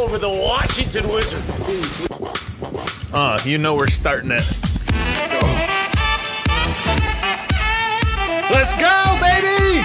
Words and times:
over 0.00 0.16
the 0.16 0.28
Washington 0.28 1.06
Wizards. 1.08 1.44
Uh, 3.12 3.38
you 3.44 3.58
know 3.58 3.74
we're 3.74 3.86
starting 3.86 4.30
it. 4.30 4.46
Let's 8.50 8.72
go, 8.74 9.18
baby! 9.20 9.84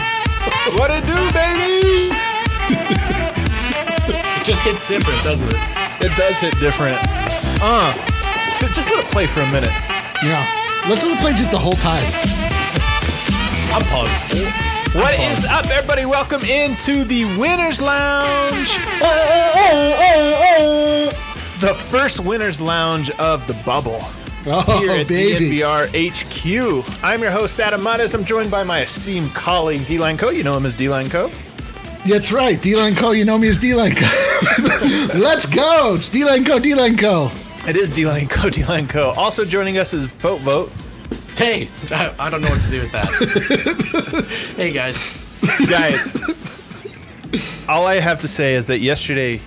What 0.78 0.90
it 0.92 1.04
do, 1.04 1.20
baby? 1.36 2.16
It 4.40 4.46
just 4.46 4.62
hits 4.64 4.88
different, 4.88 5.22
doesn't 5.24 5.50
it? 5.50 5.60
It 6.00 6.16
does 6.16 6.40
hit 6.40 6.58
different. 6.60 6.98
Uh, 7.62 7.94
just 8.74 8.90
let 8.90 9.06
it 9.06 9.12
play 9.12 9.28
for 9.28 9.42
a 9.42 9.52
minute. 9.52 9.70
Yeah. 10.24 10.46
Let's 10.88 11.04
let 11.04 11.18
it 11.18 11.22
play 11.22 11.34
just 11.34 11.52
the 11.52 11.60
whole 11.60 11.74
time. 11.74 12.04
I'm 13.74 13.84
pumped. 13.84 14.65
What 14.96 15.20
is 15.20 15.44
up, 15.46 15.66
everybody? 15.68 16.06
Welcome 16.06 16.42
into 16.44 17.04
the 17.04 17.26
Winners 17.38 17.82
Lounge. 17.82 18.70
Oh, 19.02 19.54
oh, 19.58 20.42
oh, 20.58 21.58
The 21.60 21.74
first 21.74 22.22
Winners 22.22 22.62
Lounge 22.62 23.10
of 23.12 23.46
the 23.46 23.56
bubble. 23.66 24.00
Oh, 24.48 24.80
here 24.80 24.92
at 24.92 25.08
baby. 25.10 25.60
DNVR 25.60 25.88
HQ. 25.90 27.04
I'm 27.04 27.22
your 27.22 27.32
host, 27.32 27.60
Adam 27.60 27.84
Mares. 27.84 28.14
I'm 28.14 28.24
joined 28.24 28.50
by 28.50 28.64
my 28.64 28.84
esteemed 28.84 29.34
colleague, 29.34 29.86
D-Line 29.86 30.18
Co. 30.18 30.30
You 30.30 30.44
know 30.44 30.56
him 30.56 30.66
as 30.66 30.76
D-Line 30.76 31.10
Co. 31.10 31.30
That's 32.06 32.32
right. 32.32 32.62
D-Line 32.62 32.96
Co. 32.96 33.12
You 33.12 33.26
know 33.26 33.38
me 33.38 33.50
as 33.50 33.58
D-Line 33.58 33.96
Co. 33.96 34.06
Let's 35.18 35.46
go. 35.46 35.96
It's 35.96 36.08
D-Line 36.08 36.46
Co. 36.46 36.58
D-Line 36.58 36.96
Co. 36.98 37.32
It 37.68 37.76
is 37.76 37.90
D-Line 37.90 38.30
Co. 38.30 38.50
D-Line 38.50 38.88
Co. 38.88 39.10
Also 39.18 39.44
joining 39.44 39.78
us 39.78 39.94
is 39.94 40.10
Vogt 40.14 40.42
Vogt. 40.44 40.72
Hey, 41.36 41.70
I, 41.92 42.14
I 42.18 42.30
don't 42.30 42.42
know 42.42 42.50
what 42.50 42.62
to 42.62 42.70
do 42.70 42.80
with 42.82 42.92
that. 42.94 44.26
hey 44.56 44.72
guys, 44.72 45.04
Guys, 45.70 46.16
all 47.70 47.86
I 47.86 47.96
have 48.00 48.22
to 48.22 48.28
say 48.28 48.54
is 48.56 48.68
that 48.68 48.80
yesterday 48.80 49.42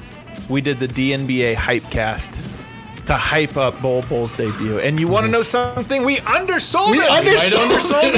we 0.49 0.61
did 0.61 0.79
the 0.79 0.87
DNBA 0.89 1.55
hype 1.55 1.85
cast 1.91 2.41
to 3.07 3.15
hype 3.15 3.57
up 3.57 3.81
Bol 3.81 4.03
Bol's 4.03 4.37
debut. 4.37 4.79
And 4.81 5.01
you 5.01 5.09
want 5.09 5.25
to 5.25 5.33
know 5.33 5.43
something? 5.43 6.05
We 6.05 6.19
undersold 6.21 6.91
We 6.91 6.99
it! 6.99 7.11
under- 7.11 7.31
we 7.31 7.37
might 7.37 7.53
undersold 7.55 8.17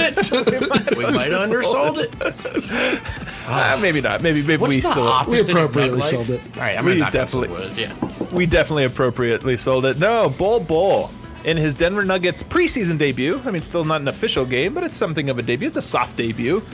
it. 0.79 0.97
we 0.97 1.05
might 1.05 1.31
have 1.31 1.41
undersold 1.49 1.99
it. 1.99 3.47
Uh, 3.47 3.79
maybe 3.81 4.01
not. 4.01 4.21
Maybe 4.21 4.43
maybe 4.43 4.61
What's 4.61 4.75
we 4.75 4.81
still 4.81 5.05
opposite 5.07 5.55
We 5.55 5.61
appropriately 5.61 6.03
sold 6.03 6.29
it. 6.31 6.41
All 6.57 6.63
right, 6.63 6.77
I'm 6.77 6.85
We 6.85 6.99
gonna 6.99 7.11
definitely- 7.13 7.49
definitely. 7.67 7.83
Yeah. 8.27 8.35
we 8.37 8.47
definitely 8.47 8.85
appropriately 8.85 9.57
sold 9.57 9.87
it. 9.87 9.99
No, 10.01 10.29
Bol 10.37 10.59
Bol 10.59 11.11
in 11.45 11.57
his 11.57 11.75
Denver 11.75 12.05
Nuggets 12.05 12.43
preseason 12.43 12.99
debut. 12.99 13.41
I 13.45 13.51
mean, 13.51 13.63
still 13.63 13.85
not 13.85 14.01
an 14.01 14.09
official 14.09 14.45
game, 14.45 14.75
but 14.75 14.85
it's 14.85 14.97
something 14.97 15.31
of 15.31 15.39
a 15.39 15.43
debut. 15.43 15.69
It's 15.69 15.77
a 15.77 15.83
soft 15.83 16.17
debut. 16.17 16.63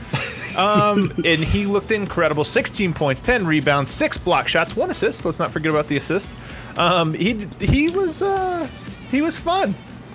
Um, 0.56 1.12
and 1.22 1.39
he 1.39 1.67
looked 1.67 1.91
incredible. 1.91 2.42
16 2.42 2.94
points, 2.94 3.20
10 3.20 3.47
rebounds, 3.47 3.91
six 3.91 4.17
block 4.17 4.48
shots, 4.48 4.75
one 4.75 4.91
assist. 4.91 5.22
Let's 5.27 5.39
not 5.39 5.50
forget 5.50 5.70
about 5.70 5.87
the 5.87 5.98
assist. 5.98 6.33
Um, 6.78 7.12
he 7.12 7.47
he 7.61 7.91
was 7.91 8.22
uh, 8.22 8.67
he 9.11 9.20
was 9.20 9.37
fun. 9.39 9.75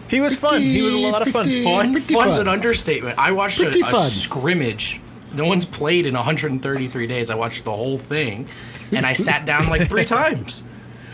He 0.10 0.20
was 0.20 0.36
fun. 0.36 0.60
He 0.64 0.82
was 0.82 0.96
a 0.96 0.98
lot 0.98 1.22
of 1.22 1.28
fun. 1.32 1.44
Pretty- 1.44 1.64
Fun, 1.64 1.92
pretty 1.92 2.12
fun's 2.16 2.38
fun. 2.38 2.48
an 2.48 2.48
understatement. 2.48 3.20
I 3.20 3.34
watched 3.34 3.62
a, 3.62 3.68
a 3.70 4.00
scrimmage. 4.10 5.00
No 5.32 5.46
one's 5.46 5.68
played 5.68 6.08
in 6.08 6.16
133 6.16 7.06
days. 7.06 7.30
I 7.30 7.36
watched 7.36 7.64
the 7.64 7.72
whole 7.76 8.00
thing, 8.00 8.48
and 8.92 9.06
I 9.06 9.14
sat 9.14 9.46
down 9.46 9.68
like 9.68 9.88
three 9.88 10.06
times. 10.20 10.68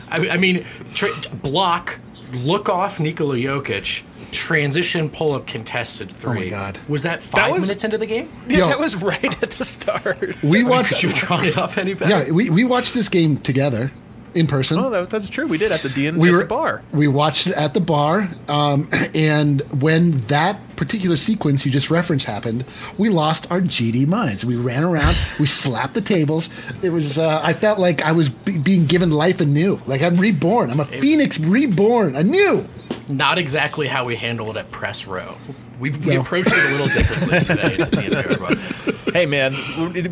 I, 0.10 0.30
I 0.30 0.38
mean, 0.38 0.66
tra- 0.94 1.12
block, 1.44 2.00
look 2.34 2.70
off 2.70 3.00
Nikola 3.00 3.36
Jokic, 3.38 4.04
transition 4.32 5.10
pull 5.10 5.34
up 5.34 5.48
contested 5.48 6.12
three. 6.12 6.32
Oh 6.32 6.34
my 6.46 6.50
God. 6.50 6.80
Was 6.88 7.04
that 7.04 7.24
five 7.24 7.52
was- 7.52 7.62
minutes 7.68 7.84
into 7.84 7.98
the 7.98 8.06
game? 8.06 8.32
Yeah, 8.50 8.58
Yo. 8.60 8.68
that 8.68 8.80
was 8.80 8.96
right 8.96 9.44
at 9.44 9.52
the 9.52 9.66
start. 9.66 10.42
We 10.44 10.60
oh 10.64 10.64
Could 10.64 10.70
watched. 10.70 11.04
you 11.04 11.10
have 11.10 11.18
drawn 11.18 11.46
it 11.46 11.58
up 11.58 11.78
any 11.78 11.94
better? 11.94 12.26
Yeah, 12.26 12.32
we, 12.32 12.50
we 12.50 12.64
watched 12.64 12.94
this 12.94 13.10
game 13.10 13.38
together 13.38 13.92
in 14.34 14.48
person. 14.48 14.80
Oh, 14.80 14.90
that, 14.90 15.10
that's 15.10 15.30
true. 15.30 15.48
We 15.48 15.58
did 15.58 15.72
at 15.72 15.82
the 15.82 15.90
DN 15.90 16.18
we 16.18 16.30
at 16.30 16.32
were 16.32 16.40
the 16.40 16.46
bar. 16.46 16.82
We 16.92 17.08
watched 17.08 17.48
it 17.48 17.54
at 17.54 17.74
the 17.74 17.82
bar, 17.82 18.30
um, 18.48 18.90
and 19.16 19.62
when 19.82 20.12
that 20.28 20.60
particular 20.76 21.16
sequence 21.16 21.66
you 21.66 21.72
just 21.72 21.90
referenced 21.90 22.26
happened, 22.26 22.66
we 22.98 23.10
lost 23.10 23.50
our 23.52 23.62
GD 23.62 24.08
minds. 24.08 24.46
We 24.46 24.56
ran 24.56 24.84
around, 24.84 25.16
we 25.40 25.46
slapped 25.48 25.94
the 25.94 26.02
tables. 26.02 26.50
It 26.82 26.92
was. 26.92 27.18
Uh, 27.18 27.42
I 27.44 27.54
felt 27.54 27.80
like 27.80 28.02
I 28.02 28.12
was 28.12 28.30
be- 28.30 28.58
being 28.58 28.86
given 28.86 29.12
life 29.12 29.42
anew. 29.42 29.82
Like 29.88 30.02
I'm 30.02 30.18
reborn. 30.18 30.70
I'm 30.70 30.80
a 30.80 30.86
phoenix 30.86 31.40
reborn 31.40 32.16
anew. 32.16 32.68
Not 33.10 33.38
exactly 33.38 33.88
how 33.88 34.06
we 34.06 34.16
handled 34.16 34.58
it 34.58 34.60
at 34.60 34.72
press 34.72 35.08
row. 35.08 35.38
We, 35.80 35.92
we 35.92 36.16
No. 36.16 36.22
approached 36.22 36.50
it 36.52 36.58
a 36.58 36.72
little 36.72 36.88
differently 36.88 37.40
today. 37.42 37.82
At 37.84 37.92
the 37.92 38.04
end 38.04 38.14
of 38.16 38.32
it, 38.32 38.40
but 38.40 39.14
Hey 39.14 39.26
man, 39.26 39.54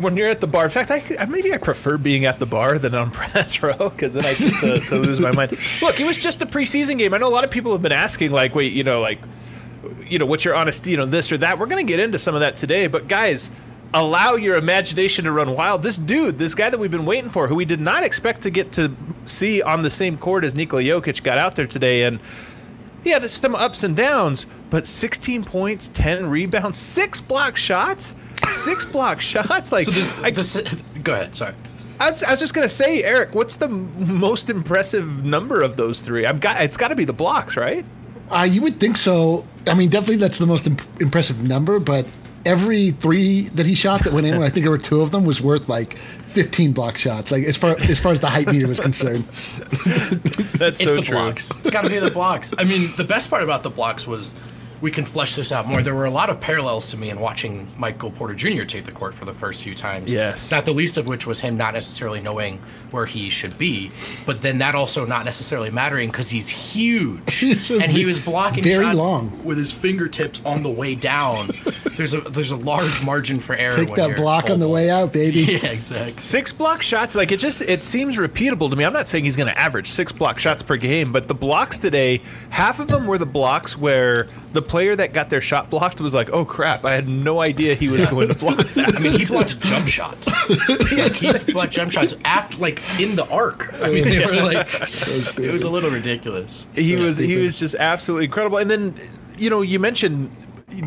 when 0.00 0.16
you're 0.16 0.28
at 0.28 0.40
the 0.40 0.46
bar, 0.46 0.64
in 0.64 0.70
fact, 0.70 0.90
I, 0.90 1.02
I- 1.20 1.26
maybe 1.26 1.52
I 1.52 1.58
prefer 1.58 1.96
being 1.98 2.24
at 2.24 2.38
the 2.38 2.46
bar 2.46 2.78
than 2.78 2.94
on 2.94 3.10
press 3.12 3.62
row 3.62 3.74
because 3.90 4.14
then 4.14 4.24
I 4.24 4.34
get 4.34 4.52
to, 4.60 4.80
to 4.88 4.94
lose 4.96 5.20
my 5.20 5.32
mind. 5.32 5.52
Look, 5.82 6.00
it 6.00 6.06
was 6.06 6.16
just 6.16 6.42
a 6.42 6.46
preseason 6.46 6.98
game. 6.98 7.14
I 7.14 7.18
know 7.18 7.28
a 7.28 7.30
lot 7.30 7.44
of 7.44 7.50
people 7.50 7.72
have 7.72 7.82
been 7.82 7.92
asking, 7.92 8.32
like, 8.32 8.54
wait, 8.54 8.72
you 8.72 8.84
know, 8.84 9.00
like, 9.00 9.18
you 10.08 10.18
know, 10.18 10.26
what's 10.26 10.44
your 10.44 10.54
honesty, 10.54 10.90
you 10.90 10.96
know, 10.96 11.06
this 11.06 11.30
or 11.30 11.38
that. 11.38 11.58
We're 11.58 11.66
gonna 11.66 11.84
get 11.84 12.00
into 12.00 12.18
some 12.18 12.34
of 12.34 12.40
that 12.40 12.56
today, 12.56 12.86
but 12.86 13.08
guys. 13.08 13.50
Allow 13.94 14.34
your 14.34 14.56
imagination 14.56 15.24
to 15.26 15.32
run 15.32 15.54
wild. 15.54 15.82
This 15.82 15.96
dude, 15.96 16.38
this 16.38 16.56
guy 16.56 16.68
that 16.68 16.78
we've 16.78 16.90
been 16.90 17.06
waiting 17.06 17.30
for, 17.30 17.46
who 17.46 17.54
we 17.54 17.64
did 17.64 17.80
not 17.80 18.02
expect 18.02 18.42
to 18.42 18.50
get 18.50 18.72
to 18.72 18.92
see 19.26 19.62
on 19.62 19.82
the 19.82 19.90
same 19.90 20.18
court 20.18 20.42
as 20.44 20.56
Nikola 20.56 20.82
Jokic, 20.82 21.22
got 21.22 21.38
out 21.38 21.54
there 21.54 21.68
today, 21.68 22.02
and 22.02 22.20
he 23.06 23.12
had 23.12 23.30
some 23.30 23.54
ups 23.54 23.84
and 23.84 23.96
downs, 23.96 24.46
but 24.68 24.84
16 24.84 25.44
points, 25.44 25.92
10 25.94 26.28
rebounds, 26.28 26.76
six 26.76 27.20
block 27.20 27.56
shots, 27.56 28.12
six 28.50 28.84
block 28.84 29.20
shots. 29.20 29.70
Like, 29.70 29.84
so 29.84 29.92
this, 29.92 30.18
I, 30.18 30.32
this, 30.32 30.60
go 31.04 31.14
ahead. 31.14 31.36
Sorry. 31.36 31.54
I, 32.00 32.08
was, 32.08 32.24
I 32.24 32.32
was 32.32 32.40
just 32.40 32.52
gonna 32.52 32.68
say, 32.68 33.04
Eric, 33.04 33.32
what's 33.32 33.58
the 33.58 33.66
m- 33.66 34.18
most 34.18 34.50
impressive 34.50 35.24
number 35.24 35.62
of 35.62 35.76
those 35.76 36.02
three? 36.02 36.26
I've 36.26 36.40
got 36.40 36.60
it's 36.60 36.76
got 36.76 36.88
to 36.88 36.96
be 36.96 37.04
the 37.04 37.12
blocks, 37.12 37.56
right? 37.56 37.86
Uh, 38.28 38.42
you 38.42 38.60
would 38.62 38.80
think 38.80 38.96
so. 38.96 39.46
I 39.68 39.74
mean, 39.74 39.88
definitely 39.88 40.16
that's 40.16 40.38
the 40.38 40.46
most 40.46 40.66
imp- 40.66 41.00
impressive 41.00 41.42
number, 41.44 41.78
but 41.78 42.06
every 42.46 42.92
three 42.92 43.48
that 43.50 43.66
he 43.66 43.74
shot 43.74 44.04
that 44.04 44.12
went 44.12 44.26
in, 44.26 44.42
I 44.42 44.48
think 44.48 44.64
there 44.64 44.70
were 44.70 44.78
two 44.78 45.02
of 45.02 45.10
them, 45.10 45.24
was 45.24 45.42
worth 45.42 45.68
like 45.68 45.96
15 45.98 46.72
block 46.72 46.96
shots. 46.96 47.30
Like 47.30 47.44
as 47.44 47.56
far 47.56 47.76
as 47.78 47.98
far 48.00 48.12
as 48.12 48.20
the 48.20 48.28
height 48.30 48.46
meter 48.46 48.68
was 48.68 48.80
concerned. 48.80 49.24
That's 50.56 50.80
It's 50.80 50.84
so 50.84 50.94
the 50.96 51.02
true. 51.02 51.16
blocks. 51.18 51.50
It's 51.50 51.70
got 51.70 51.84
to 51.84 51.90
be 51.90 51.98
the 51.98 52.10
blocks. 52.10 52.54
I 52.56 52.64
mean, 52.64 52.94
the 52.96 53.04
best 53.04 53.28
part 53.28 53.42
about 53.42 53.62
the 53.62 53.70
blocks 53.70 54.06
was 54.06 54.32
we 54.80 54.90
can 54.90 55.04
flesh 55.04 55.34
this 55.34 55.52
out 55.52 55.66
more. 55.66 55.82
There 55.82 55.94
were 55.94 56.04
a 56.04 56.10
lot 56.10 56.28
of 56.30 56.40
parallels 56.40 56.90
to 56.90 56.96
me 56.98 57.10
in 57.10 57.18
watching 57.20 57.72
Michael 57.76 58.10
Porter 58.10 58.34
Jr. 58.34 58.64
take 58.64 58.84
the 58.84 58.92
court 58.92 59.14
for 59.14 59.24
the 59.24 59.32
first 59.32 59.62
few 59.62 59.74
times. 59.74 60.12
Yes. 60.12 60.50
Not 60.50 60.64
the 60.64 60.72
least 60.74 60.98
of 60.98 61.06
which 61.06 61.26
was 61.26 61.40
him 61.40 61.56
not 61.56 61.74
necessarily 61.74 62.20
knowing 62.20 62.60
where 62.90 63.06
he 63.06 63.30
should 63.30 63.56
be, 63.58 63.90
but 64.26 64.42
then 64.42 64.58
that 64.58 64.74
also 64.74 65.04
not 65.06 65.24
necessarily 65.24 65.70
mattering 65.70 66.10
because 66.10 66.30
he's 66.30 66.48
huge 66.48 67.42
and 67.70 67.90
he 67.90 68.04
was 68.04 68.20
blocking 68.20 68.62
very 68.62 68.84
shots 68.84 68.98
long. 68.98 69.44
with 69.44 69.58
his 69.58 69.72
fingertips 69.72 70.42
on 70.44 70.62
the 70.62 70.70
way 70.70 70.94
down. 70.94 71.50
there's 71.96 72.14
a 72.14 72.20
there's 72.20 72.50
a 72.50 72.56
large 72.56 73.02
margin 73.02 73.40
for 73.40 73.54
error. 73.54 73.72
Take 73.72 73.88
when 73.88 73.96
that 73.96 74.08
you're 74.08 74.16
block 74.16 74.50
on 74.50 74.60
the 74.60 74.66
Bol 74.66 74.74
way 74.74 74.90
out, 74.90 75.12
baby. 75.12 75.36
Yeah, 75.46 75.66
exactly. 75.68 76.20
Six 76.20 76.52
block 76.52 76.82
shots, 76.82 77.14
like 77.14 77.30
it 77.32 77.38
just 77.38 77.62
it 77.62 77.82
seems 77.82 78.16
repeatable 78.16 78.68
to 78.70 78.76
me. 78.76 78.84
I'm 78.84 78.92
not 78.92 79.06
saying 79.06 79.24
he's 79.24 79.36
going 79.36 79.48
to 79.48 79.58
average 79.58 79.86
six 79.86 80.12
block 80.12 80.38
shots 80.38 80.62
per 80.62 80.76
game, 80.76 81.12
but 81.12 81.28
the 81.28 81.34
blocks 81.34 81.78
today, 81.78 82.20
half 82.50 82.80
of 82.80 82.88
them 82.88 83.06
were 83.06 83.16
the 83.16 83.26
blocks 83.26 83.76
where 83.78 84.28
the 84.52 84.62
player 84.68 84.94
that 84.96 85.12
got 85.12 85.28
their 85.30 85.40
shot 85.40 85.70
blocked 85.70 86.00
was 86.00 86.14
like, 86.14 86.30
"Oh 86.32 86.44
crap, 86.44 86.84
I 86.84 86.92
had 86.94 87.08
no 87.08 87.40
idea 87.40 87.74
he 87.74 87.88
was 87.88 88.04
going 88.06 88.28
to 88.28 88.34
block 88.38 88.58
that." 88.58 88.96
I 88.96 88.98
mean, 88.98 89.18
he 89.18 89.24
blocked 89.24 89.60
jump 89.60 89.88
shots. 89.88 90.28
like 90.96 91.12
he 91.14 91.32
blocked 91.52 91.72
jump 91.72 91.92
shots 91.92 92.14
after, 92.24 92.58
like 92.58 92.82
in 93.00 93.16
the 93.16 93.26
arc. 93.28 93.72
I 93.82 93.90
mean, 93.90 94.04
they 94.04 94.18
were 94.24 94.42
like, 94.42 94.68
it 95.38 95.52
was 95.52 95.62
a 95.62 95.70
little 95.70 95.90
ridiculous. 95.90 96.66
he 96.74 96.92
So- 96.92 96.98
was 96.98 97.16
he 97.16 97.36
was 97.36 97.58
just 97.58 97.74
absolutely 97.76 98.26
incredible. 98.26 98.58
And 98.58 98.70
then, 98.70 98.94
you 99.38 99.50
know, 99.50 99.62
you 99.62 99.78
mentioned 99.78 100.30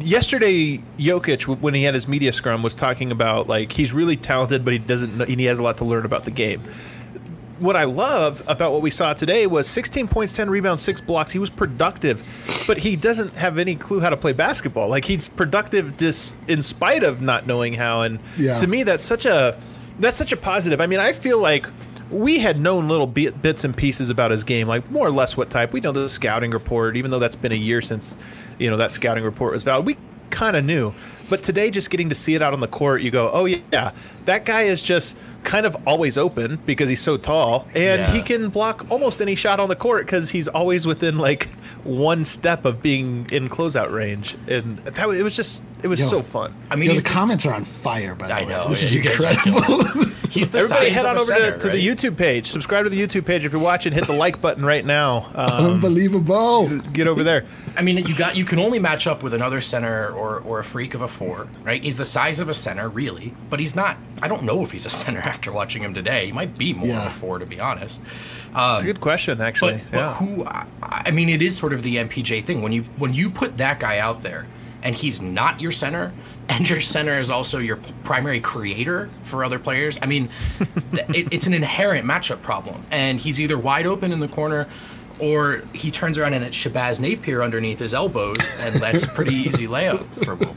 yesterday 0.02 0.78
Jokic 0.98 1.44
when 1.62 1.74
he 1.74 1.84
had 1.84 1.94
his 1.94 2.08
media 2.08 2.34
scrum 2.34 2.62
was 2.64 2.76
talking 2.76 3.12
about 3.12 3.48
like 3.48 3.72
he's 3.72 3.94
really 3.94 4.16
talented, 4.16 4.64
but 4.66 4.74
he 4.74 4.80
doesn't 4.80 5.18
know, 5.18 5.26
he 5.26 5.46
has 5.46 5.60
a 5.60 5.64
lot 5.64 5.78
to 5.78 5.86
learn 5.86 6.06
about 6.06 6.26
the 6.26 6.32
game. 6.32 6.62
What 7.60 7.76
I 7.76 7.84
love 7.84 8.42
about 8.48 8.72
what 8.72 8.82
we 8.82 8.90
saw 8.90 9.14
today 9.14 9.46
was 9.48 9.68
16 9.68 10.08
points, 10.08 10.36
10 10.36 10.50
rebounds, 10.50 10.82
six 10.82 11.02
blocks. 11.02 11.32
He 11.32 11.40
was 11.40 11.50
productive, 11.50 12.24
but 12.68 12.78
he 12.78 12.96
doesn't 12.96 13.34
have 13.34 13.58
any 13.58 13.76
clue 13.76 14.00
how 14.00 14.10
to 14.10 14.18
play 14.18 14.32
basketball. 14.34 14.88
Like 14.88 15.04
he's 15.06 15.28
productive 15.28 15.98
just 15.98 16.36
in 16.48 16.62
spite 16.62 17.04
of 17.04 17.22
not 17.22 17.46
knowing 17.48 17.74
how. 17.74 18.02
And 18.02 18.20
Yeah. 18.38 18.56
to 18.58 18.68
me, 18.68 18.84
that's 18.84 19.04
such 19.04 19.26
a 19.26 19.58
that's 20.00 20.16
such 20.16 20.32
a 20.32 20.38
positive. 20.38 20.80
I 20.80 20.88
mean, 20.88 21.00
I 21.00 21.12
feel 21.12 21.40
like 21.42 21.68
we 22.10 22.40
had 22.40 22.58
known 22.60 22.88
little 22.88 23.06
bit, 23.06 23.42
bits 23.42 23.66
and 23.66 23.76
pieces 23.76 24.10
about 24.10 24.32
his 24.32 24.44
game, 24.46 24.68
like 24.68 24.90
more 24.90 25.06
or 25.06 25.12
less 25.12 25.36
what 25.36 25.50
type. 25.50 25.74
We 25.74 25.82
know 25.82 25.92
the 25.92 26.08
scouting 26.08 26.52
report, 26.52 26.96
even 26.96 27.12
though 27.12 27.20
that's 27.20 27.36
been 27.36 27.52
a 27.52 27.56
year 27.56 27.82
since 27.82 28.18
you 28.58 28.70
know 28.70 28.78
that 28.78 28.92
scouting 28.94 29.24
report 29.26 29.52
was 29.54 29.64
valid. 29.64 29.86
We 29.86 29.98
kind 30.30 30.56
of 30.56 30.64
knew, 30.64 30.94
but 31.30 31.44
today, 31.44 31.70
just 31.70 31.90
getting 31.90 32.10
to 32.10 32.16
see 32.16 32.36
it 32.36 32.42
out 32.42 32.54
on 32.54 32.60
the 32.60 32.68
court, 32.68 33.02
you 33.02 33.12
go, 33.12 33.30
"Oh 33.32 33.46
yeah, 33.46 33.92
that 34.26 34.46
guy 34.46 34.64
is 34.64 34.82
just 34.82 35.16
kind 35.44 35.66
of 35.66 35.76
always 35.88 36.18
open 36.18 36.58
because 36.66 36.90
he's 36.90 37.00
so 37.02 37.18
tall, 37.18 37.66
and 37.76 38.02
Yeah. 38.02 38.12
he 38.14 38.22
can 38.22 38.50
block 38.50 38.86
almost 38.90 39.22
any 39.22 39.36
shot 39.36 39.60
on 39.60 39.70
the 39.70 39.76
court 39.76 40.06
because 40.06 40.30
he's 40.32 40.48
always 40.48 40.86
within 40.86 41.18
like 41.18 41.48
one 41.84 42.26
step 42.26 42.66
of 42.66 42.82
being 42.82 43.28
in 43.32 43.50
closeout 43.50 43.92
range." 43.92 44.36
And 44.48 44.80
that 44.80 44.98
it 45.10 45.24
was 45.24 45.36
just 45.36 45.64
It 45.82 45.88
was 45.88 46.00
Yo. 46.00 46.08
so 46.08 46.22
fun. 46.22 46.54
I 46.70 46.76
mean, 46.76 46.86
Yo, 46.86 46.90
the 46.90 46.94
he's 46.94 47.04
the- 47.04 47.10
comments 47.10 47.46
are 47.46 47.54
on 47.54 47.64
fire, 47.66 48.16
by 48.16 48.28
the 48.28 48.34
I 48.36 48.42
way. 48.42 48.50
know, 48.50 48.68
This 48.70 48.82
yeah, 48.82 48.88
is 48.88 48.96
you 48.96 49.02
guys 49.02 49.24
are 49.24 49.32
incredible. 49.32 50.06
He's 50.30 50.52
the 50.52 50.60
Everybody 50.60 50.90
size 50.90 50.96
head 50.96 51.06
of 51.06 51.10
on 51.10 51.18
a 51.18 51.22
over 51.22 51.32
center, 51.32 51.52
to, 51.54 51.58
to 51.58 51.70
the? 51.76 51.88
YouTube 51.88 52.16
page. 52.16 52.52
Subscribe 52.52 52.84
to 52.84 52.90
the 52.92 53.02
YouTube 53.02 53.26
page 53.26 53.46
if 53.46 53.52
you're 53.52 53.60
watching. 53.60 53.92
Hit 53.94 54.06
the 54.06 54.14
like 54.14 54.40
button 54.40 54.64
right 54.64 54.86
now. 54.86 55.26
Um, 55.34 55.66
Unbelievable. 55.82 56.70
get 56.94 57.08
over 57.08 57.24
there. 57.24 57.46
I 57.76 57.82
mean, 57.82 57.98
you 57.98 58.16
got 58.16 58.36
you 58.36 58.46
can 58.46 58.60
only 58.60 58.78
match 58.78 59.08
up 59.08 59.24
with 59.24 59.34
another 59.34 59.60
center 59.60 60.10
or, 60.12 60.40
or 60.42 60.60
a 60.60 60.64
freak 60.64 60.94
of 60.94 61.02
a 61.02 61.08
four, 61.08 61.48
right? 61.64 61.82
He's 61.82 61.98
the 61.98 62.06
size 62.06 62.40
of 62.40 62.48
a 62.48 62.54
center, 62.54 62.88
really, 62.90 63.34
but 63.50 63.60
he's 63.60 63.76
not. 63.76 63.98
I 64.22 64.28
don't 64.28 64.44
know 64.44 64.62
if 64.64 64.72
he's 64.72 64.86
a 64.86 64.90
center 64.92 65.20
after 65.24 65.52
watching 65.52 65.82
him 65.82 65.96
today. 65.96 66.28
He 66.28 66.32
might 66.32 66.60
be 66.60 66.74
more 66.76 66.88
Yeah. 66.90 67.08
of 67.08 67.12
a 67.12 67.16
four, 67.20 67.40
to 67.40 67.46
be 67.48 67.60
honest. 67.60 68.04
It's 68.56 68.84
a 68.84 68.86
good 68.86 69.00
question, 69.02 69.42
actually. 69.42 69.84
But, 69.90 69.92
but 69.92 70.14
who? 70.18 70.46
I, 70.46 70.66
I 70.84 71.12
mean, 71.12 71.30
it 71.30 71.42
is 71.42 71.58
sort 71.58 71.74
of 71.74 71.82
the 71.82 71.96
MPJ 71.96 72.44
thing 72.44 72.62
when 72.62 72.72
you 72.72 72.84
when 72.98 73.16
you 73.16 73.32
put 73.32 73.58
that 73.58 73.80
guy 73.80 73.98
out 73.98 74.22
there 74.22 74.46
and 74.84 74.96
he's 74.96 75.22
not 75.22 75.60
your 75.62 75.72
center, 75.72 76.12
and 76.48 76.70
your 76.70 76.82
center 76.82 77.20
is 77.20 77.30
also 77.30 77.60
your 77.60 77.76
p- 77.78 77.94
primary 78.04 78.40
creator 78.40 79.10
for 79.24 79.44
other 79.44 79.60
players. 79.60 80.00
I 80.02 80.06
mean, 80.06 80.30
th- 80.92 81.06
it, 81.10 81.34
it's 81.34 81.48
an 81.48 81.54
inherent 81.54 82.06
matchup 82.08 82.42
problem, 82.42 82.86
and 82.92 83.20
he's 83.20 83.40
either 83.42 83.58
wide 83.58 83.86
open 83.86 84.12
in 84.12 84.20
the 84.20 84.28
corner. 84.30 84.68
Or 85.20 85.64
he 85.74 85.92
turns 85.92 86.18
around 86.18 86.34
and 86.34 86.46
it's 86.46 86.56
Shabazz 86.56 87.02
Napier 87.02 87.42
underneath 87.42 87.80
his 87.80 87.94
elbows, 87.94 88.56
and 88.62 88.76
that's 88.76 89.04
a 89.04 89.08
pretty 89.10 89.36
easy 89.48 89.68
layup 89.68 90.06
for 90.24 90.36
Will. 90.36 90.56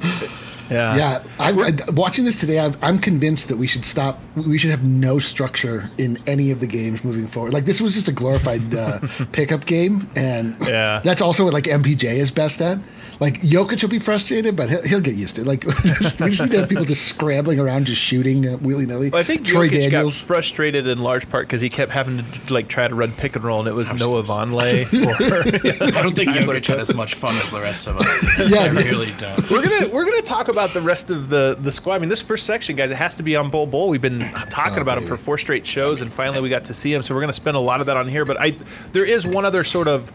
yeah. 0.71 0.95
Yeah, 0.97 1.25
I, 1.41 1.51
I, 1.51 1.91
watching 1.91 2.25
this 2.25 2.39
today, 2.39 2.61
I've, 2.61 2.79
I'm 2.81 2.99
convinced 2.99 3.49
that 3.49 3.57
we 3.57 3.67
should 3.67 3.85
stop. 3.85 4.21
We 4.37 4.59
should 4.59 4.71
have 4.71 4.85
no 4.85 5.19
structure 5.19 5.91
in 5.99 6.17
any 6.29 6.53
of 6.53 6.61
the 6.61 6.69
games 6.69 7.03
moving 7.03 7.27
forward. 7.27 7.53
Like 7.53 7.65
this 7.65 7.81
was 7.81 7.93
just 7.93 8.07
a 8.07 8.13
glorified 8.13 8.73
uh, 8.73 9.01
pickup 9.33 9.67
game, 9.67 10.09
and 10.15 10.57
Yeah. 10.61 11.01
that's 11.03 11.21
also 11.23 11.43
what 11.43 11.53
like 11.55 11.65
MPJ 11.65 12.05
is 12.05 12.31
best 12.31 12.61
at. 12.61 12.79
Like 13.23 13.41
Jokic 13.41 13.81
will 13.83 13.89
be 13.89 14.01
frustrated, 14.01 14.57
but 14.57 14.69
he'll, 14.69 14.83
he'll 14.83 15.01
get 15.01 15.15
used 15.15 15.37
to 15.37 15.43
it. 15.43 15.47
Like 15.47 15.65
we 15.67 15.73
just 15.73 16.19
need 16.43 16.51
to 16.51 16.59
have 16.59 16.69
people 16.69 16.85
just 16.85 17.07
scrambling 17.07 17.61
around, 17.61 17.87
just 17.87 18.01
shooting 18.01 18.49
uh, 18.49 18.57
willy 18.57 18.85
nilly. 18.85 19.11
Well, 19.11 19.21
I 19.21 19.23
think 19.23 19.47
Troy 19.47 19.69
Jokic 19.69 19.91
Daniels. 19.91 20.19
got 20.19 20.27
frustrated 20.27 20.89
in 20.89 20.99
large 20.99 21.31
part 21.31 21.47
because 21.47 21.61
he 21.61 21.69
kept 21.71 21.93
having 21.93 22.25
to 22.25 22.53
like 22.53 22.67
try 22.67 22.89
to 22.89 22.95
run 22.95 23.13
pick 23.13 23.37
and 23.37 23.45
roll, 23.45 23.61
and 23.61 23.69
it 23.69 23.75
was 23.75 23.93
Noah 23.93 24.25
Vonleh. 24.25 24.83
or, 25.91 25.97
I 25.97 26.03
don't 26.03 26.17
think 26.17 26.31
Jokic 26.37 26.67
had 26.67 26.81
as 26.81 26.93
much 26.95 27.15
fun 27.15 27.35
as 27.37 27.51
the 27.51 27.61
rest 27.61 27.87
of 27.87 27.97
us. 27.99 28.51
Yeah, 28.51 28.63
I 28.63 28.67
really 28.69 29.13
don't. 29.19 29.51
we're 29.51 29.63
gonna 29.63 29.89
we're 29.95 30.05
gonna 30.05 30.23
talk 30.23 30.49
about 30.49 30.75
the 30.75 30.81
rest 30.83 31.11
of 31.11 31.29
the 31.29 31.57
the 31.61 31.71
squad. 31.71 31.95
I 31.95 31.99
mean, 32.01 32.09
this 32.09 32.23
first 32.23 32.45
section, 32.45 32.75
guys, 32.75 32.91
it 32.91 32.97
has 32.97 33.15
to 33.15 33.23
be 33.23 33.37
on 33.37 33.51
Bol 33.51 33.67
Bol. 33.67 33.89
We've 33.89 34.03
been 34.03 34.33
talking 34.51 34.79
Oh, 34.79 34.83
about 34.83 34.99
him 34.99 35.07
for 35.07 35.17
four 35.17 35.39
straight 35.39 35.65
shows, 35.65 36.01
and 36.01 36.13
finally 36.13 36.41
we 36.41 36.49
got 36.49 36.65
to 36.65 36.75
see 36.75 36.93
him. 36.93 37.05
So 37.05 37.15
we're 37.15 37.21
gonna 37.21 37.33
spend 37.33 37.57
a 37.57 37.61
lot 37.61 37.79
of 37.81 37.87
that 37.87 37.97
on 37.97 38.09
here. 38.09 38.25
But 38.25 38.41
I 38.41 38.51
there 38.93 39.05
is 39.05 39.25
one 39.27 39.45
other 39.45 39.63
sort 39.63 39.87
of 39.87 40.11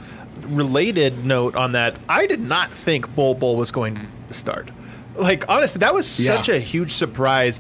related 0.45 1.25
note 1.25 1.55
on 1.55 1.71
that. 1.73 1.95
I 2.09 2.25
did 2.27 2.39
not 2.41 2.71
think 2.71 3.13
Bol 3.15 3.35
Bol 3.35 3.55
was 3.55 3.71
going 3.71 3.95
to 4.27 4.33
start. 4.33 4.69
Like 5.15 5.45
honestly, 5.49 5.79
that 5.79 5.93
was 5.93 6.19
Yeah. 6.19 6.35
such 6.37 6.49
a 6.49 6.59
huge 6.59 6.91
surprise. 6.93 7.59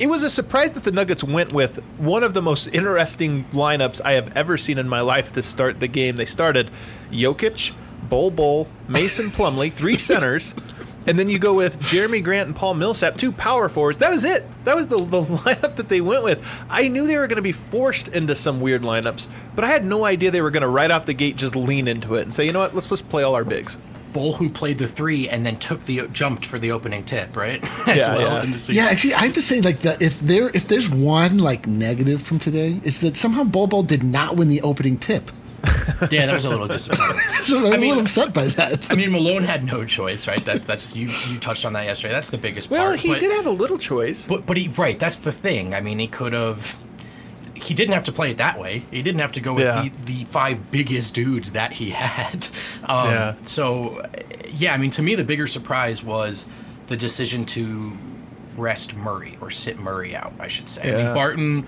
It 0.00 0.08
was 0.08 0.22
a 0.24 0.30
surprise 0.30 0.72
that 0.72 0.82
the 0.84 0.90
Nuggets 0.92 1.22
went 1.22 1.52
with 1.52 1.76
one 1.98 2.24
of 2.24 2.34
the 2.34 2.42
most 2.42 2.66
interesting 2.74 3.44
lineups 3.52 4.00
I 4.04 4.14
have 4.14 4.36
ever 4.36 4.58
seen 4.58 4.76
in 4.78 4.88
my 4.88 5.00
life 5.00 5.32
to 5.32 5.42
start 5.42 5.78
the 5.80 5.86
game. 5.88 6.16
They 6.16 6.26
started 6.26 6.70
Jokic, 7.12 7.70
Bol 8.08 8.30
Bol, 8.32 8.68
Mason 8.88 9.26
Plumlee, 9.26 9.72
three 9.72 9.96
centers, 10.10 10.52
and 11.06 11.18
then 11.18 11.28
you 11.28 11.38
go 11.38 11.54
with 11.54 11.78
Jerami 11.80 12.22
Grant 12.22 12.46
and 12.48 12.56
Paul 12.56 12.74
Millsap, 12.74 13.16
two 13.16 13.32
power 13.32 13.68
forwards. 13.68 13.98
That 13.98 14.10
was 14.10 14.24
it. 14.24 14.44
That 14.64 14.76
was 14.76 14.88
the, 14.88 14.96
the 14.98 15.22
lineup 15.22 15.76
that 15.76 15.88
they 15.88 16.00
went 16.00 16.24
with. 16.24 16.64
I 16.70 16.88
knew 16.88 17.06
they 17.06 17.16
were 17.18 17.26
going 17.26 17.36
to 17.36 17.42
be 17.42 17.52
forced 17.52 18.08
into 18.08 18.34
some 18.36 18.60
weird 18.60 18.82
lineups, 18.82 19.28
but 19.54 19.64
I 19.64 19.68
had 19.68 19.84
no 19.84 20.04
idea 20.04 20.30
they 20.30 20.42
were 20.42 20.50
going 20.50 20.62
to 20.62 20.68
right 20.68 20.90
off 20.90 21.06
the 21.06 21.14
gate 21.14 21.36
just 21.36 21.54
lean 21.56 21.88
into 21.88 22.14
it 22.16 22.22
and 22.22 22.32
say, 22.34 22.44
you 22.46 22.52
know 22.52 22.60
what, 22.60 22.74
let's 22.74 22.86
just 22.86 23.08
play 23.08 23.22
all 23.22 23.34
our 23.34 23.44
bigs. 23.44 23.76
Bol 24.12 24.34
who 24.34 24.48
played 24.48 24.78
the 24.78 24.86
three 24.86 25.28
and 25.28 25.44
then 25.44 25.58
took 25.58 25.84
the 25.86 26.06
jumped 26.12 26.46
for 26.46 26.56
the 26.60 26.70
opening 26.70 27.02
tip, 27.04 27.36
right? 27.36 27.60
As 27.88 27.98
Yeah, 27.98 28.14
well 28.14 28.20
yeah. 28.38 28.44
in 28.44 28.52
the 28.52 28.60
season. 28.60 28.76
Yeah, 28.76 28.86
actually, 28.90 29.14
I 29.14 29.24
have 29.24 29.34
to 29.34 29.42
say, 29.42 29.60
like, 29.60 29.80
the, 29.80 29.96
if 30.00 30.20
there 30.20 30.50
if 30.54 30.68
there's 30.68 30.88
one 30.88 31.38
like 31.38 31.66
negative 31.66 32.22
from 32.22 32.38
today, 32.38 32.80
is 32.84 33.00
that 33.00 33.16
somehow 33.16 33.42
Bol 33.42 33.66
Bol 33.66 33.82
did 33.82 34.04
not 34.04 34.36
win 34.36 34.48
the 34.48 34.62
opening 34.62 34.98
tip. 34.98 35.32
Yeah, 36.10 36.26
that 36.26 36.34
was 36.34 36.44
a 36.44 36.50
little 36.50 36.68
disappointing. 36.68 37.20
So 37.44 37.58
I'm 37.58 37.64
I 37.72 37.76
a 37.76 37.78
mean- 37.78 37.88
little 37.90 38.04
upset 38.04 38.32
by 38.32 38.46
that. 38.46 38.90
I 38.90 38.94
mean, 38.96 39.12
Malone 39.12 39.42
had 39.44 39.64
no 39.64 39.84
choice, 39.84 40.26
right? 40.26 40.42
That, 40.44 40.62
that's 40.62 40.96
you. 40.96 41.08
You 41.28 41.38
touched 41.38 41.64
on 41.66 41.74
that 41.74 41.84
yesterday. 41.84 42.12
That's 42.14 42.30
the 42.30 42.38
biggest 42.38 42.70
Well, 42.70 42.88
part. 42.88 43.00
he 43.00 43.08
but, 43.08 43.20
did 43.20 43.32
have 43.32 43.46
a 43.46 43.50
little 43.50 43.76
choice. 43.78 44.26
but 44.26 44.46
but 44.46 44.56
he 44.56 44.68
right. 44.68 44.98
That's 44.98 45.18
the 45.18 45.32
thing. 45.32 45.74
I 45.74 45.80
mean, 45.80 45.98
he 45.98 46.06
could 46.06 46.32
have. 46.32 46.78
He 47.54 47.72
didn't 47.74 47.94
have 47.94 48.04
to 48.04 48.12
play 48.12 48.30
it 48.30 48.38
that 48.38 48.58
way. 48.58 48.84
He 48.90 49.02
didn't 49.02 49.20
have 49.20 49.32
to 49.32 49.40
go 49.40 49.54
with 49.54 49.64
Yeah. 49.64 49.82
the, 49.82 49.90
the 50.22 50.24
five 50.24 50.70
biggest 50.70 51.14
dudes 51.14 51.52
that 51.52 51.72
he 51.72 51.90
had. 51.90 52.48
Um, 52.84 53.08
Yeah. 53.10 53.34
So, 53.44 53.98
uh, 54.00 54.08
yeah, 54.52 54.74
I 54.74 54.76
mean, 54.76 54.90
to 54.92 55.02
me, 55.02 55.14
the 55.14 55.24
bigger 55.24 55.46
surprise 55.46 56.02
was 56.02 56.48
the 56.88 56.96
decision 56.96 57.46
to 57.46 57.92
rest 58.56 58.94
Murray 58.96 59.38
or 59.40 59.50
sit 59.50 59.78
Murray 59.78 60.14
out, 60.16 60.32
I 60.38 60.48
should 60.48 60.68
say. 60.68 60.92
I 60.92 61.04
mean, 61.04 61.14
Barton. 61.14 61.66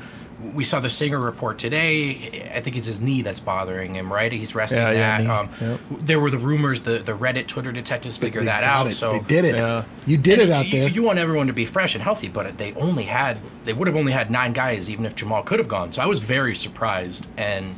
We 0.55 0.65
saw 0.65 0.81
the 0.81 0.91
Singer 0.91 1.19
report 1.19 1.59
today. 1.59 2.50
I 2.55 2.61
think 2.61 2.77
it's 2.77 2.87
his 2.87 3.00
knee 3.00 3.23
that's 3.23 3.41
bothering 3.41 3.94
him, 3.94 4.12
right? 4.12 4.31
He's 4.31 4.55
resting 4.55 4.81
Yeah, 4.81 4.91
yeah, 4.93 5.19
that. 5.19 5.25
knee. 5.25 5.31
Um, 5.31 5.49
Yep. 5.61 5.81
There 6.03 6.21
were 6.21 6.31
the 6.31 6.38
rumors. 6.38 6.83
The 6.83 6.99
the 6.99 7.12
Reddit, 7.17 7.47
Twitter 7.47 7.73
detectives 7.73 8.17
figured 8.19 8.43
They 8.43 8.47
that 8.47 8.62
out. 8.62 8.87
it. 8.87 8.94
So 8.94 9.12
they 9.12 9.21
did 9.21 9.44
it. 9.47 9.56
Yeah. 9.56 9.85
You 10.06 10.19
did 10.19 10.38
it 10.41 10.50
out 10.50 10.67
you, 10.67 10.81
there. 10.81 10.88
You 10.91 11.03
want 11.03 11.19
everyone 11.19 11.47
to 11.47 11.53
be 11.55 11.65
fresh 11.65 11.94
and 11.94 12.03
healthy, 12.05 12.29
but 12.29 12.59
they 12.59 12.75
only 12.75 13.05
had 13.05 13.38
they 13.65 13.73
would 13.73 13.88
have 13.88 13.97
only 13.97 14.12
had 14.12 14.31
nine 14.31 14.53
guys, 14.53 14.91
even 14.91 15.06
if 15.06 15.15
Jamal 15.15 15.43
could 15.43 15.59
have 15.59 15.69
gone. 15.69 15.93
So 15.93 16.03
I 16.03 16.06
was 16.06 16.19
very 16.19 16.55
surprised, 16.55 17.29
and 17.38 17.75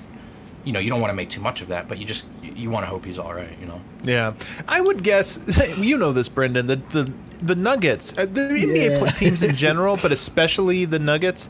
you 0.65 0.73
know 0.73 0.81
you 0.81 0.91
don't 0.91 1.01
want 1.01 1.11
to 1.11 1.17
make 1.17 1.31
too 1.31 1.41
much 1.41 1.61
of 1.63 1.69
that, 1.69 1.87
but 1.89 1.99
you 1.99 2.05
just 2.05 2.27
you 2.43 2.71
want 2.71 2.83
to 2.85 2.89
hope 2.91 3.05
he's 3.05 3.21
all 3.21 3.33
right. 3.33 3.57
You 3.61 3.67
know, 3.67 3.81
Yeah, 4.03 4.33
I 4.67 4.81
would 4.81 5.05
guess. 5.05 5.39
You 5.79 5.97
know 5.97 6.13
this, 6.13 6.29
Brendan. 6.29 6.67
The 6.67 6.77
the 6.91 7.13
the 7.41 7.55
Nuggets, 7.55 8.13
uh, 8.19 8.27
the 8.27 8.41
NBA 8.41 8.91
Yeah. 8.91 8.99
pl- 8.99 9.07
teams 9.09 9.43
in 9.45 9.55
general, 9.55 9.97
but 9.97 10.11
especially 10.11 10.85
the 10.87 10.99
Nuggets, 10.99 11.49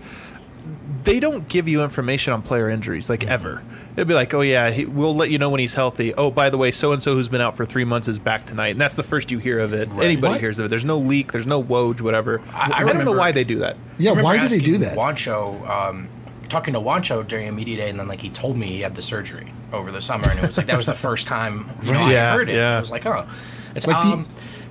they 1.09 1.21
don't 1.21 1.49
give 1.49 1.67
you 1.67 1.83
information 1.83 2.35
on 2.35 2.43
player 2.43 2.69
injuries 2.69 3.09
like 3.09 3.25
ever. 3.27 3.63
It'll 3.93 4.05
be 4.05 4.13
like, 4.13 4.33
oh 4.35 4.43
yeah, 4.43 4.71
he, 4.71 4.85
we'll 4.85 5.17
let 5.17 5.31
you 5.31 5.39
know 5.39 5.49
when 5.49 5.59
he's 5.61 5.73
healthy. 5.73 6.13
Oh, 6.15 6.31
by 6.31 6.51
the 6.51 6.59
way, 6.59 6.71
so 6.71 6.93
and 6.93 7.03
so 7.03 7.15
who's 7.15 7.29
been 7.29 7.41
out 7.41 7.57
for 7.57 7.65
three 7.65 7.85
months 7.85 8.09
is 8.09 8.19
back 8.19 8.45
tonight, 8.45 8.69
and 8.73 8.81
that's 8.81 8.95
the 8.95 9.03
first 9.03 9.31
you 9.31 9.39
hear 9.39 9.59
of 9.59 9.73
it. 9.73 9.89
Anybody 9.95 10.33
What? 10.35 10.41
hears 10.41 10.59
of 10.59 10.67
it. 10.67 10.69
There's 10.69 10.85
no 10.85 10.99
leak. 10.99 11.33
There's 11.33 11.47
no 11.47 11.63
woj, 11.63 12.03
whatever. 12.03 12.43
I- 12.53 12.85
I 12.85 12.93
don't 12.93 13.05
know 13.07 13.13
why 13.13 13.33
they 13.33 13.45
do 13.45 13.59
that. 13.61 13.77
yeah, 13.99 14.13
why 14.13 14.39
do 14.39 14.49
they 14.49 14.59
do 14.61 14.77
that? 14.79 14.97
Wancho, 14.99 15.67
um, 15.69 16.09
talking 16.51 16.75
to 16.75 16.81
Wancho 16.81 17.27
during 17.27 17.49
a 17.49 17.53
media 17.53 17.79
day, 17.79 17.89
and 17.89 17.99
then 17.99 18.07
like 18.09 18.21
he 18.21 18.29
told 18.29 18.57
me 18.59 18.67
he 18.67 18.81
had 18.83 18.95
the 18.95 19.03
surgery 19.03 19.51
over 19.73 19.91
the 19.91 20.01
summer, 20.03 20.29
and 20.29 20.39
it 20.39 20.47
was 20.47 20.57
like 20.59 20.67
that 20.67 20.77
was 20.77 20.87
the 20.87 20.95
first 21.09 21.27
time 21.27 21.71
you 21.83 21.93
know, 21.93 22.07
Yeah, 22.09 22.33
I 22.33 22.37
heard 22.37 22.51
it. 22.51 22.55
yeah. 22.57 22.77
I 22.77 22.81
was 22.81 22.91
like, 22.91 23.07
oh, 23.07 23.27
it's 23.75 23.87
Like 23.87 23.97
the- 24.05 24.13
um. 24.13 24.29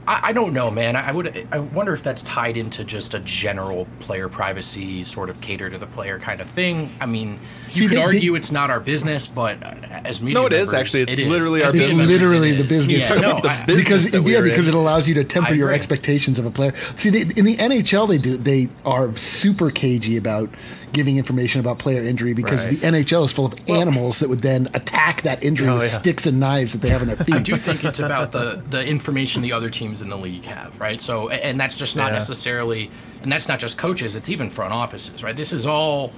I, 0.07 0.30
I 0.30 0.33
don't 0.33 0.54
know, 0.54 0.71
man. 0.71 0.95
I, 0.95 1.09
I 1.09 1.12
would. 1.12 1.48
I 1.51 1.59
wonder 1.59 1.92
if 1.94 2.01
that's 2.01 2.24
tied 2.24 2.56
into 2.56 2.83
just 2.86 3.13
a 3.13 3.19
general 3.19 3.88
player 4.00 4.30
privacy, 4.30 5.04
sort 5.04 5.30
of 5.30 5.42
cater 5.42 5.69
to 5.69 5.77
the 5.77 5.86
player 5.88 6.18
kind 6.18 6.39
of 6.39 6.48
thing. 6.48 6.92
I 7.01 7.06
mean, 7.06 7.39
See, 7.68 7.83
you 7.83 7.89
could 7.89 7.98
they- 7.98 8.01
they- 8.01 8.06
argue 8.07 8.36
it's 8.36 8.51
not 8.51 8.69
our 8.69 8.80
business, 8.80 9.27
but 9.27 9.62
uh, 9.62 9.75
as 10.06 10.21
media 10.21 10.39
No, 10.42 10.45
it 10.48 10.54
is, 10.54 10.71
members, 10.71 10.74
actually. 10.74 11.01
It's 11.01 11.13
it 11.13 11.20
is. 11.20 11.27
literally 11.27 11.62
As 11.62 11.67
our 11.67 11.74
media 11.74 11.88
business. 11.89 11.98
members, 12.10 12.22
Literally 12.22 12.51
the 12.53 12.63
business. 12.63 13.10
Yeah, 13.10 13.15
no, 13.15 13.41
the 13.41 13.50
I- 13.50 13.65
business 13.65 13.84
because 13.84 14.12
that 14.12 14.22
we 14.24 14.34
yeah, 14.34 14.41
because 14.41 14.67
in. 14.67 14.74
it 14.74 14.77
allows 14.77 15.08
you 15.08 15.13
to 15.15 15.24
temper 15.25 15.53
your 15.53 15.72
expectations 15.74 16.39
of 16.39 16.46
a 16.46 16.51
player. 16.51 16.74
See, 16.96 17.10
they, 17.10 17.22
in 17.22 17.46
the 17.46 17.58
NHL, 17.58 18.08
they 18.08 18.17
do 18.17 18.38
they 18.38 18.70
are 18.86 19.13
super 19.17 19.70
cagey 19.72 20.15
about 20.17 20.50
giving 20.94 21.17
information 21.17 21.60
about 21.60 21.77
player 21.79 22.03
injury 22.03 22.34
because 22.34 22.65
Right. 22.65 22.79
the 22.82 22.88
NHL 22.88 23.25
is 23.25 23.34
full 23.34 23.46
of 23.46 23.56
animals 23.67 24.20
that 24.20 24.29
would 24.29 24.41
then 24.41 24.67
attack 24.74 25.22
that 25.24 25.44
injury 25.44 25.67
Oh, 25.67 25.75
with 25.75 25.84
yeah. 25.91 26.00
sticks 26.00 26.25
and 26.25 26.39
knives 26.39 26.74
that 26.74 26.82
they 26.82 26.89
have 26.89 27.01
in 27.01 27.08
their 27.08 27.17
feet. 27.17 27.36
I 27.36 27.39
do 27.41 27.56
think 27.58 27.84
it's 27.84 28.00
about 28.00 28.32
the 28.32 28.63
the 28.70 28.86
information 28.88 29.41
the 29.41 29.53
other 29.53 29.70
teams 29.70 30.01
in 30.01 30.10
the 30.10 30.17
league 30.17 30.46
have, 30.46 30.79
right? 30.79 31.01
So, 31.01 31.29
and 31.29 31.60
that's 31.60 31.75
just 31.75 31.96
not 31.96 32.08
Yeah. 32.08 32.13
necessarily, 32.20 32.89
and 33.22 33.32
that's 33.32 33.48
not 33.48 33.60
just 33.60 33.77
coaches; 33.77 34.15
it's 34.15 34.29
even 34.29 34.50
front 34.50 34.74
offices, 34.74 35.24
right? 35.24 35.36
This 35.36 35.51
is 35.53 35.67
all 35.67 36.13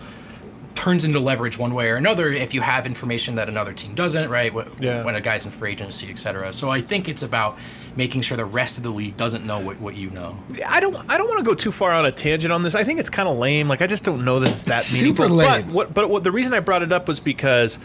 turns 0.75 1.03
into 1.03 1.19
leverage 1.19 1.57
one 1.57 1.73
way 1.73 1.87
or 1.89 1.95
another 1.95 2.31
if 2.31 2.53
you 2.53 2.61
have 2.61 2.85
information 2.85 3.35
that 3.35 3.49
another 3.49 3.73
team 3.73 3.95
doesn't, 3.95 4.29
right? 4.29 4.53
Wh- 4.53 4.67
Yeah. 4.81 5.03
When 5.03 5.15
a 5.15 5.19
guy's 5.21 5.45
in 5.45 5.51
free 5.51 5.71
agency, 5.73 6.07
et 6.09 6.17
cetera. 6.19 6.53
So 6.53 6.69
I 6.69 6.79
think 6.79 7.09
it's 7.09 7.21
about 7.23 7.57
making 7.95 8.21
sure 8.21 8.37
the 8.37 8.45
rest 8.45 8.77
of 8.77 8.83
the 8.83 8.89
league 8.89 9.17
doesn't 9.17 9.45
know 9.45 9.59
what, 9.59 9.79
what 9.79 9.95
you 9.95 10.09
know. 10.11 10.37
I 10.67 10.79
don't. 10.79 10.95
I 11.09 11.17
don't 11.17 11.27
want 11.27 11.39
to 11.39 11.45
go 11.45 11.53
too 11.53 11.71
far 11.71 11.91
on 11.91 12.05
a 12.05 12.11
tangent 12.11 12.51
on 12.53 12.63
this. 12.63 12.75
I 12.75 12.83
think 12.83 12.99
it's 12.99 13.09
kind 13.09 13.27
of 13.27 13.37
lame. 13.37 13.67
Like 13.67 13.81
I 13.81 13.87
just 13.87 14.03
don't 14.03 14.23
know 14.23 14.39
that 14.39 14.49
it's 14.51 14.63
that 14.65 14.79
It's 14.81 14.93
meaningful. 14.93 15.25
super 15.25 15.35
lame. 15.35 15.65
But 15.67 15.73
what? 15.73 15.93
But 15.93 16.09
what? 16.09 16.23
The 16.23 16.31
reason 16.31 16.53
I 16.53 16.59
brought 16.59 16.83
it 16.83 16.91
up 16.91 17.07
was 17.07 17.19
because 17.19 17.79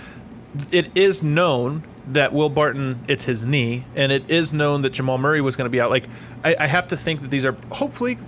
it 0.71 0.91
is 0.97 1.23
known 1.23 1.85
that 2.09 2.33
Will 2.33 2.51
Barton 2.51 3.03
it's 3.09 3.25
his 3.25 3.47
knee, 3.47 3.85
and 3.97 4.13
it 4.13 4.31
is 4.31 4.53
known 4.53 4.83
that 4.83 4.91
Jamal 4.91 5.19
Murray 5.19 5.41
was 5.41 5.57
going 5.57 5.67
to 5.67 5.71
be 5.71 5.81
out. 5.81 5.91
Like 5.91 6.07
I, 6.45 6.55
I 6.61 6.67
have 6.67 6.89
to 6.89 6.97
think 6.97 7.23
that 7.23 7.31
these 7.31 7.45
are 7.47 7.57
hopefully 7.73 8.19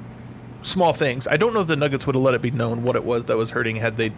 small 0.63 0.93
things. 0.93 1.29
I 1.29 1.37
don't 1.37 1.55
know 1.55 1.61
if 1.61 1.69
the 1.69 1.77
Nuggets 1.77 2.07
would 2.07 2.15
have 2.17 2.23
let 2.23 2.35
it 2.35 2.43
be 2.43 2.51
known 2.51 2.83
what 2.83 2.97
it 2.97 3.05
was 3.05 3.27
that 3.27 3.37
was 3.37 3.51
hurting 3.51 3.77
had 3.77 3.97
they 3.97 4.13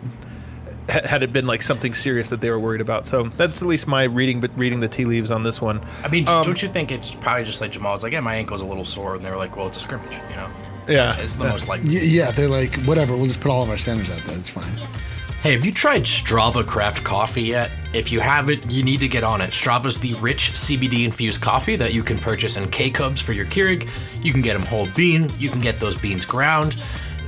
had 0.88 1.04
had 1.04 1.22
it 1.22 1.32
been 1.32 1.46
like 1.46 1.62
something 1.62 1.94
serious 1.94 2.30
that 2.30 2.40
they 2.40 2.50
were 2.50 2.58
worried 2.58 2.80
about. 2.80 3.06
So 3.06 3.24
that's 3.36 3.62
at 3.62 3.68
least 3.68 3.86
my 3.86 4.04
reading, 4.04 4.40
but 4.40 4.50
reading 4.56 4.80
the 4.80 4.88
tea 4.88 5.04
leaves 5.04 5.30
on 5.30 5.42
this 5.42 5.60
one. 5.60 5.80
I 6.02 6.08
mean, 6.08 6.26
Um, 6.28 6.44
don't 6.44 6.62
you 6.62 6.68
think 6.68 6.90
it's 6.92 7.14
probably 7.14 7.44
just 7.44 7.60
like 7.60 7.72
Jamal's 7.72 8.02
like, 8.02 8.12
yeah, 8.12 8.20
my 8.20 8.34
ankle's 8.34 8.60
a 8.60 8.66
little 8.66 8.84
sore, 8.84 9.14
and 9.16 9.24
they 9.24 9.30
were 9.30 9.36
like, 9.36 9.56
well, 9.56 9.66
it's 9.66 9.76
a 9.76 9.80
scrimmage, 9.80 10.12
you 10.30 10.36
know? 10.36 10.48
Yeah. 10.88 11.14
It's 11.18 11.34
the 11.34 11.44
most 11.44 11.68
likely. 11.68 11.94
Y- 11.96 12.00
yeah, 12.02 12.30
they're 12.30 12.48
like 12.48 12.74
whatever. 12.84 13.14
We'll 13.16 13.26
just 13.26 13.40
put 13.40 13.50
all 13.50 13.62
of 13.62 13.68
our 13.68 13.76
standards 13.78 14.08
out 14.10 14.24
there. 14.24 14.38
It's 14.38 14.48
fine. 14.48 14.72
Hey, 15.42 15.52
have 15.52 15.64
you 15.64 15.70
tried 15.70 16.02
Strava 16.02 16.66
Craft 16.66 17.04
Coffee 17.04 17.42
yet? 17.42 17.70
If 17.92 18.10
you 18.10 18.18
haven't, 18.18 18.68
you 18.70 18.82
need 18.82 18.98
to 19.00 19.06
get 19.08 19.22
on 19.22 19.40
it. 19.40 19.50
Strava's 19.50 20.00
the 20.00 20.14
rich 20.14 20.50
CBD 20.54 21.04
infused 21.04 21.40
coffee 21.40 21.76
that 21.76 21.92
you 21.94 22.02
can 22.02 22.18
purchase 22.18 22.56
in 22.56 22.68
K 22.70 22.90
Cups 22.90 23.20
for 23.20 23.32
your 23.34 23.46
Keurig. 23.46 23.88
You 24.20 24.32
can 24.32 24.42
get 24.42 24.54
them 24.54 24.62
whole 24.64 24.88
bean, 24.96 25.28
you 25.38 25.48
can 25.50 25.60
get 25.60 25.78
those 25.78 25.94
beans 25.96 26.24
ground. 26.24 26.74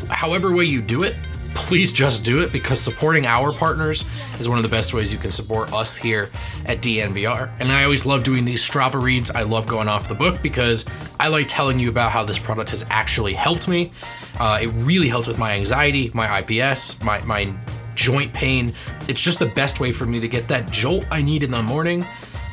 However, 0.08 0.50
way 0.52 0.64
you 0.64 0.80
do 0.82 1.04
it, 1.04 1.14
please 1.54 1.92
just 1.92 2.24
do 2.24 2.40
it 2.40 2.52
because 2.52 2.80
supporting 2.80 3.26
our 3.26 3.52
partners 3.52 4.04
is 4.38 4.48
one 4.48 4.58
of 4.58 4.62
the 4.62 4.68
best 4.68 4.94
ways 4.94 5.12
you 5.12 5.18
can 5.18 5.30
support 5.30 5.72
us 5.72 5.96
here 5.96 6.30
at 6.66 6.80
DNVR. 6.80 7.50
And 7.58 7.70
I 7.70 7.84
always 7.84 8.06
love 8.06 8.22
doing 8.22 8.44
these 8.44 8.68
Strava 8.68 9.00
reads. 9.00 9.30
I 9.30 9.42
love 9.42 9.66
going 9.66 9.88
off 9.88 10.08
the 10.08 10.14
book 10.14 10.40
because 10.42 10.84
I 11.18 11.28
like 11.28 11.46
telling 11.48 11.78
you 11.78 11.88
about 11.88 12.12
how 12.12 12.24
this 12.24 12.38
product 12.38 12.70
has 12.70 12.84
actually 12.90 13.34
helped 13.34 13.68
me. 13.68 13.92
Uh, 14.38 14.58
it 14.62 14.68
really 14.68 15.08
helps 15.08 15.28
with 15.28 15.38
my 15.38 15.52
anxiety, 15.52 16.10
my 16.14 16.42
IBS, 16.42 17.02
my, 17.02 17.20
my 17.22 17.54
joint 17.94 18.32
pain. 18.32 18.72
It's 19.08 19.20
just 19.20 19.38
the 19.38 19.46
best 19.46 19.80
way 19.80 19.92
for 19.92 20.06
me 20.06 20.20
to 20.20 20.28
get 20.28 20.48
that 20.48 20.70
jolt 20.70 21.06
I 21.10 21.22
need 21.22 21.42
in 21.42 21.50
the 21.50 21.62
morning, 21.62 22.04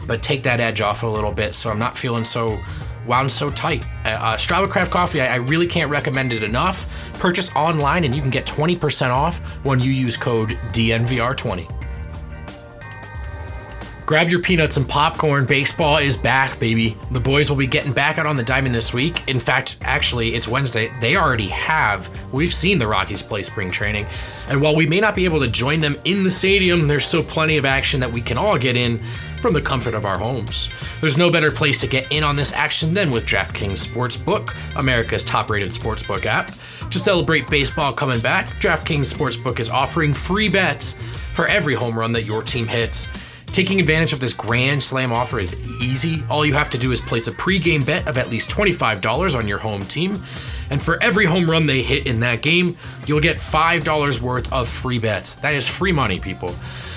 but 0.05 0.21
take 0.21 0.43
that 0.43 0.59
edge 0.59 0.81
off 0.81 1.03
a 1.03 1.07
little 1.07 1.31
bit 1.31 1.55
so 1.55 1.69
I'm 1.69 1.79
not 1.79 1.97
feeling 1.97 2.25
so 2.25 2.59
wound 3.07 3.31
so 3.31 3.49
tight. 3.49 3.83
Uh, 4.05 4.09
uh, 4.09 4.37
Strava 4.37 4.69
Craft 4.69 4.91
Coffee, 4.91 5.21
I, 5.21 5.33
I 5.33 5.35
really 5.35 5.67
can't 5.67 5.89
recommend 5.89 6.33
it 6.33 6.43
enough. 6.43 6.87
Purchase 7.19 7.55
online 7.55 8.03
and 8.03 8.15
you 8.15 8.21
can 8.21 8.29
get 8.29 8.45
20% 8.45 9.09
off 9.09 9.39
when 9.65 9.79
you 9.79 9.91
use 9.91 10.17
code 10.17 10.49
DNVR20. 10.73 11.73
Grab 14.07 14.29
your 14.29 14.41
peanuts 14.41 14.77
and 14.77 14.87
popcorn. 14.87 15.45
Baseball 15.45 15.97
is 15.97 16.15
back, 16.15 16.57
baby. 16.61 16.95
The 17.11 17.19
boys 17.19 17.49
will 17.49 17.57
be 17.57 17.67
getting 17.67 17.91
back 17.91 18.17
out 18.17 18.25
on 18.25 18.37
the 18.37 18.43
diamond 18.43 18.73
this 18.73 18.93
week. 18.93 19.27
In 19.27 19.37
fact, 19.37 19.79
actually, 19.81 20.33
it's 20.33 20.47
Wednesday. 20.47 20.89
They 21.01 21.17
already 21.17 21.49
have. 21.49 22.09
We've 22.31 22.53
seen 22.53 22.79
the 22.79 22.87
Rockies 22.87 23.21
play 23.21 23.43
spring 23.43 23.69
training. 23.69 24.05
And 24.47 24.61
while 24.61 24.73
we 24.73 24.87
may 24.87 25.01
not 25.01 25.13
be 25.13 25.25
able 25.25 25.41
to 25.41 25.49
join 25.49 25.81
them 25.81 25.97
in 26.05 26.23
the 26.23 26.29
stadium, 26.29 26.87
there's 26.87 27.03
still 27.03 27.21
plenty 27.21 27.57
of 27.57 27.65
action 27.65 27.99
that 27.99 28.09
we 28.09 28.21
can 28.21 28.37
all 28.37 28.57
get 28.57 28.77
in 28.77 29.03
from 29.41 29.53
the 29.53 29.61
comfort 29.61 29.93
of 29.93 30.05
our 30.05 30.17
homes. 30.17 30.69
There's 31.01 31.17
no 31.17 31.29
better 31.29 31.51
place 31.51 31.79
to 31.81 31.87
get 31.87 32.11
in 32.11 32.23
on 32.23 32.35
this 32.35 32.53
action 32.53 32.93
than 32.93 33.11
with 33.11 33.25
DraftKings 33.25 33.85
Sportsbook, 33.85 34.55
America's 34.75 35.23
top 35.23 35.49
rated 35.49 35.69
sportsbook 35.69 36.25
app. 36.25 36.51
To 36.89 36.99
celebrate 36.99 37.49
baseball 37.49 37.93
coming 37.93 38.19
back, 38.19 38.47
DraftKings 38.61 39.13
Sportsbook 39.13 39.59
is 39.59 39.69
offering 39.69 40.13
free 40.13 40.49
bets 40.49 40.99
for 41.33 41.47
every 41.47 41.73
home 41.75 41.97
run 41.97 42.11
that 42.13 42.23
your 42.23 42.41
team 42.41 42.67
hits. 42.67 43.09
Taking 43.47 43.79
advantage 43.79 44.13
of 44.13 44.19
this 44.19 44.33
grand 44.33 44.83
slam 44.83 45.11
offer 45.11 45.39
is 45.39 45.53
easy. 45.81 46.23
All 46.29 46.45
you 46.45 46.53
have 46.53 46.69
to 46.71 46.77
do 46.77 46.91
is 46.91 47.01
place 47.01 47.27
a 47.27 47.31
pregame 47.31 47.85
bet 47.85 48.07
of 48.07 48.17
at 48.17 48.29
least 48.29 48.49
$25 48.49 49.37
on 49.37 49.47
your 49.47 49.57
home 49.57 49.81
team. 49.83 50.21
And 50.69 50.81
for 50.81 51.01
every 51.01 51.25
home 51.25 51.49
run 51.49 51.65
they 51.65 51.81
hit 51.81 52.07
in 52.07 52.19
that 52.21 52.41
game, 52.41 52.77
you'll 53.05 53.21
get 53.21 53.37
$5 53.37 54.21
worth 54.21 54.51
of 54.51 54.67
free 54.67 54.99
bets. 54.99 55.35
That 55.35 55.53
is 55.53 55.67
free 55.67 55.91
money, 55.91 56.19
people. 56.19 56.53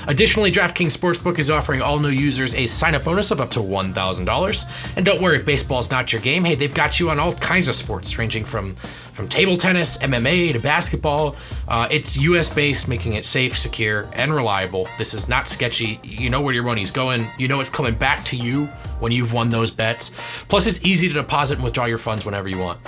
Additionally, 0.07 0.51
DraftKings 0.51 0.97
Sportsbook 0.97 1.39
is 1.39 1.51
offering 1.51 1.83
all 1.83 1.99
new 1.99 2.09
users 2.09 2.55
a 2.55 2.67
sign 2.67 2.95
up 2.95 3.05
bonus 3.05 3.31
of 3.31 3.41
up 3.41 3.51
to 3.51 3.61
$1,000. 3.61 4.97
And 4.97 5.07
don't 5.07 5.21
worry 5.21 5.37
if 5.37 5.45
baseball's 5.45 5.91
not 5.91 6.13
your 6.13 6.23
game. 6.23 6.45
Hey, 6.45 6.55
they've 6.55 6.75
got 6.75 6.99
you 6.99 7.11
on 7.11 7.21
all 7.21 7.35
kinds 7.35 7.69
of 7.69 7.75
sports, 7.75 8.19
ranging 8.19 8.45
from, 8.45 8.75
from 9.13 9.29
table 9.29 9.57
tennis, 9.57 9.99
MMA, 9.99 10.53
to 10.55 10.59
basketball. 10.59 11.37
Uh, 11.69 11.87
it's 11.91 12.17
US 12.17 12.53
based, 12.53 12.89
making 12.89 13.13
it 13.13 13.25
safe, 13.25 13.57
secure, 13.57 14.09
and 14.15 14.35
reliable. 14.35 14.89
This 14.97 15.13
is 15.13 15.29
not 15.29 15.47
sketchy. 15.47 16.01
You 16.03 16.31
know 16.31 16.41
where 16.41 16.55
your 16.55 16.65
money's 16.65 16.91
going, 16.91 17.27
you 17.39 17.47
know 17.47 17.61
it's 17.61 17.71
coming 17.71 17.95
back 17.95 18.25
to 18.27 18.37
you 18.37 18.67
when 19.01 19.13
you've 19.13 19.33
won 19.33 19.51
those 19.51 19.71
bets. 19.71 20.11
Plus, 20.49 20.67
it's 20.67 20.85
easy 20.85 21.09
to 21.09 21.15
deposit 21.15 21.55
and 21.55 21.65
withdraw 21.65 21.85
your 21.85 21.99
funds 21.99 22.25
whenever 22.25 22.49
you 22.49 22.59
want. 22.59 22.81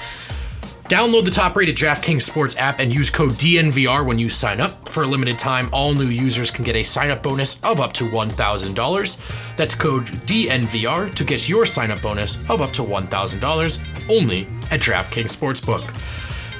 Download 0.92 1.24
the 1.24 1.30
top 1.30 1.56
rated 1.56 1.74
DraftKings 1.74 2.20
Sports 2.20 2.54
app 2.58 2.78
and 2.78 2.92
use 2.92 3.08
code 3.08 3.30
DNVR 3.30 4.04
when 4.04 4.18
you 4.18 4.28
sign 4.28 4.60
up. 4.60 4.90
For 4.90 5.04
a 5.04 5.06
limited 5.06 5.38
time, 5.38 5.70
all 5.72 5.94
new 5.94 6.08
users 6.08 6.50
can 6.50 6.64
get 6.64 6.76
a 6.76 6.82
sign 6.82 7.10
up 7.10 7.22
bonus 7.22 7.58
of 7.64 7.80
up 7.80 7.94
to 7.94 8.04
$1,000. 8.04 9.56
That's 9.56 9.74
code 9.74 10.04
DNVR 10.26 11.14
to 11.14 11.24
get 11.24 11.48
your 11.48 11.64
sign 11.64 11.90
up 11.90 12.02
bonus 12.02 12.36
of 12.50 12.60
up 12.60 12.74
to 12.74 12.82
$1,000 12.82 14.10
only 14.10 14.42
at 14.70 14.80
DraftKings 14.82 15.34
Sportsbook. 15.34 15.94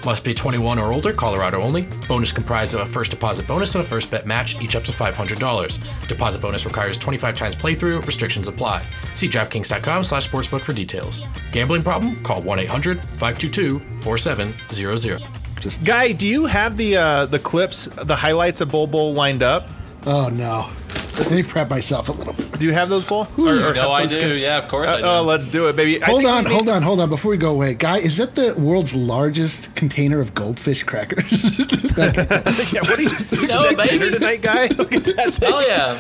Must 0.05 0.25
be 0.25 0.35
21 0.35 0.81
or 0.81 0.93
older, 0.93 1.13
Colorado 1.13 1.63
only. 1.63 1.83
Bonus 2.09 2.33
comprised 2.33 2.75
of 2.75 2.81
a 2.81 2.87
first 2.87 3.13
deposit 3.13 3.47
bonus 3.47 3.77
and 3.77 3.85
a 3.85 3.87
first 3.87 4.11
bet 4.11 4.27
match, 4.27 4.61
each 4.61 4.75
up 4.75 4.83
to 4.85 4.91
$500. 4.93 6.09
Deposit 6.09 6.43
bonus 6.43 6.67
requires 6.67 6.99
25 6.99 7.37
times 7.37 7.55
playthrough. 7.55 8.05
Restrictions 8.05 8.49
apply. 8.49 8.85
See 9.15 9.29
DraftKings.com 9.29 10.03
slash 10.03 10.29
sportsbook 10.29 10.63
for 10.63 10.73
details. 10.73 11.23
Gambling 11.53 11.85
problem? 11.85 12.21
Call 12.25 12.43
1-800-522-4700. 12.43 15.23
Just 15.61 15.85
Guy, 15.85 16.11
do 16.11 16.27
you 16.27 16.47
have 16.47 16.77
the 16.77 16.97
uh, 16.97 17.27
the 17.27 17.39
clips, 17.39 17.85
the 17.85 18.17
highlights 18.17 18.61
of 18.61 18.73
Bol 18.73 18.89
Bol 18.89 19.15
lined 19.15 19.45
up? 19.45 19.69
Oh 20.07 20.29
no. 20.29 20.69
Let 21.19 21.31
me 21.31 21.43
prep 21.43 21.69
myself 21.71 22.09
a 22.09 22.13
little 22.13 22.33
bit. 22.33 22.59
Do 22.59 22.65
you 22.65 22.73
have 22.73 22.89
those, 22.89 23.05
Bull? 23.07 23.27
No, 23.37 23.91
I 23.91 24.07
do. 24.07 24.35
Yeah, 24.35 24.59
of 24.59 24.69
course 24.69 24.91
uh, 24.91 24.95
I 24.95 24.97
uh, 24.97 24.99
do. 24.99 25.05
Oh, 25.05 25.23
let's 25.23 25.47
do 25.49 25.69
it, 25.69 25.77
baby. 25.77 25.99
Hold 26.01 26.25
on, 26.25 26.45
we 26.45 26.51
need- 26.51 26.55
hold 26.55 26.69
on, 26.69 26.83
hold 26.83 27.01
on. 27.01 27.09
Before 27.11 27.31
we 27.31 27.37
go 27.37 27.53
away, 27.53 27.75
guy, 27.75 27.99
is 27.99 28.17
that 28.17 28.35
the 28.35 28.55
world's 28.59 28.95
largest 28.95 29.75
container 29.77 30.21
of 30.21 30.35
goldfish 30.35 30.85
crackers? 30.85 31.59
Yeah, 31.93 32.81
what 32.81 32.99
are 32.99 33.03
you? 33.03 33.09
No, 33.49 33.65
is 33.65 33.77
that 33.77 33.89
dinner 33.91 34.11
tonight, 34.11 34.41
guy? 34.41 34.69
Look 34.79 34.95
at 34.95 35.05
that 35.05 35.31
thing. 35.35 35.49
Hell 35.51 35.67
yeah. 35.67 35.99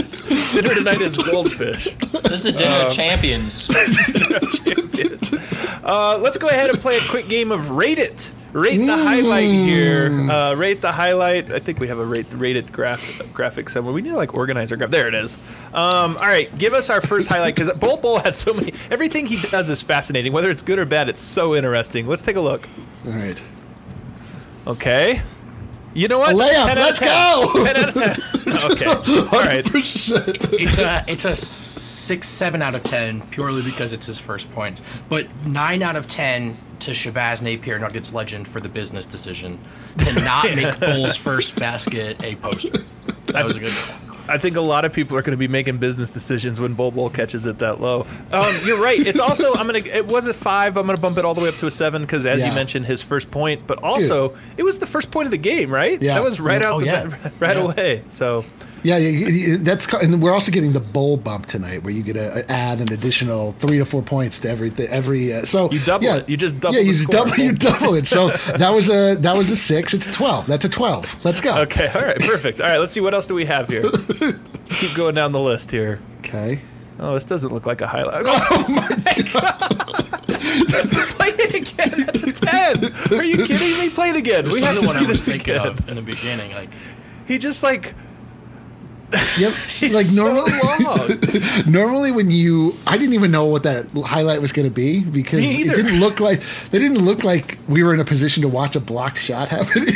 Dinner 0.54 0.75
tonight 0.75 1.00
is 1.02 1.19
goldfish. 1.19 1.95
This 2.23 2.47
is 2.47 2.47
a 2.47 2.50
um, 2.50 2.57
dinner 2.57 2.87
of 2.87 2.92
champions. 2.95 3.69
Uh, 5.85 6.19
let's 6.23 6.38
go 6.38 6.49
ahead 6.49 6.71
and 6.71 6.78
play 6.78 6.97
a 6.97 7.00
quick 7.11 7.28
game 7.28 7.52
of 7.52 7.73
Rate 7.73 7.99
It. 7.99 8.33
Rate 8.52 8.76
the 8.78 8.97
highlight 8.97 9.49
here. 9.49 10.11
Uh, 10.30 10.54
rate 10.54 10.82
the 10.82 10.92
highlight. 10.92 11.50
I 11.50 11.59
think 11.59 11.80
we 11.80 11.88
have 11.88 11.99
a 11.99 12.04
rate 12.04 12.26
rated 12.32 12.71
graph 12.71 13.21
graphic 13.32 13.71
somewhere. 13.71 13.94
We 13.94 14.02
need 14.02 14.11
to 14.11 14.16
like 14.16 14.35
organize 14.35 14.71
our 14.71 14.76
graph. 14.76 14.90
There 14.90 15.09
it 15.09 15.14
is. 15.14 15.37
Um, 15.73 16.16
all 16.18 16.26
right, 16.26 16.56
give 16.59 16.75
us 16.75 16.90
our 16.90 17.00
first 17.00 17.28
highlight 17.28 17.54
because 17.54 17.73
Bol 17.75 17.97
Bol 17.97 18.18
has 18.21 18.37
so 18.37 18.52
many. 18.52 18.75
Everything 18.90 19.25
he 19.25 19.40
does 19.49 19.71
is 19.71 19.80
fascinating. 19.80 20.32
Whether 20.35 20.50
it's 20.50 20.62
good 20.62 20.78
or 20.78 20.85
bad, 20.85 21.09
it's 21.09 21.21
so 21.21 21.54
interesting. 21.54 22.06
Let's 22.06 22.23
take 22.23 22.37
a 22.37 22.40
look. 22.40 22.68
All 23.06 23.12
right. 23.12 23.42
Okay. 24.66 25.23
You 25.94 26.09
know 26.09 26.18
what? 26.21 26.35
A 26.35 26.37
layup, 26.38 26.66
10 26.66 26.68
out 26.71 26.76
let's 26.76 26.99
10. 27.00 27.09
go. 27.09 27.64
10 27.64 27.76
out 27.76 27.88
of 27.88 27.94
10. 27.94 28.16
Okay. 28.73 28.87
All 28.87 29.42
right. 29.44 29.66
It's 29.75 30.78
a 30.78 31.04
it's 31.09 31.25
a 31.25 31.35
six 32.02 32.28
seven 32.28 32.61
out 32.62 32.75
of 32.75 32.82
ten 32.85 33.21
purely 33.28 33.62
because 33.62 33.92
it's 33.92 34.06
his 34.06 34.18
first 34.18 34.50
point, 34.52 34.82
but 35.09 35.26
nine 35.47 35.82
out 35.82 35.97
of 35.97 36.09
ten 36.09 36.56
to 36.80 36.90
Shabazz 36.90 37.42
Napier, 37.42 37.78
Nuggets 37.78 38.12
legend, 38.12 38.49
for 38.49 38.61
the 38.61 38.68
business 38.68 39.06
decision 39.06 39.61
to 39.99 40.12
not 40.25 40.44
make 40.56 40.78
Bol's 40.80 41.16
first 41.16 41.56
basket 41.59 42.23
a 42.25 42.35
poster. 42.37 42.82
That 43.26 43.44
was 43.44 43.56
a 43.56 43.61
good 43.61 43.73
call. 43.73 43.97
I 44.28 44.38
think 44.38 44.56
a 44.56 44.61
lot 44.61 44.85
of 44.85 44.92
people 44.92 45.16
are 45.16 45.23
going 45.23 45.32
to 45.32 45.37
be 45.37 45.49
making 45.49 45.78
business 45.78 46.14
decisions 46.14 46.61
when 46.61 46.75
Bol 46.75 46.92
Bol 46.92 47.11
catches 47.11 47.44
it 47.44 47.59
that 47.59 47.80
low. 47.80 48.06
Um, 48.30 48.54
you're 48.64 48.80
right. 48.80 48.99
It's 49.04 49.18
also 49.18 49.52
I'm 49.54 49.66
gonna. 49.66 49.80
It 49.80 50.06
was 50.06 50.26
a 50.26 50.35
five. 50.35 50.76
I'm 50.76 50.87
gonna 50.87 50.97
bump 50.99 51.18
it 51.18 51.25
all 51.25 51.35
the 51.35 51.40
way 51.40 51.49
up 51.49 51.56
to 51.56 51.66
a 51.66 51.71
seven 51.73 52.02
because, 52.02 52.25
as 52.25 52.40
you 52.40 52.52
mentioned, 52.52 52.87
his 52.87 53.02
first 53.02 53.30
point, 53.30 53.66
but 53.66 53.82
also 53.82 54.37
it 54.56 54.62
was 54.62 54.78
the 54.78 54.87
first 54.87 55.11
point 55.11 55.26
of 55.26 55.32
the 55.32 55.38
game, 55.38 55.71
right? 55.71 56.00
Yeah. 56.00 56.14
that 56.14 56.23
was 56.23 56.40
right 56.40 56.62
Yeah. 56.62 56.68
out 56.68 56.75
Oh, 56.75 56.80
the 56.80 56.87
yeah. 56.87 57.30
right 57.40 57.56
Yeah. 57.56 57.62
away. 57.62 58.02
So 58.11 58.44
Yeah, 58.84 58.96
yeah, 58.96 59.28
yeah, 59.28 59.56
that's 59.60 59.86
and 59.94 60.20
we're 60.20 60.32
also 60.32 60.50
getting 60.50 60.72
the 60.72 60.80
Bol 60.80 61.16
bump 61.16 61.46
tonight, 61.46 61.84
where 61.84 61.92
you 61.92 62.02
get 62.02 62.14
to 62.14 62.50
add 62.50 62.80
an 62.80 62.92
additional 62.92 63.52
three 63.52 63.78
to 63.78 63.84
four 63.84 64.02
points 64.02 64.40
to 64.40 64.50
everything. 64.50 64.88
Every 64.88 65.32
uh, 65.32 65.44
so 65.44 65.70
You 65.70 65.78
double 65.80 66.04
yeah, 66.04 66.16
it. 66.16 66.28
You 66.28 66.36
just 66.36 66.58
double 66.58 66.74
it. 66.74 66.80
Yeah, 66.80 66.86
you 66.86 66.92
just 66.94 67.04
score. 67.04 67.24
double. 67.26 67.36
You 67.44 67.52
double 67.52 67.94
it. 67.94 68.06
So 68.08 68.28
that 68.56 68.70
was 68.70 68.88
a 68.88 69.14
that 69.20 69.36
was 69.36 69.50
a 69.52 69.56
six. 69.56 69.94
It's 69.94 70.06
a 70.08 70.12
twelve. 70.12 70.46
That's 70.46 70.64
a 70.64 70.68
twelve. 70.68 71.24
Let's 71.24 71.40
go. 71.40 71.56
okay, 71.58 71.88
all 71.94 72.02
right, 72.02 72.18
perfect. 72.18 72.60
All 72.60 72.66
right, 72.68 72.78
let's 72.78 72.90
see 72.92 73.00
what 73.00 73.14
else 73.14 73.26
do 73.28 73.34
we 73.34 73.44
have 73.44 73.68
here. 73.68 73.82
Keep 74.70 74.94
going 74.96 75.14
down 75.14 75.30
the 75.30 75.40
list 75.40 75.70
here. 75.70 76.00
Okay. 76.18 76.60
Oh, 76.98 77.14
this 77.14 77.24
doesn't 77.24 77.52
look 77.52 77.66
like 77.66 77.80
a 77.82 77.86
highlight. 77.86 78.24
Oh 78.26 78.64
my 78.68 79.14
god! 79.32 79.58
Play 80.28 81.28
it 81.28 81.54
again. 81.54 82.06
That's 82.06 82.22
a 82.22 82.32
ten. 82.32 83.18
Are 83.18 83.24
you 83.24 83.36
kidding 83.46 83.78
me? 83.78 83.90
Play 83.90 84.10
it 84.10 84.16
again. 84.16 84.44
This 84.44 84.54
we 84.54 84.60
is 84.60 84.66
have 84.66 84.74
the 84.74 84.80
to 84.82 84.86
one 84.86 84.96
see 84.96 85.04
I 85.04 85.08
was 85.08 85.24
this 85.24 85.24
thinking 85.26 85.54
again. 85.54 85.66
of 85.68 85.88
in 85.88 85.96
the 85.96 86.02
beginning. 86.02 86.52
Like 86.52 86.70
He 87.26 87.38
just 87.38 87.62
like 87.62 87.94
Yep. 89.12 89.50
like 89.92 90.07
so 90.07 90.25
normally, 90.25 90.52
long. 90.85 91.09
normally 91.73 92.11
when 92.12 92.31
you, 92.31 92.75
I 92.87 92.97
didn't 92.97 93.14
even 93.14 93.31
know 93.31 93.47
what 93.47 93.62
that 93.64 93.87
highlight 94.04 94.40
was 94.40 94.52
going 94.52 94.66
to 94.69 94.75
be 94.75 95.00
because 95.04 95.40
it 95.45 95.75
didn't 95.75 96.00
look 96.00 96.19
like 96.21 96.40
they 96.71 96.78
didn't 96.78 97.04
look 97.04 97.23
like 97.25 97.59
we 97.69 97.83
were 97.83 97.92
in 97.95 98.00
a 98.00 98.04
position 98.04 98.42
to 98.42 98.49
watch 98.49 98.75
a 98.76 98.81
blocked 98.81 99.19
shot 99.19 99.49
happening. 99.49 99.87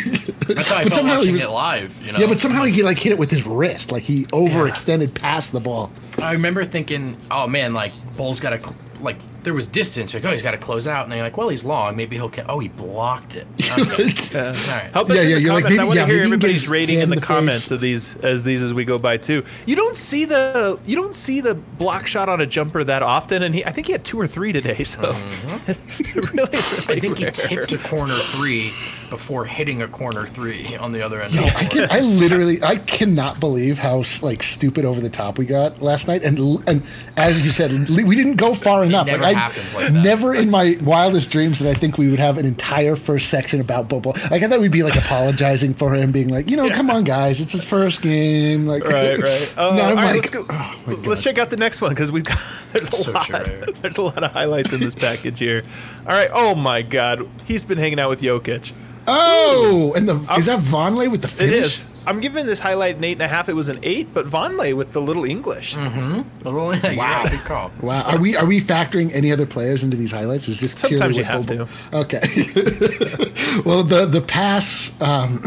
that's 0.47 0.69
how 0.71 0.77
I 0.79 0.83
But 0.85 0.93
felt 0.93 0.93
somehow 0.93 1.21
he 1.23 1.33
was- 1.33 1.43
it 1.45 1.49
live. 1.51 2.01
You 2.03 2.13
know. 2.13 2.19
Yeah, 2.19 2.27
but 2.27 2.39
somehow 2.39 2.65
he 2.65 2.83
like 2.83 2.99
hit 2.99 3.13
it 3.13 3.19
with 3.19 3.31
his 3.31 3.47
wrist, 3.47 3.91
like 3.93 4.03
he 4.03 4.25
overextended 4.27 5.15
past 5.19 5.53
the 5.53 5.61
ball. 5.61 5.91
I 6.21 6.33
remember 6.33 6.65
thinking, 6.65 7.17
oh 7.31 7.47
man, 7.47 7.73
like 7.75 7.93
Bol's 8.17 8.41
got 8.41 8.51
to 8.51 8.75
like 9.01 9.17
there 9.47 9.55
was 9.55 9.67
distance. 9.69 10.13
Like, 10.13 10.25
oh, 10.25 10.31
he's 10.33 10.43
got 10.43 10.51
to 10.51 10.59
close 10.59 10.87
out, 10.89 11.05
and 11.05 11.13
then 11.13 11.19
you're 11.19 11.27
like, 11.27 11.37
well, 11.37 11.49
he's 11.49 11.65
long. 11.65 11.95
Maybe 11.97 12.17
he'll. 12.17 12.29
Ca- 12.29 12.45
oh, 12.49 12.59
he 12.59 12.69
blocked 12.69 13.37
it. 13.37 13.47
Okay. 13.77 14.39
All 14.39 14.45
right. 14.53 14.91
Help 14.93 15.11
us 15.11 15.17
Yeah, 15.17 15.23
in 15.23 15.29
yeah, 15.29 15.35
the 15.37 15.41
you're 15.43 15.53
like, 15.55 15.65
comments. 15.65 15.79
I 15.81 15.85
want 15.85 15.99
to 15.99 16.07
hear 16.07 16.07
maybe 16.07 16.25
you 16.25 16.31
can 16.31 16.39
get 16.41 16.49
everybody's 16.51 16.69
rating 16.69 16.97
in 16.97 17.03
in 17.05 17.11
the, 17.11 17.17
the 17.17 17.23
comments 17.23 17.71
of 17.71 17.81
these 17.81 18.17
as 18.17 18.43
these 18.45 18.63
as 18.63 18.73
we 18.75 18.85
go 18.85 18.99
by 18.99 19.17
too. 19.17 19.45
You 19.67 19.77
don't 19.77 19.97
see 19.97 20.25
the 20.25 20.79
you 20.85 20.97
don't 20.97 21.15
see 21.15 21.41
the 21.41 21.55
block 21.55 22.07
shot 22.07 22.29
on 22.29 22.41
a 22.41 22.47
jumper 22.47 22.83
that 22.85 23.03
often, 23.03 23.43
and 23.43 23.55
he 23.55 23.65
I 23.65 23.71
think 23.71 23.87
he 23.87 23.93
had 23.93 24.05
two 24.05 24.19
or 24.21 24.27
three 24.27 24.53
today. 24.53 24.83
So 24.85 25.01
really, 25.13 26.29
really, 26.33 26.47
Mm-hmm. 26.57 26.93
I 26.93 27.01
think 27.01 27.19
he 27.19 27.31
tipped 27.31 27.73
a 27.73 27.79
corner 27.79 28.17
three 28.19 28.71
before 29.11 29.45
hitting 29.45 29.83
a 29.83 29.89
corner 29.89 30.27
three 30.27 30.77
on 30.77 30.93
the 30.93 31.03
other 31.05 31.21
end. 31.21 31.35
Yo, 31.35 31.41
of 31.43 31.47
the 31.53 31.57
I, 31.59 31.65
can, 31.65 31.89
I 31.91 32.01
literally, 32.01 32.63
I 32.63 32.77
cannot 32.77 33.39
believe 33.41 33.79
how 33.79 34.03
like 34.23 34.43
stupid 34.43 34.85
over 34.85 35.01
the 35.01 35.11
top 35.11 35.39
we 35.39 35.47
got 35.47 35.81
last 35.81 36.09
night. 36.09 36.23
And 36.25 36.39
and 36.67 36.83
as 37.17 37.45
you 37.45 37.53
said, 37.53 37.71
we 37.89 38.17
didn't 38.17 38.37
go 38.37 38.55
far 38.55 38.85
enough. 38.85 39.07
like, 39.07 39.21
I, 39.21 39.36
happens 39.37 39.75
like 39.75 39.93
that. 39.93 40.05
Never 40.05 40.35
in 40.35 40.51
my 40.51 40.77
wildest 40.83 41.31
dreams 41.31 41.59
did 41.59 41.67
I 41.69 41.75
think 41.75 41.99
we 41.99 42.11
would 42.11 42.19
have 42.19 42.39
an 42.39 42.47
entire 42.47 42.97
first 42.97 43.29
section 43.29 43.61
about 43.61 43.89
Bobo. 43.89 44.11
Like 44.31 44.43
I 44.43 44.49
thought 44.49 44.61
we'd 44.61 44.73
be 44.73 44.83
like 44.83 44.97
apologizing 44.97 45.75
for 45.75 45.95
him, 45.95 46.13
being 46.13 46.29
like, 46.29 46.51
you 46.51 46.57
know, 46.57 46.69
come 46.71 46.91
on, 46.91 47.05
guys, 47.05 47.41
it's 47.41 47.53
his 47.53 47.65
first 47.65 48.03
game. 48.03 48.67
Like, 48.67 48.85
Right, 48.85 49.19
right. 49.19 49.55
Uh, 49.57 49.75
no, 49.77 49.83
all 49.83 49.89
I'm 49.91 49.97
right, 49.97 50.05
like, 50.07 50.15
let's 50.17 50.31
go. 50.31 50.45
oh 50.51 51.03
let's 51.05 51.23
check 51.23 51.39
out 51.39 51.51
the 51.51 51.57
next 51.57 51.81
one 51.81 51.91
because 51.91 52.11
we've 52.13 52.25
got 52.25 52.39
there's 52.73 52.89
a 52.89 52.93
So 52.93 53.13
lot. 53.13 53.25
true. 53.27 53.63
There's 53.83 53.97
a 53.99 54.03
lot 54.03 54.23
of 54.23 54.33
highlights 54.33 54.73
in 54.73 54.81
this 54.81 54.95
package 54.95 55.39
here. 55.39 55.63
All 56.01 56.13
right. 56.15 56.29
Oh 56.33 56.55
my 56.55 56.83
God, 56.83 57.29
he's 57.45 57.65
been 57.65 57.79
hanging 57.79 58.01
out 58.01 58.11
with 58.11 58.21
Jokic. 58.21 58.73
Oh, 59.07 59.93
and 59.97 60.09
the 60.09 60.15
is 60.37 60.47
that 60.47 60.61
Vonleh 60.61 61.11
with 61.11 61.23
the 61.23 61.29
It 61.29 61.51
finish? 61.51 61.65
is. 61.65 61.87
I'm 62.07 62.21
giving 62.21 62.47
this 62.47 62.61
highlight 62.61 62.97
an 62.97 63.05
eight 63.05 63.13
and 63.13 63.23
a 63.23 63.29
half. 63.29 63.49
It 63.49 63.55
was 63.55 63.69
an 63.69 63.81
eight, 63.83 64.13
but 64.13 64.27
Vonleh 64.27 64.75
with 64.75 64.93
the 64.93 65.03
little 65.03 65.25
English. 65.25 65.77
wow. 65.77 66.25
Yeah, 66.45 67.29
good 67.29 67.41
call. 67.41 67.71
Wow, 67.83 68.03
are 68.03 68.19
we 68.21 68.37
are 68.37 68.47
we 68.47 68.61
factoring 68.61 69.13
any 69.13 69.33
other 69.33 69.47
players 69.47 69.83
into 69.83 69.97
these 69.97 70.13
highlights? 70.13 70.49
Is 70.49 70.61
this 70.61 70.73
Sometimes 70.73 71.01
purely 71.01 71.19
you 71.19 71.25
have 71.25 71.49
what 71.51 71.59
Bobo- 71.91 71.99
Okay. 72.01 72.21
well, 73.65 73.83
the 73.83 74.07
the 74.07 74.21
pass. 74.27 74.93
Um, 75.01 75.43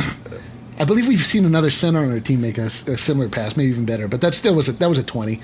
I 0.78 0.86
believe 0.86 1.08
we've 1.08 1.20
seen 1.25 1.46
another 1.46 1.70
center 1.70 2.00
on 2.00 2.12
our 2.12 2.20
team 2.22 2.39
make 2.42 2.58
a, 2.58 2.62
s- 2.63 2.88
a 2.88 2.98
similar 2.98 3.28
pass, 3.28 3.58
maybe 3.58 3.70
even 3.70 3.86
better. 3.86 4.08
But 4.08 4.22
that 4.22 4.34
still 4.34 4.56
was 4.56 4.70
a, 4.70 4.74
that 4.74 4.88
was 4.89 4.98
a 4.98 5.04
twenty. 5.04 5.42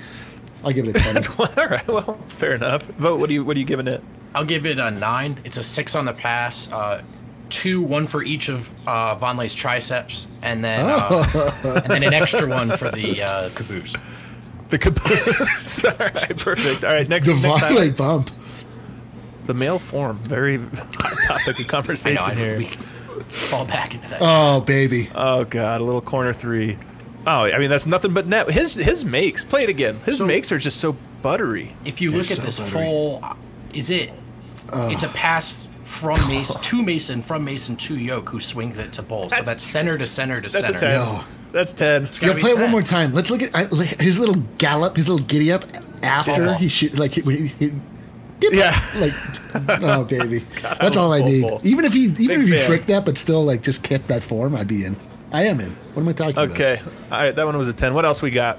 I'll 0.64 0.72
give 0.72 0.86
it 0.88 0.96
a 0.96 1.00
twenty. 1.22 1.28
All 1.60 1.68
right. 1.68 1.86
Well, 1.86 2.14
fair 2.26 2.54
enough. 2.54 2.82
Vogt. 2.84 3.20
What 3.20 3.28
do 3.28 3.34
you 3.34 3.44
What 3.44 3.56
are 3.56 3.60
you 3.60 3.66
giving 3.66 3.86
it? 3.88 4.02
I'll 4.34 4.44
give 4.44 4.66
it 4.66 4.78
a 4.78 4.90
nine. 4.90 5.40
It's 5.44 5.56
a 5.56 5.62
six 5.62 5.94
on 5.94 6.04
the 6.04 6.12
pass. 6.12 6.70
Uh, 6.70 7.02
two, 7.48 7.80
one 7.82 8.06
for 8.06 8.22
each 8.22 8.48
of 8.48 8.72
uh, 8.88 9.16
Vonleh's 9.16 9.54
triceps, 9.54 10.28
and 10.42 10.64
then 10.64 10.84
uh, 10.86 11.52
and 11.84 11.90
then 11.92 12.02
an 12.02 12.12
extra 12.14 12.48
one 12.48 12.70
for 12.76 12.90
the 12.90 13.22
uh, 13.22 13.50
caboose. 13.54 13.94
The 14.68 14.78
caboose. 14.78 15.84
All 15.84 15.92
right. 15.98 16.14
Perfect. 16.38 16.84
All 16.84 16.92
right. 16.92 17.08
Next. 17.08 17.26
the 17.28 17.34
next 17.34 17.44
highlight. 17.46 17.92
Vonleh 17.92 17.96
bump. 17.96 18.30
The 19.46 19.54
male 19.54 19.78
form. 19.78 20.18
Very 20.18 20.58
hot 20.58 20.92
topic 21.26 21.60
of 21.60 21.66
I 21.66 21.68
conversation 21.68 22.14
know. 22.16 22.22
I 22.22 22.34
here. 22.34 22.52
know 22.60 22.66
we 22.66 22.66
fall 23.30 23.64
back 23.64 23.94
into 23.94 24.08
that. 24.08 24.18
Oh 24.20 24.60
baby. 24.60 25.08
Oh 25.14 25.44
God, 25.44 25.80
a 25.80 25.84
little 25.84 26.00
corner 26.00 26.32
three. 26.32 26.78
Oh, 27.28 27.44
I 27.44 27.58
mean 27.58 27.70
that's 27.70 27.86
nothing 27.86 28.12
but 28.12 28.26
net. 28.26 28.50
His 28.50 28.74
his 28.74 29.04
makes. 29.04 29.44
Play 29.44 29.62
it 29.62 29.68
again. 29.68 29.98
His 30.04 30.18
So- 30.18 30.26
makes 30.26 30.50
are 30.50 30.58
just 30.58 30.78
so 30.78 30.96
buttery. 31.22 31.74
if 31.84 32.00
you 32.00 32.10
They're 32.10 32.20
look 32.22 32.30
at 32.32 32.36
so 32.38 32.42
this 32.42 32.58
buttery. 32.58 32.72
full, 32.82 33.24
is 33.72 33.90
it? 33.90 34.12
It's 34.72 35.04
a 35.04 35.08
pass 35.08 35.65
from 35.86 36.18
Mason 36.28 36.60
to 36.62 36.82
Mason 36.82 37.22
from 37.22 37.44
Mason 37.44 37.76
to 37.76 37.96
Yoke, 37.98 38.28
who 38.28 38.40
swings 38.40 38.78
it 38.78 38.92
to 38.94 39.02
Bol. 39.02 39.24
So 39.24 39.28
That's- 39.30 39.46
that's 39.46 39.64
center 39.64 39.96
to 39.96 40.06
center 40.06 40.40
to 40.40 40.48
That's 40.48 40.54
center. 40.66 40.76
a 40.76 40.80
ten. 40.80 40.90
No. 41.00 41.24
That's 41.52 41.72
ten. 41.72 42.04
gotta 42.06 42.26
Yeah, 42.26 42.32
be 42.34 42.40
play 42.40 42.50
it 42.50 42.58
one 42.58 42.70
more 42.70 42.82
time. 42.82 43.14
Let's 43.14 43.30
look 43.30 43.40
at 43.40 43.54
I, 43.54 43.64
his 43.64 44.18
little 44.18 44.42
gallop, 44.58 44.96
his 44.96 45.08
little 45.08 45.24
giddy 45.26 45.50
up 45.52 45.64
after 46.02 46.54
he 46.54 46.68
shoot. 46.68 46.98
Like 46.98 47.12
he, 47.12 47.22
he, 47.22 47.46
he 47.46 47.72
dip, 48.40 48.52
Yeah. 48.52 48.78
like 48.96 49.12
oh 49.82 50.04
baby, 50.04 50.44
that's 50.62 50.96
all 50.98 51.12
I 51.12 51.20
need. 51.20 51.42
Bol. 51.42 51.60
Even 51.62 51.84
if 51.86 51.94
he 51.94 52.04
even 52.06 52.16
Big 52.26 52.30
if 52.40 52.46
he 52.46 52.50
fan. 52.52 52.68
bricked 52.68 52.86
that, 52.88 53.04
but 53.06 53.16
still 53.16 53.42
like 53.44 53.62
just 53.62 53.82
kept 53.82 54.08
that 54.08 54.22
form, 54.22 54.54
I'd 54.54 54.66
be 54.68 54.84
in. 54.84 54.96
I 55.32 55.44
am 55.44 55.60
in. 55.60 55.70
What 55.94 56.02
am 56.02 56.08
I 56.08 56.12
talking 56.12 56.32
about? 56.36 56.50
Okay. 56.50 56.80
All 57.10 57.18
right. 57.22 57.34
That 57.34 57.46
one 57.46 57.56
was 57.56 57.68
a 57.68 57.72
ten. 57.72 57.94
What 57.94 58.04
else 58.04 58.20
we 58.20 58.30
got? 58.32 58.58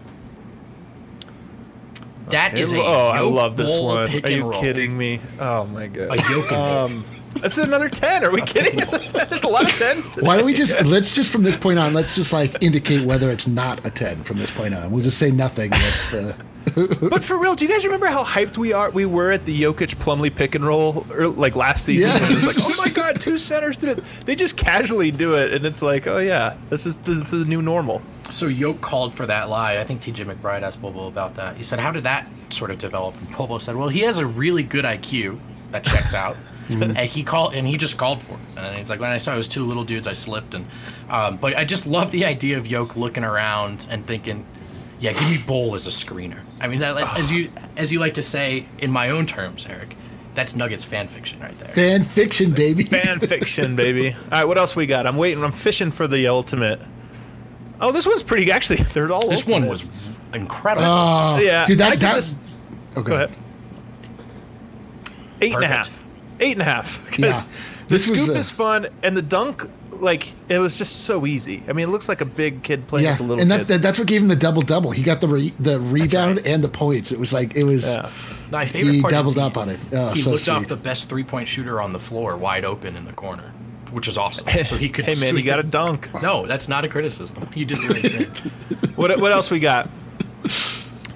That 2.30 2.58
is 2.58 2.74
a 2.74 2.80
oh, 2.80 3.08
I 3.14 3.20
love 3.22 3.56
this 3.56 3.78
one. 3.78 4.10
Are 4.24 4.30
you 4.30 4.50
roll. 4.50 4.60
kidding 4.60 4.98
me? 4.98 5.22
Oh 5.40 5.66
my 5.66 5.88
god. 5.88 6.10
A 6.12 6.16
Yoke 6.32 6.52
and 6.52 6.52
Bol. 6.52 6.86
Um, 6.86 7.06
that's 7.42 7.58
another 7.58 7.90
ten. 7.90 8.24
Are 8.24 8.32
we 8.32 8.42
kidding? 8.42 8.80
It's 8.80 8.94
a 8.94 9.00
10. 9.00 9.28
There's 9.30 9.44
a 9.44 9.48
lot 9.48 9.64
of 9.64 9.72
tens. 9.78 10.08
Today. 10.08 10.26
Why 10.26 10.38
don't 10.38 10.46
we 10.46 10.54
just 10.54 10.84
let's 10.86 11.16
just 11.16 11.32
from 11.32 11.44
this 11.44 11.58
point 11.58 11.80
on 11.80 11.94
let's 11.94 12.16
just 12.16 12.34
like 12.34 12.62
indicate 12.62 13.06
whether 13.06 13.30
it's 13.32 13.48
not 13.48 13.86
a 13.86 13.90
ten 13.90 14.24
from 14.24 14.38
this 14.38 14.52
point 14.52 14.74
on. 14.74 14.92
We'll 14.92 15.04
just 15.04 15.18
say 15.18 15.32
nothing. 15.32 15.72
That's, 15.72 16.14
uh, 16.14 16.34
But 17.10 17.24
for 17.24 17.38
real, 17.40 17.56
do 17.56 17.66
you 17.66 17.72
guys 17.72 17.86
remember 17.86 18.08
how 18.08 18.24
hyped 18.24 18.58
we 18.58 18.74
are? 18.74 18.92
We 18.92 19.06
were 19.06 19.32
at 19.32 19.46
the 19.46 19.62
Jokic 19.64 19.96
Plumlee 19.96 20.34
pick 20.34 20.54
and 20.54 20.66
roll, 20.66 21.06
or 21.12 21.28
like 21.28 21.56
last 21.56 21.86
season. 21.86 22.12
Yeah. 22.12 22.20
when 22.22 22.32
It 22.32 22.36
was 22.36 22.48
like, 22.48 22.58
oh 22.60 22.84
my 22.86 22.92
god, 22.92 23.20
two 23.20 23.38
centers 23.38 23.78
did 23.78 23.98
it. 23.98 24.04
They 24.26 24.36
just 24.36 24.58
casually 24.58 25.10
do 25.10 25.36
it, 25.36 25.54
and 25.54 25.66
it's 25.66 25.82
like, 25.82 26.08
oh 26.08 26.18
yeah, 26.20 26.56
this 26.70 26.86
is 26.86 26.98
this 27.00 27.34
is 27.34 27.46
the 27.46 27.50
new 27.50 27.62
normal. 27.62 28.02
So 28.30 28.48
Yoke 28.48 28.82
called 28.82 29.14
for 29.14 29.26
that 29.26 29.50
lie. 29.50 29.78
I 29.78 29.86
think 29.86 30.02
TJ 30.02 30.26
McBride 30.32 30.62
asked 30.62 30.82
Bobo 30.82 31.08
about 31.08 31.36
that. 31.36 31.56
He 31.58 31.64
said, 31.64 31.80
"How 31.80 31.92
did 31.92 32.04
that 32.04 32.28
sort 32.50 32.70
of 32.70 32.78
develop?" 32.78 33.16
And 33.18 33.32
Bobo 33.36 33.58
said, 33.58 33.76
"Well, 33.76 33.90
he 33.90 34.02
has 34.02 34.18
a 34.18 34.28
really 34.28 34.64
good 34.64 34.86
IQ 34.86 35.40
that 35.72 35.84
checks 35.86 36.14
out, 36.14 36.36
and 36.70 36.98
he 36.98 37.24
called 37.24 37.54
and 37.54 37.68
he 37.68 37.78
just 37.78 37.98
called 37.98 38.22
for 38.22 38.34
it. 38.34 38.40
And 38.58 38.78
he's 38.78 38.90
like, 38.90 39.00
when 39.00 39.12
I 39.12 39.18
saw 39.18 39.34
it 39.34 39.38
was 39.38 39.48
two 39.48 39.66
little 39.66 39.84
dudes, 39.84 40.08
I 40.08 40.14
slipped. 40.14 40.54
And 40.54 40.66
um, 41.10 41.38
but 41.38 41.56
I 41.56 41.64
just 41.66 41.88
love 41.88 42.12
the 42.12 42.26
idea 42.26 42.58
of 42.58 42.68
Yoke 42.68 42.96
looking 42.96 43.24
around 43.24 43.88
and 43.90 44.06
thinking, 44.06 44.46
yeah, 45.00 45.12
give 45.14 45.30
me 45.30 45.38
Bol 45.46 45.76
as 45.76 45.88
a 45.88 45.92
screener. 45.92 46.42
I 46.60 46.68
mean, 46.68 46.80
that, 46.80 46.96
like, 46.96 47.18
as 47.20 47.32
you 47.32 47.52
as 47.76 47.92
you 47.92 48.00
like 48.00 48.16
to 48.16 48.24
say 48.24 48.68
in 48.80 48.92
my 48.92 49.10
own 49.10 49.26
terms, 49.28 49.68
Eric, 49.68 49.96
that's 50.34 50.56
Nuggets 50.56 50.84
fan 50.84 51.08
fiction 51.08 51.40
right 51.40 51.58
there. 51.60 51.70
fan 51.70 52.04
fiction, 52.04 52.52
baby. 52.52 52.84
Fan 52.98 53.20
fiction, 53.20 53.76
baby. 53.76 54.14
All 54.14 54.20
right, 54.32 54.46
what 54.46 54.58
else 54.58 54.76
we 54.76 54.86
got? 54.86 55.06
I'm 55.08 55.18
waiting. 55.18 55.44
I'm 55.44 55.52
fishing 55.52 55.92
for 55.92 56.08
the 56.08 56.28
ultimate. 56.28 56.82
Oh, 57.80 57.92
this 57.92 58.06
one's 58.08 58.24
pretty. 58.24 58.52
Actually, 58.52 58.78
they're 58.94 59.12
all. 59.12 59.30
This 59.30 59.46
one 59.48 59.68
was 59.68 59.86
incredible. 60.34 60.86
Oh, 60.88 61.40
Yeah, 61.40 61.66
dude, 61.66 61.78
that 61.78 61.92
give 61.92 62.00
that. 62.02 62.16
this- 62.16 62.40
okay. 62.98 63.10
Go 63.10 63.16
ahead. 63.16 63.32
Eight 65.42 65.54
and 65.54 65.64
a 65.64 65.68
half. 65.68 66.04
Eight 66.40 66.54
and 66.54 66.62
a 66.62 66.66
half. 66.66 67.06
'Cause 67.12 67.20
Yeah. 67.20 67.58
the 67.88 67.94
This 67.94 68.10
was 68.10 68.24
scoop 68.24 68.36
a- 68.36 68.40
is 68.40 68.52
fun, 68.52 68.88
and 69.04 69.16
the 69.18 69.22
dunk, 69.22 69.66
like, 69.92 70.28
it 70.50 70.60
was 70.60 70.78
just 70.78 71.02
so 71.06 71.26
easy. 71.26 71.64
I 71.68 71.74
mean, 71.74 71.88
it 71.88 71.92
looks 71.92 72.08
like 72.08 72.22
a 72.22 72.26
big 72.26 72.62
kid 72.64 72.88
playing 72.88 73.06
Yeah, 73.06 73.12
with 73.14 73.20
a 73.22 73.24
little 73.24 73.42
and 73.42 73.50
that, 73.52 73.60
kid. 73.62 73.68
that 73.70 73.82
that's 73.82 73.98
what 73.98 74.08
gave 74.08 74.22
him 74.22 74.28
the 74.28 74.36
double 74.36 74.62
double. 74.62 74.92
He 74.92 75.02
got 75.02 75.22
the 75.22 75.28
re, 75.28 75.54
the 75.60 75.80
rebound 75.80 76.40
and 76.46 76.64
the 76.64 76.70
points. 76.70 77.12
It 77.12 77.20
was 77.20 77.34
like 77.34 77.56
it 77.56 77.64
was. 77.64 77.94
Yeah. 77.94 78.10
My 78.52 78.66
favorite 78.66 78.94
He 78.94 79.02
part 79.02 79.12
is 79.14 79.18
doubled 79.18 79.34
he- 79.34 79.40
doubled 79.40 79.52
up 79.52 79.58
on 79.62 79.70
it. 79.70 79.80
Oh, 79.92 80.12
he 80.14 80.22
so 80.22 80.32
looked 80.32 80.48
off 80.48 80.68
the 80.68 80.76
best 80.78 81.10
three 81.10 81.24
point 81.24 81.48
shooter 81.48 81.82
on 81.82 81.92
the 81.94 82.00
floor, 82.00 82.38
wide 82.38 82.64
open 82.64 82.96
in 82.96 83.04
the 83.06 83.12
corner, 83.14 83.52
which 83.92 84.08
is 84.08 84.18
awesome. 84.18 84.48
So 84.64 84.78
he 84.78 84.88
could. 84.90 85.04
hey, 85.06 85.12
man, 85.16 85.20
so 85.20 85.26
you 85.32 85.38
he 85.38 85.44
got 85.44 85.58
to 85.58 85.64
could- 85.64 85.72
dunk. 85.72 86.22
No, 86.22 86.46
that's 86.46 86.68
not 86.70 86.86
a 86.86 86.88
criticism. 86.88 87.38
You 87.56 87.66
did 87.66 87.78
the 87.80 87.88
right 87.94 88.28
thing. 88.38 88.52
What, 88.96 89.20
what 89.20 89.32
else 89.32 89.52
we 89.52 89.60
got? 89.60 89.90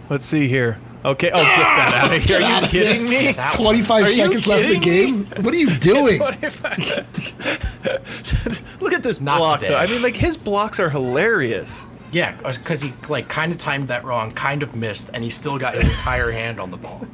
Let's 0.09 0.25
see 0.25 0.47
here. 0.47 0.79
Okay. 1.03 1.31
Oh, 1.33 1.43
get 1.43 1.57
that 1.57 2.03
out 2.03 2.15
of 2.15 2.23
here. 2.23 2.37
Are 2.37 2.41
you 2.41 2.45
outta 2.45 2.67
kidding 2.67 3.03
me? 3.05 3.33
25 3.33 4.03
Are 4.03 4.07
seconds 4.07 4.47
left 4.47 4.63
in 4.63 4.69
the 4.69 4.79
kidding 4.79 5.23
game. 5.23 5.43
What 5.43 5.53
are 5.53 5.57
you 5.57 5.75
doing? 5.77 6.19
Look 8.79 8.93
at 8.93 9.03
this 9.03 9.19
Not 9.19 9.39
block, 9.39 9.59
today. 9.61 9.73
though. 9.73 9.79
I 9.79 9.87
mean, 9.87 10.01
like, 10.01 10.15
his 10.15 10.37
blocks 10.37 10.79
are 10.79 10.89
hilarious. 10.89 11.85
Yeah, 12.11 12.35
because 12.41 12.81
he 12.81 12.93
like 13.07 13.29
kind 13.29 13.53
of 13.53 13.57
timed 13.57 13.87
that 13.87 14.03
wrong, 14.03 14.33
kind 14.33 14.63
of 14.63 14.75
missed, 14.75 15.11
and 15.13 15.23
he 15.23 15.29
still 15.29 15.57
got 15.57 15.75
his 15.75 15.85
entire 15.85 16.29
hand 16.31 16.59
on 16.59 16.69
the 16.69 16.75
ball. 16.77 17.07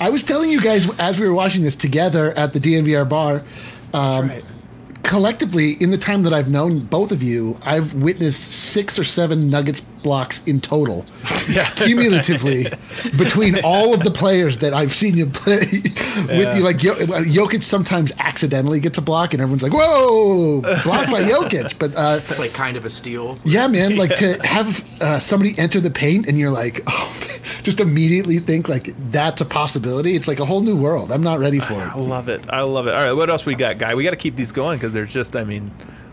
I 0.00 0.10
was 0.10 0.24
telling 0.24 0.50
you 0.50 0.60
guys 0.60 0.90
as 0.98 1.20
we 1.20 1.28
were 1.28 1.34
watching 1.34 1.62
this 1.62 1.76
together 1.76 2.36
at 2.36 2.52
the 2.52 2.58
DNVR 2.58 3.08
bar. 3.08 3.44
Um, 3.94 4.28
right. 4.28 4.44
Collectively, 5.04 5.72
in 5.74 5.92
the 5.92 5.96
time 5.96 6.22
that 6.22 6.32
I've 6.32 6.48
known 6.48 6.80
both 6.80 7.12
of 7.12 7.22
you, 7.22 7.56
I've 7.62 7.94
witnessed 7.94 8.50
six 8.50 8.98
or 8.98 9.04
seven 9.04 9.48
Nuggets 9.48 9.80
blocks 10.02 10.42
in 10.44 10.60
total, 10.60 11.04
cumulatively, 11.76 12.66
between 13.18 13.56
all 13.64 13.94
of 13.94 14.02
the 14.02 14.10
players 14.10 14.58
that 14.58 14.72
I've 14.74 14.94
seen 14.94 15.16
you 15.16 15.26
play 15.26 15.58
with 16.28 16.56
you. 16.56 16.62
Like 16.62 16.82
Yo- 16.82 16.94
Jokic 16.96 17.62
sometimes 17.62 18.12
accidentally 18.18 18.80
gets 18.80 18.98
a 18.98 19.02
block, 19.02 19.32
and 19.32 19.42
everyone's 19.42 19.62
like, 19.62 19.72
"Whoa, 19.72 20.60
blocked 20.60 21.10
by 21.10 21.22
Jokic!" 21.22 21.78
But 21.78 21.94
uh, 21.96 22.18
It's 22.22 22.38
like 22.38 22.52
kind 22.52 22.76
of 22.76 22.84
a 22.84 22.90
steal. 22.90 23.38
Yeah, 23.44 23.66
man. 23.68 23.96
Like 23.96 24.16
to 24.16 24.38
have 24.44 24.84
uh, 25.00 25.18
somebody 25.18 25.54
enter 25.58 25.80
the 25.80 25.90
paint 25.90 26.26
and 26.26 26.38
you're 26.38 26.50
like, 26.50 26.82
oh, 26.86 27.20
just 27.62 27.80
immediately 27.80 28.38
think 28.38 28.68
like 28.68 28.94
that's 29.10 29.40
a 29.40 29.44
possibility. 29.44 30.14
It's 30.16 30.28
like 30.28 30.40
a 30.40 30.44
whole 30.46 30.60
new 30.60 30.76
world. 30.76 31.10
I'm 31.12 31.22
not 31.22 31.38
ready 31.38 31.60
for 31.60 31.74
I 31.74 31.92
it. 31.92 31.96
love 31.98 32.28
it. 32.28 32.44
I 32.48 32.62
love 32.62 32.86
it. 32.86 32.94
All 32.94 33.04
right, 33.04 33.12
what 33.12 33.30
else 33.30 33.44
we 33.46 33.54
got, 33.54 33.78
guy? 33.78 33.94
We 33.94 34.04
got 34.04 34.10
to 34.10 34.16
keep 34.16 34.36
these 34.36 34.52
going 34.52 34.78
because 34.78 34.92
there's 34.92 35.12
just, 35.12 35.36
I 35.36 35.44
mean, 35.44 35.70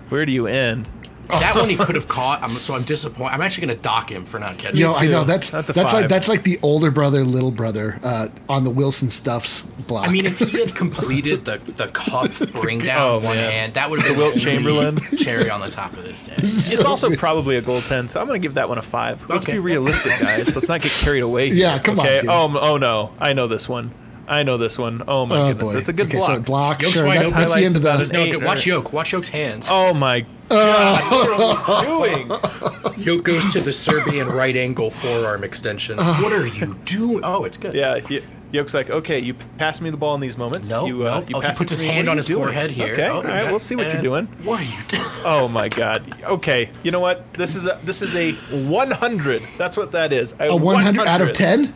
where 0.09 0.25
do 0.25 0.31
you 0.31 0.47
end? 0.47 0.87
That 1.47 1.55
one 1.55 1.69
he 1.69 1.75
could 1.75 1.95
have 1.95 2.07
caught. 2.07 2.41
I'm, 2.41 2.51
so 2.51 2.73
I'm 2.75 2.83
disappointed. 2.83 3.33
I'm 3.33 3.41
actually 3.41 3.67
going 3.67 3.77
to 3.77 3.83
dock 3.83 4.11
him 4.11 4.25
for 4.25 4.39
not 4.39 4.57
catching. 4.57 4.79
Yo, 4.79 4.91
it. 4.91 4.97
I 5.01 5.05
know 5.07 5.23
that's 5.23 5.49
That's 5.49 5.71
that's, 5.71 5.93
like 5.93 6.07
that's 6.07 6.27
like 6.27 6.43
the 6.43 6.57
older 6.61 6.89
brother, 6.91 7.23
little 7.23 7.51
brother 7.51 7.99
uh, 8.03 8.29
on 8.49 8.63
the 8.63 8.69
Wilson 8.69 9.09
Stuffs 9.11 9.61
block. 9.61 10.07
I 10.07 10.11
mean, 10.11 10.25
if 10.25 10.39
he 10.39 10.59
had 10.59 10.73
completed 10.75 11.45
the 11.45 11.57
the 11.57 11.87
cuff 11.89 12.39
bring 12.53 12.79
down 12.79 12.99
Oh, 13.01 13.15
with 13.17 13.25
one 13.25 13.35
man. 13.37 13.51
hand, 13.51 13.73
that 13.75 13.89
would 13.89 13.99
have 14.01 14.09
been 14.09 14.17
Wilt 14.17 14.33
the 14.35 14.39
Chamberlain. 14.39 14.97
cherry 15.17 15.49
on 15.49 15.61
the 15.61 15.69
top 15.69 15.93
of 15.93 16.03
this 16.03 16.25
day. 16.25 16.35
It's 16.37 16.85
also 16.85 17.13
probably 17.15 17.57
a 17.57 17.61
goaltend, 17.61 18.09
so 18.09 18.19
I'm 18.21 18.27
going 18.27 18.41
to 18.41 18.45
give 18.45 18.55
that 18.55 18.69
one 18.69 18.77
a 18.77 18.81
five. 18.81 19.27
Let's 19.29 19.45
Okay. 19.45 19.53
be 19.53 19.59
realistic, 19.59 20.13
guys. 20.19 20.55
Let's 20.55 20.69
not 20.69 20.81
get 20.81 20.91
carried 20.91 21.21
away. 21.23 21.47
Yeah, 21.47 21.73
here, 21.73 21.79
come 21.83 21.99
on, 21.99 22.05
okay? 22.05 22.15
dudes. 22.21 22.27
Oh, 22.31 22.57
oh 22.59 22.77
no, 22.77 23.13
I 23.19 23.33
know 23.33 23.47
this 23.47 23.67
one. 23.69 23.91
I 24.27 24.43
know 24.43 24.57
this 24.57 24.77
one. 24.77 25.03
Oh 25.07 25.25
my 25.25 25.37
Oh 25.37 25.47
goodness, 25.49 25.71
boy, 25.73 25.77
it's 25.79 25.89
a 25.89 25.93
good 25.93 26.07
okay, 26.07 26.17
block. 26.17 26.35
So 26.35 26.41
block. 26.41 26.81
Yoke's 26.81 26.93
Sure, 26.93 27.05
wide 27.05 27.17
that's, 27.19 27.29
open. 27.29 27.39
that's 27.41 27.53
the 27.55 27.65
end 27.65 27.75
of 27.77 27.83
Highlights 27.83 28.09
the. 28.09 28.13
No, 28.17 28.23
Eight, 28.23 28.35
watch 28.43 28.57
right. 28.57 28.65
Yoke. 28.65 28.93
Watch 28.93 29.11
Yoke's 29.13 29.29
hands. 29.29 29.67
Oh 29.71 29.93
my 29.93 30.25
god, 30.49 31.11
what 31.11 31.79
are 31.79 32.01
we 32.01 32.23
doing? 32.25 32.97
Yoke 33.05 33.23
goes 33.23 33.53
to 33.53 33.61
the 33.61 33.71
Serbian 33.71 34.27
right 34.27 34.55
ankle 34.55 34.89
forearm 34.91 35.43
extension. 35.43 35.97
what 35.97 36.33
are 36.33 36.45
you 36.45 36.73
doing? 36.85 37.21
Oh, 37.23 37.43
it's 37.45 37.57
good. 37.57 37.73
Yeah, 37.73 37.99
y- 38.09 38.21
Yoke's 38.51 38.73
like, 38.73 38.89
okay, 38.89 39.19
you 39.19 39.33
pass 39.57 39.81
me 39.81 39.89
the 39.89 39.97
ball 39.97 40.15
in 40.15 40.21
these 40.21 40.37
moments. 40.37 40.69
No, 40.69 40.85
you, 40.85 41.05
uh, 41.07 41.19
no. 41.19 41.25
you 41.27 41.35
Oh, 41.35 41.39
he 41.41 41.51
puts 41.53 41.71
his 41.71 41.81
me. 41.81 41.87
hand 41.89 42.07
on 42.09 42.15
his 42.17 42.27
doing? 42.27 42.43
forehead 42.43 42.71
here. 42.71 42.93
Okay, 42.93 43.07
Oh, 43.07 43.17
all 43.17 43.23
right, 43.23 43.41
okay. 43.41 43.49
we'll 43.49 43.59
see 43.59 43.75
what 43.75 43.91
you're 43.91 44.01
doing. 44.01 44.25
What 44.43 44.61
are 44.61 44.63
you 44.63 44.83
doing? 44.87 45.03
Oh 45.25 45.47
my 45.49 45.67
god. 45.67 46.03
Okay, 46.23 46.69
you 46.83 46.91
know 46.91 47.01
what? 47.01 47.33
This 47.33 47.55
is 47.55 47.65
a 47.65 47.77
this 47.83 48.01
is 48.01 48.15
a 48.15 48.31
100. 48.65 49.41
That's 49.57 49.75
what 49.75 49.91
that 49.91 50.13
is. 50.13 50.33
A 50.39 50.55
100 50.55 51.05
out 51.05 51.19
of 51.21 51.33
10? 51.33 51.73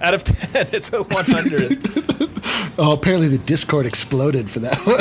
Out 0.00 0.14
of 0.14 0.24
10, 0.24 0.68
it's 0.72 0.92
a 0.92 1.02
100. 1.02 2.30
Oh, 2.76 2.92
apparently 2.92 3.28
the 3.28 3.38
Discord 3.38 3.86
exploded 3.86 4.50
for 4.50 4.58
that 4.58 4.76
one. 4.84 4.98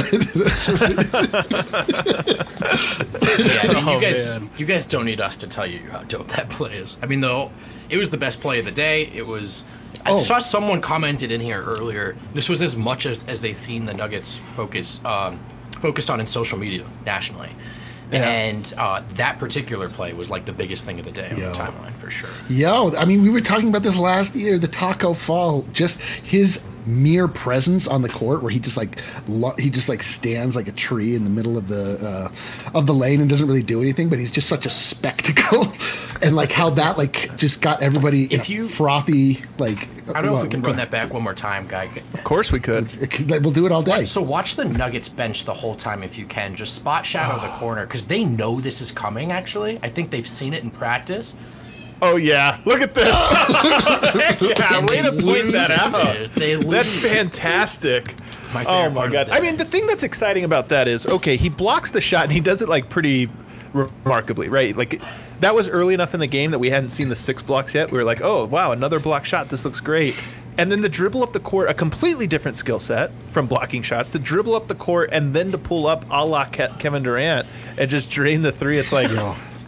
Yeah, 2.24 3.62
I 3.64 3.68
mean, 3.74 3.84
Oh, 3.88 3.96
you 3.96 4.02
guys, 4.02 4.40
man. 4.40 4.50
you 4.58 4.66
guys 4.68 4.86
don't 4.86 5.06
need 5.06 5.20
us 5.20 5.36
to 5.38 5.48
tell 5.48 5.66
you 5.66 5.80
how 5.90 6.04
dope 6.04 6.28
that 6.30 6.50
play 6.50 6.74
is. 6.76 6.98
I 7.02 7.08
mean, 7.08 7.22
though, 7.22 7.52
it 7.90 7.98
was 7.98 8.12
the 8.12 8.18
best 8.18 8.42
play 8.42 8.60
of 8.60 8.66
the 8.66 8.72
day. 8.72 9.08
It 9.14 9.26
was. 9.26 9.66
I 10.06 10.12
Oh. 10.12 10.20
saw 10.20 10.38
someone 10.40 10.82
commented 10.82 11.32
in 11.32 11.42
here 11.42 11.64
earlier. 11.64 12.16
This 12.36 12.48
was 12.48 12.62
as 12.62 12.76
much 12.76 13.06
as, 13.08 13.24
as 13.28 13.42
they've 13.42 13.58
seen 13.58 13.86
the 13.86 13.94
Nuggets 13.94 14.38
focus 14.56 15.00
um, 15.04 15.40
focused 15.80 16.10
on 16.12 16.20
in 16.20 16.28
social 16.28 16.58
media 16.60 16.86
nationally, 17.06 17.50
Yeah. 18.12 18.22
and 18.30 18.74
uh, 18.78 19.02
that 19.16 19.39
particular 19.39 19.89
play 19.89 20.13
was 20.13 20.30
like 20.30 20.46
the 20.46 20.54
biggest 20.54 20.86
thing 20.86 21.00
of 21.00 21.06
the 21.06 21.12
day 21.12 21.32
on 21.32 21.38
Yo. 21.38 21.50
the 21.52 21.58
timeline 21.58 21.94
for 21.94 22.10
sure. 22.10 22.30
Yo, 22.50 22.92
I 22.98 23.06
mean, 23.06 23.22
we 23.24 23.30
were 23.30 23.42
talking 23.42 23.70
about 23.70 23.82
this 23.84 23.98
last 23.98 24.36
year. 24.36 24.60
The 24.60 24.68
Tacko 24.68 25.13
Fall, 25.16 25.63
just 25.74 26.00
his 26.02 26.62
mere 26.86 27.30
presence 27.30 27.88
on 27.88 28.02
the 28.02 28.10
court, 28.10 28.44
where 28.44 28.52
he 28.52 28.60
just 28.60 28.76
like 28.78 29.00
lo- 29.28 29.56
he 29.58 29.70
just 29.70 29.88
like 29.89 30.04
stands 30.04 30.56
like 30.56 30.68
a 30.68 30.72
tree 30.74 31.16
in 31.16 31.24
the 31.24 31.30
middle 31.30 31.58
of 31.58 31.68
the 31.70 31.98
uh, 32.06 32.32
of 32.78 32.86
the 32.88 32.94
lane 32.94 33.22
and 33.22 33.30
doesn't 33.30 33.48
really 33.48 33.63
do 33.63 33.82
anything, 33.82 34.10
but 34.10 34.20
he's 34.20 34.32
just 34.32 34.48
such 34.50 34.66
a 34.66 34.70
spectacle, 34.70 35.74
and 36.22 36.36
like 36.36 36.52
how 36.52 36.70
that 36.72 36.98
like 36.98 37.36
just 37.38 37.62
got 37.62 37.82
everybody 37.82 38.26
If 38.26 38.50
you- 38.50 38.68
frothy 38.68 39.42
like. 39.58 39.88
I 40.10 40.22
don't 40.22 40.32
know 40.32 40.38
if 40.38 40.44
we 40.44 40.50
can 40.50 40.62
run 40.62 40.76
that 40.78 40.92
back 40.92 41.13
one 41.13 41.24
more 41.24 41.34
time, 41.34 41.68
guy. 41.68 41.89
of 42.13 42.24
course 42.24 42.52
we 42.52 42.60
could. 42.60 42.88
We'll 43.30 43.52
do 43.52 43.66
it 43.66 43.72
all 43.72 43.82
day. 43.84 44.06
So 44.06 44.22
watch 44.22 44.56
the 44.56 44.66
Nuggets 44.66 45.10
bench 45.10 45.46
the 45.46 45.54
whole 45.54 45.76
time 45.76 46.04
if 46.04 46.18
you 46.18 46.26
can. 46.26 46.56
Just 46.56 46.76
spot 46.76 47.06
shadow 47.06 47.39
the 47.39 47.48
corner 47.60 47.86
because 47.86 48.06
they 48.06 48.24
know 48.26 48.60
this 48.60 48.82
is 48.82 48.92
coming. 48.92 49.32
Actually, 49.32 49.80
I 49.84 49.89
think 49.89 50.12
they've 50.12 50.28
seen 50.28 50.54
it 50.54 50.63
in 50.63 50.72
practice. 50.72 51.36
Oh 52.02 52.18
yeah, 52.18 52.60
look 52.66 52.82
at 52.82 52.94
this. 52.94 53.16
Heck 54.13 54.42
yeah, 54.42 54.86
way 54.86 55.02
they 55.02 55.10
to 55.10 55.24
point 55.24 55.52
that 55.54 55.72
out. 55.72 56.32
They 56.36 56.56
That's 56.56 56.66
lose 56.66 57.06
it. 57.06 57.10
fantastic. 57.10 58.16
My 58.54 58.66
Oh 58.66 58.89
my 58.89 58.94
part 58.96 59.08
of 59.08 59.13
god. 59.13 59.28
the 59.28 59.34
I 59.34 59.39
day. 59.39 59.46
mean, 59.48 59.58
the 59.58 59.66
thing 59.66 59.88
that's 59.88 60.04
exciting 60.04 60.44
about 60.44 60.70
that 60.70 60.88
is 60.88 61.08
okay, 61.08 61.38
he 61.38 61.50
blocks 61.50 61.92
the 61.92 62.02
shot 62.02 62.24
and 62.26 62.32
he 62.34 62.39
does 62.42 62.62
it 62.62 62.70
like 62.70 62.89
pretty 62.89 63.30
remarkably, 63.74 64.50
right? 64.50 64.76
Like 64.76 65.02
that 65.40 65.54
was 65.54 65.70
early 65.70 65.94
enough 65.94 66.14
in 66.14 66.20
the 66.20 66.28
game 66.28 66.52
that 66.52 66.60
we 66.60 66.70
hadn't 66.70 66.90
seen 66.90 67.10
the 67.10 67.16
six 67.16 67.42
blocks 67.42 67.74
yet. 67.74 67.92
We 67.92 67.98
were 67.98 68.04
like, 68.04 68.22
"Oh, 68.22 68.46
wow, 68.46 68.72
another 68.72 69.00
block 69.00 69.26
shot. 69.26 69.50
This 69.50 69.66
looks 69.66 69.80
great." 69.80 70.22
And 70.58 70.72
then 70.72 70.82
the 70.82 70.90
dribble 70.90 71.24
up 71.24 71.34
the 71.34 71.40
court, 71.40 71.70
a 71.70 71.74
completely 71.74 72.28
different 72.28 72.58
skill 72.58 72.80
set 72.80 73.12
from 73.30 73.48
blocking 73.48 73.82
shots. 73.82 74.12
To 74.12 74.20
dribble 74.20 74.54
up 74.54 74.68
the 74.68 74.76
court 74.76 75.10
and 75.12 75.34
then 75.34 75.52
to 75.52 75.58
pull 75.58 75.88
up 75.88 76.06
a 76.12 76.24
la 76.24 76.46
Ke- 76.46 76.78
Kevin 76.78 77.02
Durant 77.02 77.48
and 77.78 77.90
just 77.90 78.10
drain 78.10 78.44
the 78.44 78.52
three. 78.52 78.78
It's 78.78 78.92
like, 78.92 79.10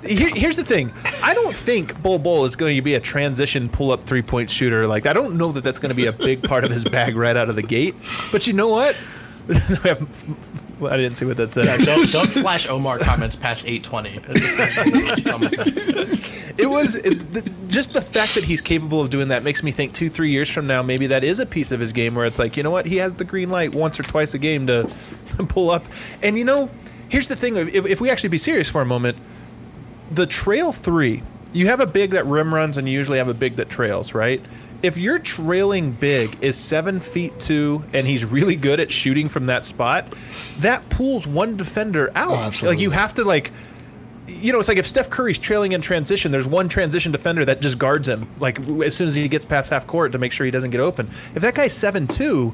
here, 0.05 0.29
here's 0.29 0.57
the 0.57 0.63
thing. 0.63 0.93
I 1.23 1.33
don't 1.33 1.55
think 1.55 1.99
Bol 2.03 2.19
Bol 2.19 2.45
is 2.45 2.55
going 2.55 2.75
to 2.75 2.83
be 2.83 2.93
a 2.93 2.99
transition 2.99 3.67
pull 3.67 3.91
up 3.91 4.03
three 4.03 4.21
point 4.21 4.49
shooter. 4.49 4.85
Like, 4.85 5.07
I 5.07 5.13
don't 5.13 5.37
know 5.37 5.51
that 5.53 5.63
that's 5.63 5.79
going 5.79 5.89
to 5.89 5.95
be 5.95 6.05
a 6.05 6.13
big 6.13 6.43
part 6.43 6.63
of 6.63 6.69
his 6.69 6.83
bag 6.83 7.15
right 7.15 7.35
out 7.35 7.49
of 7.49 7.55
the 7.55 7.63
gate. 7.63 7.95
But 8.31 8.45
you 8.45 8.53
know 8.53 8.69
what? 8.69 8.95
We 10.79 10.81
have- 10.81 10.81
well, 10.81 10.93
I 10.93 10.97
didn't 10.97 11.15
see 11.15 11.25
what 11.25 11.37
that 11.37 11.51
said. 11.51 11.65
don't, 11.85 12.11
don't 12.11 12.27
flash 12.27 12.67
Omar 12.67 12.99
comments 12.99 13.35
past 13.35 13.65
820. 13.65 14.19
It 16.57 16.67
was 16.69 16.95
it, 16.95 17.33
the, 17.33 17.41
just 17.67 17.91
the 17.93 18.01
fact 18.01 18.35
that 18.35 18.45
he's 18.45 18.61
capable 18.61 19.01
of 19.01 19.09
doing 19.09 19.27
that 19.27 19.43
makes 19.43 19.61
me 19.61 19.71
think 19.71 19.93
two, 19.93 20.09
three 20.09 20.29
years 20.31 20.49
from 20.49 20.67
now, 20.67 20.81
maybe 20.81 21.07
that 21.07 21.23
is 21.23 21.39
a 21.39 21.45
piece 21.45 21.71
of 21.71 21.79
his 21.81 21.91
game 21.91 22.15
where 22.15 22.25
it's 22.25 22.39
like, 22.39 22.55
you 22.55 22.63
know 22.63 22.71
what, 22.71 22.85
he 22.85 22.95
has 22.97 23.13
the 23.15 23.25
green 23.25 23.49
light 23.49 23.75
once 23.75 23.99
or 23.99 24.03
twice 24.03 24.33
a 24.33 24.37
game 24.39 24.67
to 24.67 24.89
pull 25.49 25.69
up. 25.69 25.83
And 26.23 26.37
you 26.37 26.45
know, 26.45 26.69
here's 27.09 27.27
the 27.27 27.35
thing: 27.35 27.57
if, 27.57 27.73
if 27.85 27.99
we 27.99 28.09
actually 28.09 28.29
be 28.29 28.37
serious 28.37 28.69
for 28.69 28.81
a 28.81 28.85
moment, 28.85 29.17
the 30.11 30.25
trail 30.25 30.71
three, 30.71 31.23
you 31.51 31.67
have 31.67 31.81
a 31.81 31.87
big 31.87 32.11
that 32.11 32.25
rim 32.25 32.53
runs, 32.53 32.77
and 32.77 32.87
you 32.87 32.93
usually 32.93 33.17
have 33.17 33.27
a 33.27 33.33
big 33.33 33.57
that 33.57 33.69
trails, 33.69 34.13
right? 34.13 34.41
If 34.85 34.97
your 34.97 35.17
trailing 35.17 35.93
big 35.93 36.43
is 36.43 36.55
seven 36.55 36.99
feet 36.99 37.39
two 37.39 37.83
and 37.91 38.05
he's 38.05 38.23
really 38.23 38.55
good 38.55 38.79
at 38.79 38.91
shooting 38.91 39.29
from 39.29 39.47
that 39.47 39.65
spot, 39.65 40.13
that 40.59 40.87
pulls 40.89 41.25
one 41.25 41.57
defender 41.57 42.11
out. 42.13 42.61
Oh, 42.63 42.67
like 42.67 42.77
you 42.77 42.91
have 42.91 43.15
to 43.15 43.23
like 43.23 43.51
you 44.27 44.53
know, 44.53 44.59
it's 44.59 44.67
like 44.67 44.77
if 44.77 44.85
Steph 44.85 45.09
Curry's 45.09 45.39
trailing 45.39 45.71
in 45.71 45.81
transition, 45.81 46.31
there's 46.31 46.47
one 46.47 46.69
transition 46.69 47.11
defender 47.11 47.45
that 47.45 47.61
just 47.61 47.79
guards 47.79 48.07
him, 48.07 48.29
like 48.39 48.59
as 48.83 48.95
soon 48.95 49.07
as 49.07 49.15
he 49.15 49.27
gets 49.27 49.43
past 49.43 49.71
half 49.71 49.87
court 49.87 50.11
to 50.11 50.19
make 50.19 50.31
sure 50.31 50.45
he 50.45 50.51
doesn't 50.51 50.69
get 50.69 50.81
open. 50.81 51.07
If 51.33 51.41
that 51.41 51.55
guy's 51.55 51.73
seven 51.73 52.07
two, 52.07 52.53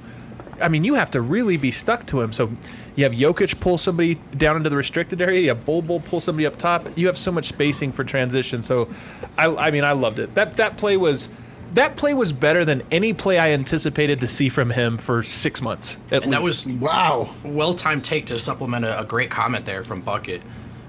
I 0.61 0.69
mean, 0.69 0.85
you 0.85 0.93
have 0.93 1.11
to 1.11 1.21
really 1.21 1.57
be 1.57 1.71
stuck 1.71 2.05
to 2.07 2.21
him. 2.21 2.31
So 2.31 2.49
you 2.95 3.03
have 3.03 3.13
Jokic 3.13 3.59
pull 3.59 3.77
somebody 3.77 4.15
down 4.37 4.55
into 4.55 4.69
the 4.69 4.77
restricted 4.77 5.19
area. 5.19 5.41
You 5.41 5.47
have 5.49 5.65
Bol 5.65 5.81
Bol 5.81 5.99
pull 5.99 6.21
somebody 6.21 6.45
up 6.45 6.55
top. 6.55 6.87
You 6.97 7.07
have 7.07 7.17
so 7.17 7.31
much 7.31 7.47
spacing 7.47 7.91
for 7.91 8.05
transition. 8.05 8.63
So, 8.63 8.89
I, 9.37 9.47
I 9.47 9.71
mean, 9.71 9.83
I 9.83 9.91
loved 9.91 10.19
it. 10.19 10.33
That 10.35 10.55
that 10.57 10.77
play 10.77 10.95
was. 10.95 11.27
That 11.73 11.95
play 11.95 12.13
was 12.13 12.33
better 12.33 12.65
than 12.65 12.83
any 12.91 13.13
play 13.13 13.39
I 13.39 13.51
anticipated 13.51 14.19
to 14.21 14.27
see 14.27 14.49
from 14.49 14.71
him 14.71 14.97
for 14.97 15.23
six 15.23 15.61
months. 15.61 15.97
At 16.11 16.23
And 16.23 16.33
that 16.33 16.41
was 16.41 16.65
wow. 16.65 17.33
well 17.43 17.73
timed 17.73 18.03
take 18.03 18.25
to 18.27 18.37
supplement 18.39 18.83
a, 18.85 18.99
a 18.99 19.05
great 19.05 19.29
comment 19.31 19.65
there 19.65 19.83
from 19.83 20.01
Bucket, 20.01 20.41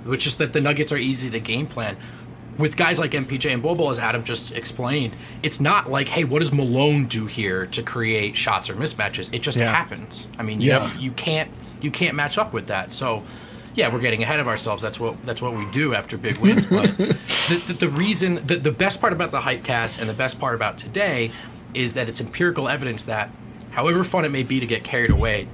which 0.04 0.26
is 0.26 0.36
that 0.36 0.52
the 0.52 0.60
Nuggets 0.60 0.90
are 0.90 0.96
easy 0.98 1.30
to 1.30 1.38
game 1.40 1.66
plan. 1.66 1.96
With 2.58 2.76
guys 2.76 2.98
like 2.98 3.12
MPJ 3.12 3.50
and 3.52 3.62
Bobo, 3.62 3.88
as 3.90 3.98
Adam 3.98 4.24
just 4.24 4.52
explained, 4.52 5.14
it's 5.42 5.58
not 5.60 5.88
like, 5.90 6.08
hey, 6.08 6.24
what 6.24 6.40
does 6.40 6.52
Malone 6.52 7.06
do 7.06 7.26
here 7.26 7.64
to 7.68 7.82
create 7.82 8.36
shots 8.36 8.68
or 8.68 8.74
mismatches? 8.74 9.32
It 9.32 9.40
just 9.40 9.58
Yeah. 9.58 9.72
happens. 9.74 10.28
I 10.38 10.42
mean, 10.42 10.60
Yeah. 10.60 10.92
you, 10.94 11.00
you 11.00 11.10
can't 11.12 11.50
you 11.80 11.90
can't 11.90 12.14
match 12.14 12.38
up 12.38 12.52
with 12.52 12.66
that. 12.68 12.92
So, 12.92 13.24
yeah, 13.74 13.92
we're 13.92 14.00
getting 14.00 14.22
ahead 14.22 14.40
of 14.40 14.48
ourselves. 14.48 14.82
That's 14.82 15.00
what 15.00 15.24
that's 15.24 15.40
what 15.42 15.54
we 15.54 15.64
do 15.70 15.94
after 15.94 16.16
big 16.18 16.36
wins. 16.38 16.66
But 16.66 16.84
the, 16.96 17.62
the, 17.68 17.72
the 17.74 17.88
reason, 17.88 18.46
the, 18.46 18.56
the 18.56 18.72
best 18.72 19.00
part 19.00 19.12
about 19.12 19.30
the 19.30 19.40
hype 19.40 19.64
cast 19.64 19.98
and 19.98 20.08
the 20.08 20.14
best 20.14 20.38
part 20.40 20.54
about 20.54 20.78
today 20.78 21.32
is 21.74 21.94
that 21.94 22.08
it's 22.08 22.20
empirical 22.20 22.68
evidence 22.68 23.04
that, 23.04 23.34
however 23.70 24.04
fun 24.04 24.24
it 24.24 24.30
may 24.30 24.42
be 24.42 24.60
to 24.60 24.66
get 24.66 24.84
carried 24.84 25.10
away, 25.10 25.48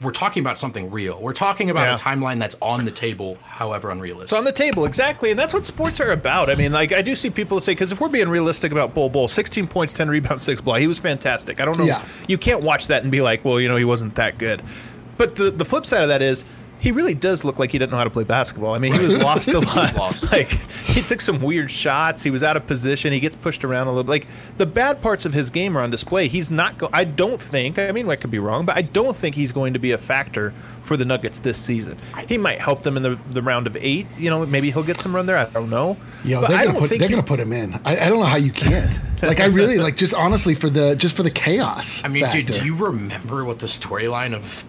we're 0.00 0.10
talking 0.10 0.42
about 0.42 0.58
something 0.58 0.90
real. 0.90 1.20
We're 1.20 1.32
talking 1.32 1.70
about 1.70 1.86
Yeah. 1.86 1.94
a 1.94 1.98
timeline 1.98 2.40
that's 2.40 2.56
on 2.60 2.84
the 2.84 2.90
table, 2.90 3.38
however 3.44 3.90
unrealistic. 3.92 4.24
It's 4.24 4.32
on 4.32 4.42
the 4.42 4.50
table, 4.50 4.84
exactly. 4.84 5.30
And 5.30 5.38
that's 5.38 5.54
what 5.54 5.64
sports 5.64 6.00
are 6.00 6.10
about. 6.10 6.50
I 6.50 6.56
mean, 6.56 6.72
like, 6.72 6.90
I 6.92 7.02
do 7.02 7.14
see 7.14 7.30
people 7.30 7.60
say, 7.60 7.70
because 7.72 7.92
if 7.92 8.00
we're 8.00 8.08
being 8.08 8.28
realistic 8.28 8.72
about 8.72 8.94
Bol 8.94 9.08
Bol, 9.10 9.28
16 9.28 9.68
points, 9.68 9.92
10 9.92 10.08
rebounds, 10.08 10.42
6 10.42 10.60
block, 10.62 10.80
he 10.80 10.88
was 10.88 10.98
fantastic. 10.98 11.60
I 11.60 11.64
don't 11.64 11.78
know. 11.78 11.84
Yeah. 11.84 12.04
You 12.26 12.36
can't 12.38 12.64
watch 12.64 12.88
that 12.88 13.04
and 13.04 13.12
be 13.12 13.20
like, 13.20 13.44
well, 13.44 13.60
you 13.60 13.68
know, 13.68 13.76
he 13.76 13.84
wasn't 13.84 14.16
that 14.16 14.38
good. 14.38 14.62
But 15.16 15.36
the, 15.36 15.52
the 15.52 15.64
flip 15.64 15.86
side 15.86 16.02
of 16.02 16.08
that 16.08 16.20
is, 16.22 16.44
he 16.82 16.92
really 16.92 17.14
does 17.14 17.44
look 17.44 17.58
like 17.58 17.70
he 17.70 17.78
didn't 17.78 17.92
know 17.92 17.96
how 17.98 18.04
to 18.04 18.10
play 18.10 18.24
basketball. 18.24 18.74
I 18.74 18.78
mean, 18.80 18.92
he 18.92 18.98
was 18.98 19.22
lost 19.22 19.48
a 19.54 19.60
lot. 19.60 19.94
lost. 19.96 20.24
Like, 20.32 20.48
he 20.48 21.00
took 21.00 21.20
some 21.20 21.40
weird 21.40 21.70
shots. 21.70 22.22
He 22.22 22.30
was 22.30 22.42
out 22.42 22.56
of 22.56 22.66
position. 22.66 23.12
He 23.12 23.20
gets 23.20 23.36
pushed 23.36 23.64
around 23.64 23.86
a 23.86 23.92
little. 23.92 24.08
Like, 24.10 24.26
the 24.56 24.66
bad 24.66 25.00
parts 25.00 25.24
of 25.24 25.32
his 25.32 25.48
game 25.48 25.78
are 25.78 25.82
on 25.82 25.90
display. 25.90 26.26
He's 26.28 26.50
not. 26.50 26.76
Go- 26.78 26.90
I 26.92 27.04
don't 27.04 27.40
think. 27.40 27.78
I 27.78 27.92
mean, 27.92 28.08
I 28.10 28.16
could 28.16 28.30
be 28.32 28.38
wrong, 28.40 28.66
but 28.66 28.76
I 28.76 28.82
don't 28.82 29.16
think 29.16 29.34
he's 29.36 29.52
going 29.52 29.72
to 29.74 29.78
be 29.78 29.92
a 29.92 29.98
factor 29.98 30.52
for 30.82 30.96
the 30.96 31.04
Nuggets 31.04 31.38
this 31.40 31.56
season. 31.58 31.96
He 32.28 32.36
might 32.36 32.60
help 32.60 32.82
them 32.82 32.96
in 32.96 33.02
the, 33.04 33.18
the 33.30 33.42
round 33.42 33.66
of 33.68 33.76
eight. 33.76 34.06
You 34.18 34.30
know, 34.30 34.44
maybe 34.44 34.70
he'll 34.72 34.82
get 34.82 34.98
some 35.00 35.14
run 35.14 35.26
there. 35.26 35.36
I 35.38 35.44
don't 35.44 35.70
know. 35.70 35.96
Yeah, 36.24 36.40
they're 36.40 36.66
gonna 36.66 36.78
put 36.78 36.90
they're 36.90 37.06
he- 37.08 37.14
gonna 37.14 37.22
put 37.22 37.38
him 37.38 37.52
in. 37.52 37.74
I, 37.84 37.96
I 38.06 38.08
don't 38.08 38.18
know 38.18 38.24
how 38.26 38.36
you 38.38 38.50
can't. 38.52 38.90
Like 39.22 39.38
I 39.38 39.44
really 39.46 39.78
like 39.78 39.96
just 39.96 40.14
honestly 40.14 40.56
for 40.56 40.68
the 40.68 40.96
just 40.96 41.14
for 41.14 41.22
the 41.22 41.30
chaos. 41.30 42.02
I 42.04 42.08
mean, 42.08 42.28
dude, 42.32 42.46
do 42.46 42.64
you 42.64 42.74
remember 42.74 43.44
what 43.44 43.60
the 43.60 43.66
storyline 43.66 44.34
of 44.34 44.64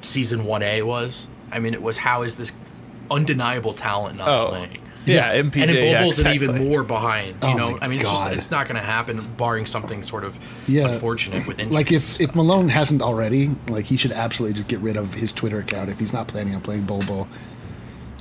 season 0.00 0.44
1A 0.46 0.84
was? 0.86 1.26
I 1.52 1.58
mean, 1.58 1.74
it 1.74 1.82
was 1.82 1.98
how 1.98 2.22
is 2.22 2.34
this 2.36 2.52
undeniable 3.10 3.72
talent 3.74 4.16
not 4.18 4.28
Oh, 4.28 4.48
playing? 4.50 4.78
yeah, 5.06 5.34
MPJ. 5.34 5.62
and 5.62 5.70
yeah, 5.72 5.98
Bobo's 6.02 6.18
an 6.20 6.32
even 6.32 6.68
more 6.68 6.82
behind. 6.82 7.36
You 7.42 7.50
Oh 7.50 7.56
know, 7.56 7.78
I 7.82 7.88
mean, 7.88 8.00
it's 8.00 8.10
just 8.10 8.32
it's 8.32 8.50
not 8.50 8.66
going 8.66 8.76
to 8.76 8.82
happen, 8.86 9.34
barring 9.36 9.66
something 9.66 10.02
sort 10.02 10.24
of 10.24 10.38
Yeah. 10.66 10.88
unfortunate 10.88 11.46
with 11.46 11.58
injuries. 11.58 11.74
like 11.74 11.92
if 11.92 12.20
if 12.20 12.34
Malone 12.34 12.68
hasn't 12.68 13.02
already, 13.02 13.50
like 13.68 13.84
he 13.84 13.96
should 13.96 14.12
absolutely 14.12 14.54
just 14.54 14.68
get 14.68 14.80
rid 14.80 14.96
of 14.96 15.12
his 15.14 15.32
Twitter 15.32 15.58
account 15.58 15.90
if 15.90 15.98
he's 15.98 16.12
not 16.12 16.26
planning 16.28 16.54
on 16.54 16.60
playing 16.62 16.84
Bol 16.84 17.02
Bol. 17.02 17.28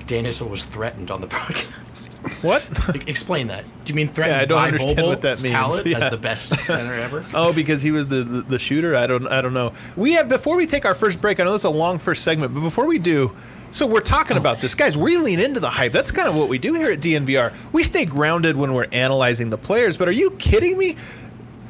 Dan 0.06 0.26
Issel 0.26 0.50
was 0.50 0.66
threatened 0.66 1.10
on 1.10 1.22
the 1.22 1.28
podcast. 1.40 2.13
What? 2.42 2.68
Explain 3.08 3.48
that. 3.48 3.64
Do 3.86 3.92
you 3.92 3.96
mean 3.96 4.08
threatened 4.08 4.36
Yeah, 4.38 4.42
I 4.42 4.46
don't 4.46 4.58
by 4.60 4.68
understand 4.68 4.98
Bobo, 4.98 5.08
what 5.10 5.22
that 5.22 5.42
means. 5.42 5.52
talent 5.52 5.86
Yeah. 5.86 5.98
as 6.00 6.10
the 6.12 6.18
best 6.18 6.54
center 6.58 6.94
ever? 6.94 7.26
Oh, 7.34 7.54
because 7.54 7.82
he 7.82 7.92
was 7.92 8.08
the, 8.08 8.24
the 8.24 8.42
the 8.44 8.60
shooter. 8.60 8.96
I 8.96 9.08
don't 9.08 9.28
I 9.28 9.42
don't 9.42 9.54
know. 9.54 9.74
We 9.96 10.14
have 10.14 10.30
before 10.30 10.56
we 10.56 10.66
take 10.66 10.86
our 10.86 10.96
first 10.96 11.20
break. 11.22 11.40
I 11.40 11.44
know 11.44 11.56
it's 11.56 11.64
a 11.64 11.70
long 11.70 12.00
first 12.00 12.24
segment, 12.24 12.54
but 12.54 12.62
before 12.62 12.86
we 12.86 13.00
do, 13.00 13.36
so 13.72 13.88
we're 13.88 14.02
talking 14.02 14.38
about 14.38 14.62
this, 14.62 14.76
guys. 14.76 14.96
We 14.96 15.18
lean 15.18 15.40
into 15.40 15.60
the 15.60 15.70
hype. 15.70 15.92
That's 15.92 16.12
kind 16.12 16.28
of 16.30 16.36
what 16.36 16.48
we 16.48 16.60
do 16.60 16.74
here 16.74 16.92
at 16.92 17.00
DNVR. 17.00 17.54
We 17.74 17.84
stay 17.84 18.06
grounded 18.06 18.56
when 18.56 18.74
we're 18.74 18.88
analyzing 18.92 19.50
the 19.50 19.58
players. 19.58 19.98
But 19.98 20.08
are 20.08 20.12
you 20.12 20.32
kidding 20.32 20.78
me? 20.78 20.96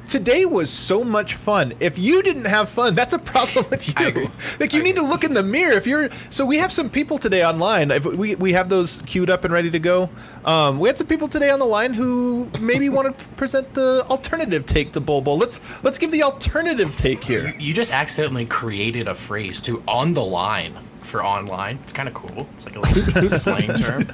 Today 0.08 0.46
was 0.46 0.70
so 0.70 1.04
much 1.04 1.36
fun. 1.36 1.74
If 1.80 1.98
you 1.98 2.22
didn't 2.22 2.46
have 2.46 2.70
fun, 2.70 2.96
that's 3.00 3.14
a 3.14 3.20
problem 3.20 3.66
with 3.70 3.88
you. 4.00 4.30
Like 4.60 4.74
you 4.74 4.80
I 4.80 4.84
need 4.84 4.92
agree. 4.92 4.94
to 4.94 5.02
look 5.04 5.24
in 5.24 5.34
the 5.34 5.44
mirror. 5.44 5.74
If 5.74 5.88
you're 5.88 6.10
so, 6.30 6.46
we 6.46 6.58
have 6.58 6.72
some 6.72 6.90
people 6.90 7.18
today 7.18 7.46
online. 7.46 7.92
If 7.92 8.06
we 8.06 8.36
we 8.36 8.54
have 8.54 8.70
those 8.70 9.02
queued 9.06 9.30
up 9.30 9.44
and 9.44 9.54
ready 9.54 9.72
to 9.72 9.80
go. 9.80 10.10
Um, 10.46 10.80
we 10.80 10.90
had 10.90 10.98
some 10.98 11.08
people 11.08 11.28
today 11.28 11.50
on 11.50 11.60
the 11.60 11.66
line 11.66 11.94
who 11.94 12.50
maybe 12.60 12.90
want 12.90 13.18
to 13.18 13.26
present 13.36 13.74
the 13.74 14.06
alternative 14.10 14.66
take 14.66 14.92
to 14.94 15.02
Bol 15.02 15.22
Bol. 15.22 15.38
Let's 15.38 15.60
let's 15.84 15.98
give 15.98 16.12
the 16.12 16.24
alternative 16.24 16.96
take 16.96 17.24
here. 17.24 17.54
You 17.60 17.74
just 17.74 17.92
accidentally 17.94 18.46
created 18.46 19.08
a 19.08 19.16
phrase 19.16 19.62
to 19.62 19.82
on 19.88 20.14
the 20.14 20.24
line 20.24 20.78
for 21.06 21.24
online. 21.24 21.80
It's 21.84 21.94
kind 21.94 22.08
of 22.08 22.14
cool. 22.14 22.48
It's 22.54 22.66
like 22.66 22.76
a 22.76 22.80
little 22.80 22.96
slang 23.28 23.74
term. 23.80 24.08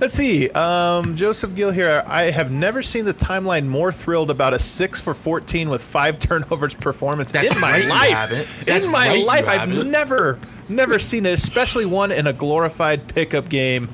Let's 0.00 0.14
see. 0.14 0.50
Um, 0.50 1.16
Joseph 1.16 1.54
Gill 1.54 1.70
here. 1.70 2.02
I 2.06 2.24
have 2.30 2.50
never 2.50 2.82
seen 2.82 3.04
the 3.04 3.14
timeline 3.14 3.66
more 3.66 3.92
thrilled 3.92 4.30
about 4.30 4.54
a 4.54 4.58
six 4.58 5.00
for 5.00 5.14
fourteen 5.14 5.68
with 5.68 5.82
five 5.82 6.18
turnovers 6.20 6.74
performance 6.74 7.32
That's 7.32 7.54
in 7.54 7.60
my 7.60 7.70
right, 7.70 7.88
life. 7.88 8.68
in 8.68 8.90
my 8.90 9.08
right, 9.08 9.24
life, 9.26 9.48
I've 9.48 9.86
never, 9.86 10.38
never 10.68 10.98
seen 10.98 11.26
it. 11.26 11.32
Especially 11.32 11.86
one 11.86 12.12
in 12.12 12.26
a 12.26 12.32
glorified 12.32 13.08
pickup 13.08 13.48
game. 13.48 13.88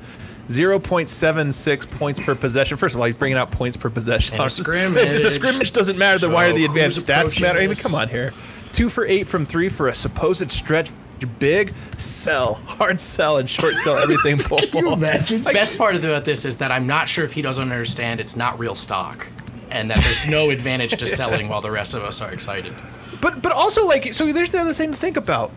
0.76 0.47 1.91
points 1.91 2.21
per 2.23 2.33
possession. 2.33 2.77
First 2.77 2.95
of 2.95 3.01
all, 3.01 3.07
he's 3.07 3.15
bringing 3.15 3.37
out 3.37 3.51
points 3.51 3.75
per 3.75 3.89
possession. 3.89 4.35
In 4.35 4.41
a 4.41 4.45
If 4.45 4.51
the 5.23 5.29
scrimmage. 5.29 5.71
doesn't 5.73 5.97
matter, 5.97 6.19
then 6.19 6.31
why 6.31 6.47
are 6.47 6.53
the 6.53 6.63
advanced 6.65 7.05
stats 7.05 7.41
matter? 7.41 7.59
I 7.59 7.67
mean, 7.67 7.75
come 7.75 7.95
on 7.95 8.07
here. 8.09 8.33
Two 8.71 8.89
for 8.89 9.05
eight 9.05 9.27
from 9.27 9.45
three 9.45 9.69
for 9.69 9.87
a 9.87 9.93
supposed 9.93 10.49
stretch. 10.51 10.89
Big 11.25 11.73
sell, 11.97 12.55
hard 12.65 12.99
sell, 12.99 13.37
and 13.37 13.49
short 13.49 13.73
sell 13.73 13.97
everything. 13.97 14.37
Can 14.71 14.85
you 14.85 14.93
imagine? 14.93 15.43
Best 15.43 15.77
part 15.77 15.95
about 15.95 16.25
this 16.25 16.45
is 16.45 16.57
that 16.57 16.71
I'm 16.71 16.85
not 16.85 17.09
sure 17.09 17.25
if 17.25 17.33
he 17.33 17.41
doesn't 17.41 17.71
understand 17.71 18.19
it's 18.19 18.35
not 18.35 18.57
real 18.59 18.75
stock, 18.75 19.27
and 19.71 19.89
that 19.89 19.97
there's 19.97 20.29
no 20.29 20.49
advantage 20.51 20.91
to 20.97 21.07
selling 21.07 21.49
while 21.49 21.61
the 21.61 21.71
rest 21.71 21.93
of 21.93 22.03
us 22.03 22.21
are 22.21 22.31
excited. 22.31 22.73
But 23.21 23.41
but 23.41 23.51
also 23.51 23.85
like 23.87 24.13
so 24.13 24.31
there's 24.31 24.51
the 24.51 24.59
other 24.59 24.73
thing 24.73 24.91
to 24.91 24.97
think 24.97 25.17
about. 25.17 25.51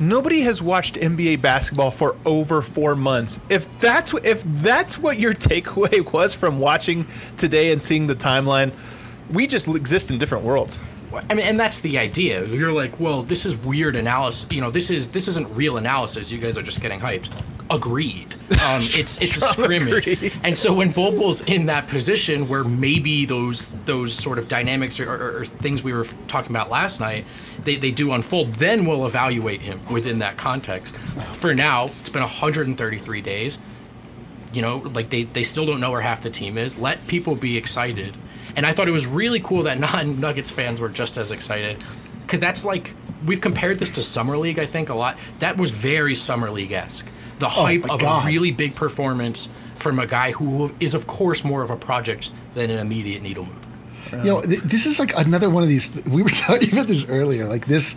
Nobody 0.00 0.40
has 0.40 0.60
watched 0.60 0.96
NBA 0.96 1.40
basketball 1.40 1.92
for 1.92 2.16
over 2.26 2.60
4 2.60 2.96
months. 2.96 3.38
If 3.48 3.68
that's 3.78 4.12
what 4.12 4.26
if 4.26 4.42
that's 4.44 4.98
what 4.98 5.20
your 5.20 5.34
takeaway 5.34 6.12
was 6.12 6.34
from 6.34 6.58
watching 6.58 7.06
today 7.36 7.70
and 7.70 7.80
seeing 7.80 8.08
the 8.08 8.16
timeline, 8.16 8.72
we 9.30 9.46
just 9.46 9.68
exist 9.68 10.10
in 10.10 10.18
different 10.18 10.44
worlds. 10.44 10.78
I 11.30 11.34
mean, 11.34 11.46
and 11.46 11.58
that's 11.58 11.80
the 11.80 11.98
idea. 11.98 12.44
You're 12.46 12.72
like, 12.72 12.98
well, 13.00 13.22
this 13.22 13.46
is 13.46 13.56
weird 13.56 13.96
analysis. 13.96 14.50
You 14.52 14.60
know, 14.60 14.70
this 14.70 14.90
is 14.90 15.10
this 15.10 15.28
isn't 15.28 15.48
real 15.50 15.76
analysis. 15.76 16.30
You 16.30 16.38
guys 16.38 16.56
are 16.58 16.62
just 16.62 16.80
getting 16.80 17.00
hyped. 17.00 17.30
Agreed. 17.70 18.34
Um, 18.64 18.80
it's 18.80 19.20
it's 19.20 19.36
a 19.36 19.40
scrimmage, 19.40 20.06
agree. 20.06 20.32
and 20.42 20.56
so 20.56 20.72
when 20.72 20.90
Bol 20.90 21.12
Bol's 21.12 21.42
in 21.42 21.66
that 21.66 21.88
position 21.88 22.48
where 22.48 22.64
maybe 22.64 23.26
those 23.26 23.68
those 23.84 24.14
sort 24.14 24.38
of 24.38 24.48
dynamics 24.48 24.98
or, 25.00 25.10
or, 25.10 25.40
or 25.40 25.44
things 25.44 25.82
we 25.82 25.92
were 25.92 26.04
talking 26.28 26.50
about 26.50 26.70
last 26.70 26.98
night, 27.00 27.26
they, 27.64 27.76
they 27.76 27.90
do 27.90 28.12
unfold. 28.12 28.54
Then 28.54 28.86
we'll 28.86 29.06
evaluate 29.06 29.60
him 29.62 29.80
within 29.90 30.18
that 30.20 30.38
context. 30.38 30.96
For 31.34 31.54
now, 31.54 31.86
it's 32.00 32.10
been 32.10 32.22
133 32.22 33.20
days 33.20 33.60
you 34.52 34.62
know 34.62 34.76
like 34.94 35.10
they, 35.10 35.24
they 35.24 35.42
still 35.42 35.66
don't 35.66 35.80
know 35.80 35.90
where 35.90 36.00
half 36.00 36.22
the 36.22 36.30
team 36.30 36.56
is 36.56 36.78
let 36.78 37.04
people 37.08 37.34
be 37.34 37.56
excited 37.56 38.16
and 38.56 38.66
i 38.66 38.72
thought 38.72 38.88
it 38.88 38.92
was 38.92 39.06
really 39.06 39.40
cool 39.40 39.62
that 39.62 39.78
non-nuggets 39.92 40.50
fans 40.50 40.80
were 40.80 40.88
just 40.88 41.16
as 41.16 41.30
excited 41.30 41.82
because 42.22 42.40
that's 42.40 42.64
like 42.64 42.92
we've 43.26 43.40
compared 43.40 43.78
this 43.78 43.90
to 43.90 44.02
summer 44.02 44.36
league 44.36 44.58
i 44.58 44.66
think 44.66 44.88
a 44.88 44.94
lot 44.94 45.16
that 45.38 45.56
was 45.56 45.70
very 45.70 46.14
summer 46.14 46.50
league-esque 46.50 47.08
the 47.38 47.46
oh 47.46 47.48
hype 47.48 47.86
my 47.86 47.94
of 47.94 48.00
God. 48.00 48.24
a 48.24 48.26
really 48.26 48.50
big 48.50 48.74
performance 48.74 49.48
from 49.76 49.98
a 49.98 50.06
guy 50.06 50.32
who 50.32 50.74
is 50.80 50.94
of 50.94 51.06
course 51.06 51.44
more 51.44 51.62
of 51.62 51.70
a 51.70 51.76
project 51.76 52.30
than 52.54 52.70
an 52.70 52.78
immediate 52.78 53.22
needle 53.22 53.44
mover 53.44 53.60
You 54.12 54.24
know, 54.24 54.42
th- 54.42 54.60
this 54.60 54.86
is 54.86 54.98
like 55.00 55.12
another 55.18 55.50
one 55.50 55.62
of 55.64 55.68
these. 55.68 55.90
We 56.06 56.22
were 56.22 56.28
talking 56.46 56.72
about 56.72 56.86
this 56.86 57.08
earlier. 57.08 57.46
Like 57.48 57.66
this 57.66 57.96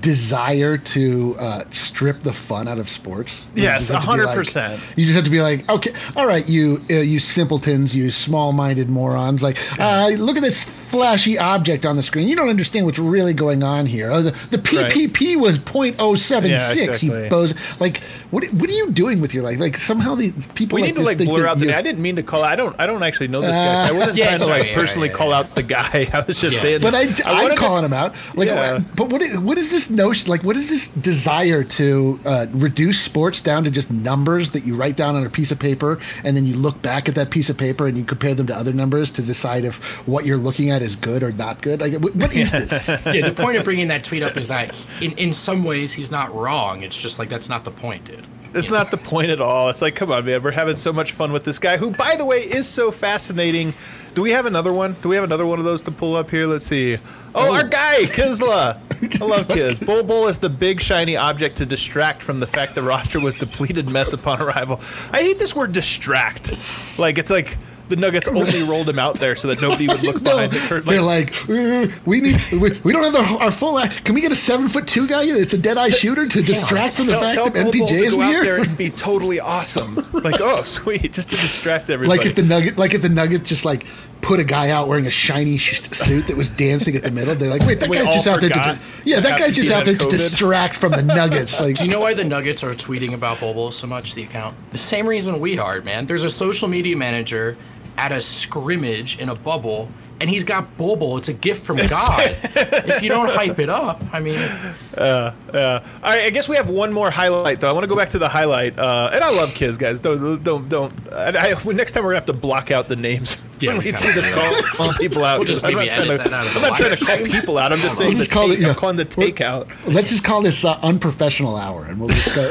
desire 0.00 0.76
to 0.78 1.36
uh, 1.38 1.64
strip 1.70 2.20
the 2.22 2.32
fun 2.32 2.68
out 2.68 2.78
of 2.78 2.88
sports. 2.88 3.46
Yes, 3.54 3.88
just 3.88 3.92
have 3.92 4.04
to 4.04 4.16
be 4.16 4.24
like- 4.24 4.38
100%. 4.38 4.96
you 4.96 5.04
just 5.04 5.16
have 5.16 5.24
to 5.24 5.30
be 5.30 5.40
like, 5.40 5.68
okay, 5.68 5.92
all 6.16 6.26
right, 6.26 6.48
you 6.48 6.84
uh, 6.90 6.94
you 6.94 7.18
simpletons, 7.18 7.94
you 7.94 8.10
small-minded 8.10 8.88
morons. 8.88 9.42
Like, 9.42 9.58
uh, 9.80 10.10
look 10.18 10.36
at 10.36 10.42
this 10.42 10.62
flashy 10.62 11.38
object 11.38 11.84
on 11.84 11.96
the 11.96 12.02
screen. 12.02 12.28
You 12.28 12.36
don't 12.36 12.48
understand 12.48 12.86
what's 12.86 12.98
really 12.98 13.34
going 13.34 13.62
on 13.62 13.86
here. 13.86 14.10
Oh, 14.12 14.22
the, 14.22 14.30
the 14.50 14.58
PPP 14.58 15.36
was 15.36 15.58
.076. 15.58 16.48
Yeah, 16.48 16.54
exactly. 16.84 17.08
You 17.24 17.28
boz. 17.30 17.80
Like, 17.80 17.98
what 18.30 18.44
what 18.52 18.70
are 18.70 18.74
you 18.74 18.90
doing 18.92 19.20
with 19.20 19.34
your 19.34 19.42
life? 19.42 19.58
Like, 19.58 19.76
somehow 19.78 20.14
the 20.14 20.32
people 20.54 20.76
We 20.76 20.82
like 20.82 20.88
need 20.88 20.94
to 20.94 20.98
this 21.00 21.06
like 21.08 21.18
think 21.18 21.30
blur 21.30 21.46
out 21.46 21.58
the 21.58 21.66
name. 21.66 21.74
I 21.76 21.82
didn't 21.82 22.02
mean 22.02 22.16
to 22.16 22.22
call. 22.22 22.44
I 22.44 22.54
don't. 22.56 22.74
I 22.78 22.86
don't 22.86 23.02
actually 23.02 23.28
know 23.28 23.40
this 23.40 23.50
guy. 23.50 23.88
so 23.88 23.94
I 23.94 23.98
wasn't 23.98 24.16
Yeah, 24.22 24.26
trying 24.28 24.40
to 24.40 24.46
like 24.46 24.66
yeah, 24.66 24.74
personally 24.74 25.08
yeah, 25.08 25.14
call 25.14 25.32
out 25.32 25.54
the 25.54 25.62
guy. 25.62 26.08
I 26.12 26.20
was 26.26 26.40
just 26.40 26.54
Yeah. 26.56 26.60
saying. 26.62 26.80
But 26.82 26.94
I, 26.94 27.06
this. 27.06 27.20
I, 27.24 27.32
wanted 27.32 27.50
am 27.50 27.56
to- 27.56 27.60
calling 27.60 27.84
him 27.84 27.92
out. 27.92 28.14
Like, 28.34 28.48
Yeah. 28.48 28.78
but 28.94 29.08
what? 29.08 29.22
What 29.42 29.58
is 29.58 29.71
this 29.72 29.90
notion? 29.90 30.30
Like, 30.30 30.44
what 30.44 30.56
is 30.56 30.68
this 30.68 30.86
desire 30.88 31.64
to 31.64 32.20
uh, 32.24 32.46
reduce 32.52 33.00
sports 33.00 33.40
down 33.40 33.64
to 33.64 33.70
just 33.70 33.90
numbers 33.90 34.50
that 34.50 34.64
you 34.64 34.76
write 34.76 34.96
down 34.96 35.16
on 35.16 35.26
a 35.26 35.30
piece 35.30 35.50
of 35.50 35.58
paper, 35.58 35.98
and 36.22 36.36
then 36.36 36.46
you 36.46 36.54
look 36.54 36.80
back 36.82 37.08
at 37.08 37.16
that 37.16 37.30
piece 37.30 37.50
of 37.50 37.58
paper 37.58 37.88
and 37.88 37.98
you 37.98 38.04
compare 38.04 38.34
them 38.34 38.46
to 38.46 38.56
other 38.56 38.72
numbers 38.72 39.10
to 39.12 39.22
decide 39.22 39.64
if 39.64 39.82
what 40.06 40.24
you're 40.24 40.36
looking 40.36 40.70
at 40.70 40.82
is 40.82 40.94
good 40.94 41.24
or 41.24 41.32
not 41.32 41.60
good? 41.62 41.80
Like, 41.80 41.94
what, 41.94 42.14
what 42.14 42.32
is 42.32 42.52
this? 42.52 42.88
yeah 42.88 43.28
the 43.28 43.34
point 43.34 43.56
of 43.56 43.64
bringing 43.64 43.88
that 43.88 44.04
tweet 44.04 44.22
up 44.22 44.36
is 44.36 44.48
that 44.48 44.74
in, 45.00 45.12
in 45.12 45.32
some 45.32 45.64
ways 45.64 45.92
he's 45.92 46.10
not 46.10 46.34
wrong 46.34 46.82
it's 46.82 47.00
just 47.00 47.18
like 47.18 47.28
that's 47.28 47.48
not 47.48 47.64
the 47.64 47.70
point 47.70 48.04
dude 48.04 48.26
It's 48.54 48.70
not 48.70 48.90
the 48.90 48.98
point 48.98 49.30
at 49.30 49.40
all. 49.40 49.70
It's 49.70 49.80
like, 49.80 49.94
come 49.94 50.10
on, 50.10 50.26
man. 50.26 50.42
We're 50.42 50.50
having 50.50 50.76
so 50.76 50.92
much 50.92 51.12
fun 51.12 51.32
with 51.32 51.44
this 51.44 51.58
guy, 51.58 51.78
who, 51.78 51.90
by 51.90 52.16
the 52.16 52.24
way, 52.24 52.38
is 52.38 52.68
so 52.68 52.90
fascinating. 52.90 53.72
Do 54.14 54.20
we 54.20 54.30
have 54.32 54.44
another 54.44 54.72
one? 54.72 54.94
Do 55.00 55.08
we 55.08 55.14
have 55.14 55.24
another 55.24 55.46
one 55.46 55.58
of 55.58 55.64
those 55.64 55.80
to 55.82 55.90
pull 55.90 56.16
up 56.16 56.30
here? 56.30 56.46
Let's 56.46 56.66
see. 56.66 56.98
Oh, 57.34 57.54
our 57.54 57.66
guy, 57.66 58.02
Kiszla. 58.02 58.78
I 59.20 59.24
love 59.24 59.48
Kiz. 59.48 59.78
Bol 59.86 60.02
Bol 60.04 60.28
is 60.28 60.38
the 60.38 60.50
big 60.50 60.80
shiny 60.80 61.16
object 61.16 61.56
to 61.56 61.66
distract 61.66 62.22
from 62.22 62.40
the 62.40 62.46
fact 62.46 62.74
the 62.74 62.82
roster 62.82 63.20
was 63.20 63.36
depleted 63.36 63.88
mess 63.88 64.12
upon 64.12 64.42
arrival. 64.42 64.80
I 65.10 65.22
hate 65.22 65.38
this 65.38 65.56
word 65.56 65.72
distract. 65.72 66.54
Like, 66.98 67.16
it's 67.16 67.30
like 67.30 67.56
the 67.94 68.00
Nuggets 68.00 68.26
only 68.28 68.62
rolled 68.62 68.88
him 68.88 68.98
out 68.98 69.16
there 69.16 69.36
so 69.36 69.48
that 69.48 69.60
nobody 69.60 69.86
would 69.86 70.02
look 70.02 70.16
No, 70.22 70.30
behind 70.32 70.52
the 70.52 70.58
curtain. 70.60 70.88
they're 70.88 71.02
Like, 71.02 71.48
like, 71.48 71.50
"Uh, 71.50 71.88
we 72.06 72.20
need, 72.20 72.36
we, 72.52 72.70
we 72.82 72.92
don't 72.92 73.02
have 73.04 73.12
the, 73.12 73.36
our 73.44 73.50
full. 73.50 73.78
act. 73.78 74.04
Can 74.04 74.14
we 74.14 74.20
get 74.20 74.32
a 74.32 74.36
seven 74.36 74.68
foot 74.68 74.86
two 74.88 75.06
guy 75.06 75.24
It's 75.24 75.52
a 75.52 75.58
dead 75.58 75.76
eye 75.78 75.90
shooter 75.90 76.26
to 76.26 76.42
distract 76.42 76.96
from 76.96 77.06
the 77.06 77.12
tell, 77.12 77.20
fact 77.22 77.34
tell 77.34 77.50
that 77.50 77.62
Bol 77.64 77.72
Bol 77.72 77.88
MPJ 77.88 77.98
to 77.98 78.04
is 78.04 78.14
go 78.14 78.22
out 78.22 78.30
there 78.32 78.42
here? 78.56 78.64
and 78.64 78.78
be 78.78 78.90
totally 78.90 79.40
awesome. 79.40 79.94
Like, 80.12 80.40
oh, 80.40 80.62
sweet, 80.64 81.12
just 81.12 81.30
to 81.30 81.36
distract 81.36 81.90
everybody. 81.90 82.18
Like 82.18 82.26
if 82.26 82.34
the 82.34 82.42
nugget, 82.42 82.78
like 82.78 82.94
if 82.94 83.02
the 83.02 83.08
nugget 83.08 83.44
just 83.44 83.64
like 83.64 83.86
put 84.22 84.38
a 84.38 84.44
guy 84.44 84.70
out 84.70 84.86
wearing 84.86 85.06
a 85.08 85.10
shiny 85.10 85.58
sh- 85.58 85.80
suit 85.90 86.28
that 86.28 86.36
was 86.36 86.48
dancing 86.48 86.94
at 86.94 87.02
the 87.02 87.10
middle, 87.10 87.34
they're 87.34 87.50
like, 87.50 87.66
wait, 87.66 87.80
that 87.80 87.88
We 87.90 87.96
guy's 87.96 88.06
just 88.06 88.28
out 88.28 88.40
there 88.40 88.50
to, 88.50 88.54
di- 88.54 88.78
yeah, 89.04 89.18
that 89.18 89.36
guy's 89.36 89.52
just 89.52 89.68
out 89.72 89.78
had 89.78 89.86
there 89.86 89.96
to 89.96 90.08
distract 90.16 90.76
from 90.76 90.92
the 90.92 91.02
Nuggets. 91.02 91.60
Like, 91.60 91.76
Do 91.78 91.84
you 91.84 91.90
know 91.90 91.98
why 91.98 92.14
the 92.14 92.22
Nuggets 92.22 92.62
are 92.62 92.72
tweeting 92.72 93.14
about 93.14 93.40
Bobo 93.40 93.70
so 93.70 93.88
much, 93.88 94.14
the 94.14 94.22
account? 94.22 94.56
The 94.70 94.78
same 94.78 95.08
reason 95.08 95.40
we 95.40 95.58
are, 95.58 95.80
man. 95.80 96.06
There's 96.06 96.22
a 96.22 96.30
social 96.30 96.68
media 96.68 96.96
manager 96.96 97.56
at 97.96 98.12
a 98.12 98.20
scrimmage 98.20 99.18
in 99.18 99.28
a 99.28 99.34
bubble, 99.34 99.88
and 100.20 100.30
he's 100.30 100.44
got 100.44 100.76
Bobo. 100.76 101.16
It's 101.16 101.28
a 101.28 101.32
gift 101.32 101.64
from 101.66 101.76
God. 101.88 102.36
if 102.54 103.02
you 103.02 103.08
don't 103.08 103.28
hype 103.28 103.58
it 103.58 103.68
up, 103.68 104.02
I 104.12 104.20
mean, 104.20 104.38
Uh, 104.96 105.32
all 105.54 106.10
right, 106.10 106.24
I 106.24 106.30
guess 106.30 106.48
we 106.48 106.56
have 106.56 106.68
one 106.68 106.92
more 106.92 107.10
highlight 107.10 107.60
though. 107.60 107.68
I 107.68 107.72
want 107.72 107.84
to 107.84 107.88
go 107.88 107.96
back 107.96 108.10
to 108.10 108.18
the 108.18 108.28
highlight, 108.28 108.78
uh, 108.78 109.10
and 109.12 109.24
I 109.24 109.30
love 109.30 109.54
kids, 109.54 109.76
guys. 109.78 110.00
Don't 110.00 110.42
don't 110.42 110.68
don't. 110.68 110.92
I, 111.12 111.52
I, 111.52 111.72
next 111.72 111.92
time 111.92 112.04
we're 112.04 112.10
gonna 112.10 112.16
have 112.16 112.26
to 112.26 112.32
block 112.34 112.70
out 112.70 112.88
the 112.88 112.96
names 112.96 113.36
Yeah, 113.62 113.74
when 113.74 113.84
we 113.84 113.92
we 113.92 113.96
do 113.96 114.12
this 114.12 114.34
call, 114.34 114.62
call 114.76 114.92
people 114.94 115.24
out. 115.24 115.38
We'll 115.38 115.46
just 115.46 115.64
I'm 115.64 115.74
maybe 115.74 115.88
not 115.88 115.94
trying 115.96 116.10
edit 116.10 116.24
to, 116.24 116.30
that 116.30 116.46
out 116.46 116.52
the 116.52 116.56
I'm 116.56 116.62
not 116.62 116.76
trying 116.76 116.96
to 116.96 117.04
call 117.04 117.40
people 117.40 117.58
out. 117.58 117.72
I'm 117.72 117.78
just 117.78 117.98
saying 117.98 118.08
We'll 118.08 118.18
the 118.18 118.24
just 118.24 118.30
call 118.30 118.50
it, 118.50 118.54
take, 118.56 118.62
yeah. 118.62 118.68
I'm 118.70 118.74
calling 118.74 118.96
the 118.96 119.04
takeout 119.04 119.70
let's 119.86 120.08
just 120.08 120.24
call 120.24 120.42
this 120.42 120.64
uh, 120.64 120.78
unprofessional 120.82 121.56
hour, 121.56 121.84
and 121.84 121.98
we'll 122.00 122.08
just 122.08 122.34
go. 122.34 122.50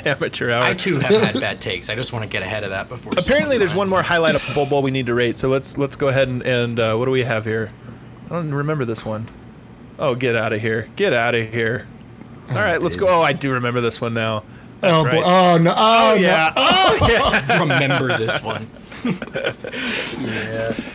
amateur 0.04 0.50
hour. 0.50 0.64
I 0.64 0.74
too 0.74 0.98
have 0.98 1.22
had 1.22 1.40
bad 1.40 1.60
takes. 1.60 1.88
I 1.88 1.94
just 1.94 2.12
want 2.12 2.24
to 2.24 2.28
get 2.28 2.42
ahead 2.42 2.64
of 2.64 2.70
that 2.70 2.88
before. 2.88 3.12
Apparently, 3.16 3.58
there's 3.58 3.74
one 3.74 3.88
more 3.88 4.02
highlight 4.02 4.34
of 4.34 4.54
Bol 4.54 4.66
Bol 4.66 4.82
we 4.82 4.90
need 4.90 5.06
to 5.06 5.14
rate. 5.14 5.38
So 5.38 5.48
let's 5.48 5.78
let's 5.78 5.96
go 5.96 6.08
ahead 6.08 6.28
and, 6.28 6.42
and 6.42 6.78
uh, 6.78 6.96
what 6.96 7.04
do 7.04 7.10
we 7.10 7.22
have 7.22 7.44
here? 7.44 7.70
I 8.26 8.34
don't 8.34 8.52
remember 8.52 8.84
this 8.84 9.04
one. 9.04 9.26
Oh, 9.98 10.14
get 10.14 10.34
out 10.34 10.52
of 10.52 10.60
here! 10.60 10.88
Get 10.96 11.12
out 11.12 11.34
of 11.34 11.52
here! 11.52 11.86
All 12.50 12.54
right, 12.56 12.80
let's 12.80 12.96
go. 12.96 13.06
Oh, 13.08 13.22
I 13.22 13.32
do 13.32 13.52
remember 13.52 13.80
this 13.80 14.00
one 14.00 14.14
now. 14.14 14.44
That's 14.80 14.94
oh, 14.94 15.04
right. 15.04 15.12
boy. 15.12 15.22
oh 15.24 15.58
no! 15.58 15.74
Oh, 15.76 16.10
Oh 16.12 16.14
yeah! 16.14 16.52
Oh 16.56 16.98
yeah! 17.02 17.60
remember 17.60 18.16
this 18.16 18.42
one. 18.42 18.68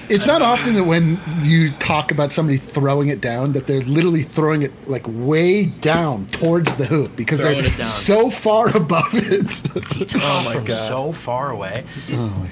It's 0.09 0.27
not 0.27 0.41
often 0.41 0.75
that 0.75 0.83
when 0.83 1.19
you 1.41 1.71
talk 1.71 2.11
about 2.11 2.31
somebody 2.31 2.57
throwing 2.57 3.09
it 3.09 3.21
down, 3.21 3.53
that 3.53 3.67
they're 3.67 3.81
literally 3.81 4.23
throwing 4.23 4.61
it 4.61 4.71
like 4.87 5.03
way 5.07 5.65
down 5.65 6.27
towards 6.27 6.73
the 6.75 6.85
hoop 6.85 7.15
because 7.15 7.39
Throwing 7.39 7.61
they're 7.63 7.85
so 7.85 8.29
far 8.29 8.75
above 8.75 9.09
it. 9.13 9.51
He 9.95 10.05
took 10.05 10.23
off 10.23 10.45
my 10.45 10.53
from 10.53 10.65
God. 10.65 10.75
so 10.75 11.11
far 11.11 11.49
away. 11.51 11.85
Oh, 12.11 12.47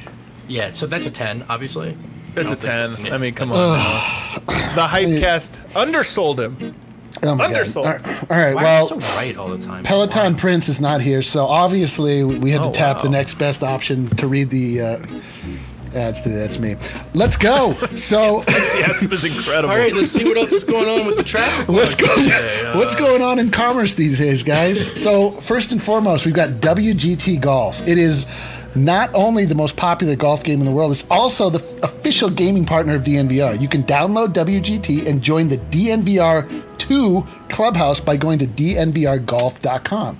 Yeah, 0.47 0.71
so 0.71 0.87
that's 0.87 1.07
a 1.07 1.11
ten, 1.11 1.45
obviously. 1.49 1.95
It's 2.35 2.51
a 2.51 2.55
ten. 2.55 2.95
think- 2.95 3.11
I 3.11 3.17
mean, 3.17 3.33
come 3.33 3.51
on. 3.51 3.77
The 4.75 4.87
hype 4.87 5.19
cast 5.19 5.61
undersold 5.75 6.39
him. 6.39 6.75
Oh 7.23 7.35
my 7.35 7.51
god! 7.51 7.75
All 7.77 7.83
right, 7.83 8.05
all 8.07 8.37
right, 8.37 8.55
Why 8.55 8.63
well, 8.63 8.77
are 8.91 8.95
you 8.95 9.01
so 9.01 9.15
right 9.17 9.37
all 9.37 9.49
the 9.49 9.63
time? 9.63 9.83
Peloton 9.83 10.33
Why? 10.33 10.39
Prince 10.39 10.69
is 10.69 10.79
not 10.81 11.01
here, 11.01 11.21
so 11.21 11.45
obviously 11.45 12.23
we 12.23 12.51
had 12.51 12.61
Oh, 12.61 12.71
to 12.71 12.77
tap 12.77 12.97
wow. 12.97 13.01
the 13.03 13.09
next 13.09 13.35
best 13.35 13.61
option 13.63 14.07
to 14.17 14.27
read 14.27 14.49
the 14.49 14.81
uh, 14.81 15.05
adds 15.95 16.21
to 16.21 16.29
that's 16.29 16.57
me. 16.59 16.75
Let's 17.13 17.37
go. 17.37 17.75
So 17.95 18.39
Enthusiasm 18.39 19.11
is 19.11 19.23
incredible. 19.23 19.69
All 19.71 19.77
right, 19.79 19.93
let's 19.93 20.11
see 20.11 20.23
what 20.25 20.35
else 20.37 20.51
is 20.51 20.63
going 20.63 20.87
on 20.89 21.05
with 21.05 21.17
the 21.17 21.23
traffic. 21.23 21.67
what's 21.67 21.99
log 22.01 22.09
going 22.09 22.23
today. 22.27 22.65
Uh, 22.65 22.77
what's 22.77 22.95
going 22.95 23.21
on 23.21 23.37
in 23.39 23.51
commerce 23.51 23.93
these 23.93 24.17
days, 24.17 24.41
guys? 24.43 24.99
So 25.01 25.31
first 25.31 25.71
and 25.71 25.81
foremost, 25.81 26.25
we've 26.25 26.33
got 26.33 26.49
WGT 26.61 27.39
Golf. 27.39 27.87
It 27.87 27.97
is 27.99 28.25
not 28.75 29.09
only 29.13 29.45
the 29.45 29.55
most 29.55 29.75
popular 29.75 30.15
golf 30.15 30.43
game 30.43 30.59
in 30.59 30.65
the 30.65 30.71
world, 30.71 30.91
it's 30.91 31.05
also 31.11 31.49
the 31.49 31.59
f- 31.59 31.83
official 31.83 32.29
gaming 32.29 32.65
partner 32.65 32.95
of 32.95 33.03
DNVR. 33.03 33.59
You 33.61 33.67
can 33.67 33.83
download 33.83 34.33
WGT 34.33 35.05
and 35.07 35.21
join 35.21 35.47
the 35.47 35.57
DNVR 35.57 36.77
2 36.79 37.27
clubhouse 37.49 37.99
by 37.99 38.17
going 38.17 38.39
to 38.39 38.47
dnvrgolf.com. 38.47 40.17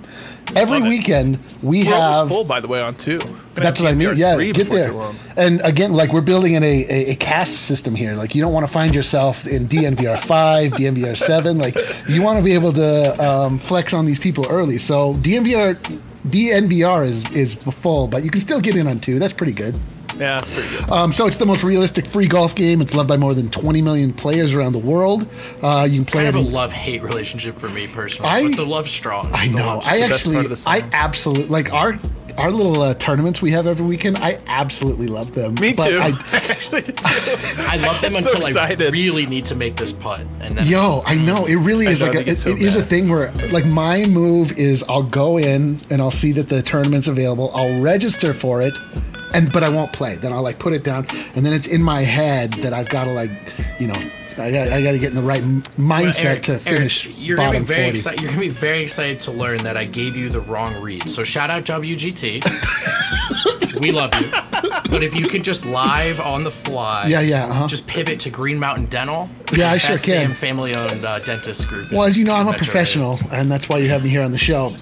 Every 0.54 0.78
Love 0.78 0.86
it. 0.86 0.88
weekend 0.88 1.38
we 1.62 1.84
We're 1.84 1.94
have 1.94 2.28
full, 2.28 2.44
by 2.44 2.60
the 2.60 2.68
way, 2.68 2.80
on 2.80 2.94
two. 2.96 3.18
That's 3.54 3.80
what 3.80 3.90
I 3.90 3.94
mean. 3.94 4.16
Yeah, 4.16 4.36
get 4.52 4.68
there. 4.70 4.92
And 5.36 5.60
again, 5.62 5.94
like 5.94 6.12
we're 6.12 6.20
building 6.20 6.52
in 6.54 6.62
a, 6.62 6.84
a, 6.84 7.10
a 7.12 7.14
caste 7.16 7.62
system 7.62 7.94
here. 7.94 8.14
Like 8.14 8.34
you 8.34 8.42
don't 8.42 8.52
want 8.52 8.66
to 8.66 8.72
find 8.72 8.94
yourself 8.94 9.46
in 9.46 9.66
DNVR 9.66 10.18
five, 10.18 10.72
DNVR 10.74 11.16
seven. 11.16 11.58
Like 11.58 11.76
you 12.08 12.22
want 12.22 12.38
to 12.38 12.44
be 12.44 12.52
able 12.52 12.72
to 12.72 13.24
um, 13.24 13.58
flex 13.58 13.94
on 13.94 14.04
these 14.04 14.18
people 14.18 14.46
early. 14.48 14.76
So 14.78 15.14
DNVR 15.14 16.00
DNVR 16.28 17.06
is 17.06 17.30
is 17.32 17.54
full, 17.54 18.08
but 18.08 18.24
you 18.24 18.30
can 18.30 18.40
still 18.40 18.60
get 18.60 18.76
in 18.76 18.86
on 18.86 19.00
two. 19.00 19.18
That's 19.18 19.34
pretty 19.34 19.52
good. 19.52 19.74
Yeah, 20.18 20.38
that's 20.38 20.54
pretty 20.54 20.76
good. 20.76 20.90
Um, 20.90 21.12
so 21.12 21.26
it's 21.26 21.38
the 21.38 21.46
most 21.46 21.64
realistic 21.64 22.06
free 22.06 22.26
golf 22.28 22.54
game. 22.54 22.80
It's 22.80 22.94
loved 22.94 23.08
by 23.08 23.16
more 23.16 23.34
than 23.34 23.50
20 23.50 23.82
million 23.82 24.12
players 24.12 24.54
around 24.54 24.72
the 24.72 24.78
world. 24.78 25.26
Uh, 25.60 25.86
you 25.90 25.96
can 25.96 26.04
play 26.04 26.20
I 26.22 26.24
have 26.24 26.36
it 26.36 26.46
a 26.46 26.48
love 26.48 26.70
hate 26.72 27.02
relationship 27.02 27.58
for 27.58 27.68
me 27.68 27.88
personally, 27.88 28.30
I- 28.30 28.48
but 28.48 28.56
the 28.56 28.64
love's 28.66 28.92
strong. 28.92 29.28
I 29.34 29.48
know. 29.48 29.66
love's 29.66 29.86
I 29.86 29.98
actually, 30.00 30.46
the 30.46 30.62
I 30.66 30.88
absolutely 30.92 31.46
like 31.48 31.72
our 31.74 31.98
our 32.38 32.50
little 32.50 32.82
uh, 32.82 32.94
tournaments 32.94 33.40
we 33.40 33.50
have 33.52 33.66
every 33.66 33.86
weekend. 33.86 34.18
I 34.18 34.40
absolutely 34.46 35.06
love 35.06 35.34
them. 35.34 35.54
Me 35.56 35.74
But 35.74 35.88
too. 35.88 35.98
I, 35.98 36.08
actually 36.32 36.82
did 36.82 36.96
too. 36.96 37.04
I 37.58 37.76
love 37.76 38.00
them 38.00 38.14
So 38.14 38.36
until 38.36 38.58
I 38.58 38.74
really 38.90 39.26
need 39.26 39.44
to 39.46 39.54
make 39.54 39.76
this 39.76 39.92
putt, 39.92 40.24
and 40.40 40.54
then 40.54 40.66
Yo, 40.66 41.02
I 41.06 41.14
know 41.14 41.46
it 41.46 41.56
really 41.56 41.86
is 41.86 42.02
I 42.02 42.08
like 42.08 42.16
a, 42.16 42.20
it's 42.20 42.30
it, 42.30 42.36
so 42.36 42.50
it 42.50 42.62
is 42.62 42.76
a 42.76 42.84
thing 42.84 43.08
where 43.08 43.30
like 43.50 43.66
my 43.66 44.04
move 44.06 44.52
is 44.58 44.84
I'll 44.88 45.02
go 45.02 45.38
in 45.38 45.78
and 45.90 46.00
I'll 46.00 46.10
see 46.10 46.32
that 46.32 46.48
the 46.48 46.62
tournament's 46.62 47.08
available. 47.08 47.50
I'll 47.54 47.80
register 47.80 48.32
for 48.34 48.60
it, 48.60 48.76
and 49.34 49.52
but 49.52 49.62
I 49.62 49.68
won't 49.68 49.92
play. 49.92 50.16
Then 50.16 50.32
I'll 50.32 50.42
like 50.42 50.58
put 50.58 50.72
it 50.72 50.84
down, 50.84 51.06
and 51.34 51.44
then 51.44 51.52
it's 51.52 51.66
in 51.66 51.82
my 51.82 52.02
head 52.02 52.52
that 52.54 52.72
I've 52.72 52.88
got 52.88 53.04
to 53.04 53.12
like, 53.12 53.30
you 53.78 53.86
know, 53.86 54.10
I 54.38 54.50
got 54.50 54.72
I 54.72 54.82
got 54.82 54.92
to 54.92 54.98
get 54.98 55.10
in 55.10 55.14
the 55.14 55.22
right 55.22 55.42
mindset 55.78 56.24
Eric, 56.24 56.42
to 56.44 56.58
finish 56.58 57.06
Eric, 57.06 57.16
you're 57.18 57.36
gonna 57.36 57.58
be 57.58 57.64
very 57.64 57.86
excited. 57.88 58.20
You're 58.20 58.30
gonna 58.30 58.40
be 58.40 58.48
very 58.48 58.82
excited 58.82 59.20
to 59.20 59.32
learn 59.32 59.58
that 59.58 59.76
I 59.76 59.84
gave 59.84 60.16
you 60.16 60.28
the 60.28 60.40
wrong 60.40 60.80
read. 60.80 61.10
So 61.10 61.24
shout 61.24 61.50
out 61.50 61.64
WGT. 61.64 62.42
we 63.80 63.90
love 63.90 64.14
you, 64.20 64.30
but 64.90 65.02
if 65.02 65.14
you 65.14 65.26
can 65.26 65.42
just 65.42 65.66
live 65.66 66.20
on 66.20 66.44
the 66.44 66.50
fly, 66.50 67.06
Yeah, 67.06 67.20
yeah, 67.20 67.46
uh-huh. 67.46 67.68
just 67.68 67.86
pivot 67.86 68.20
to 68.20 68.30
Green 68.30 68.58
Mountain 68.58 68.86
Dental. 68.86 69.28
Yeah, 69.52 69.70
I 69.70 69.78
sure 69.78 69.96
can. 69.98 70.28
Damn 70.28 70.32
family-owned 70.32 71.04
uh, 71.04 71.18
dentist 71.20 71.68
group. 71.68 71.90
Well, 71.92 72.04
as 72.04 72.16
you 72.16 72.24
know, 72.24 72.34
I'm 72.34 72.48
a 72.48 72.54
professional, 72.54 73.18
and 73.30 73.50
that's 73.50 73.68
why 73.68 73.78
you 73.78 73.88
have 73.88 74.02
me 74.04 74.10
here 74.10 74.22
on 74.22 74.32
the 74.32 74.38
show. 74.38 74.74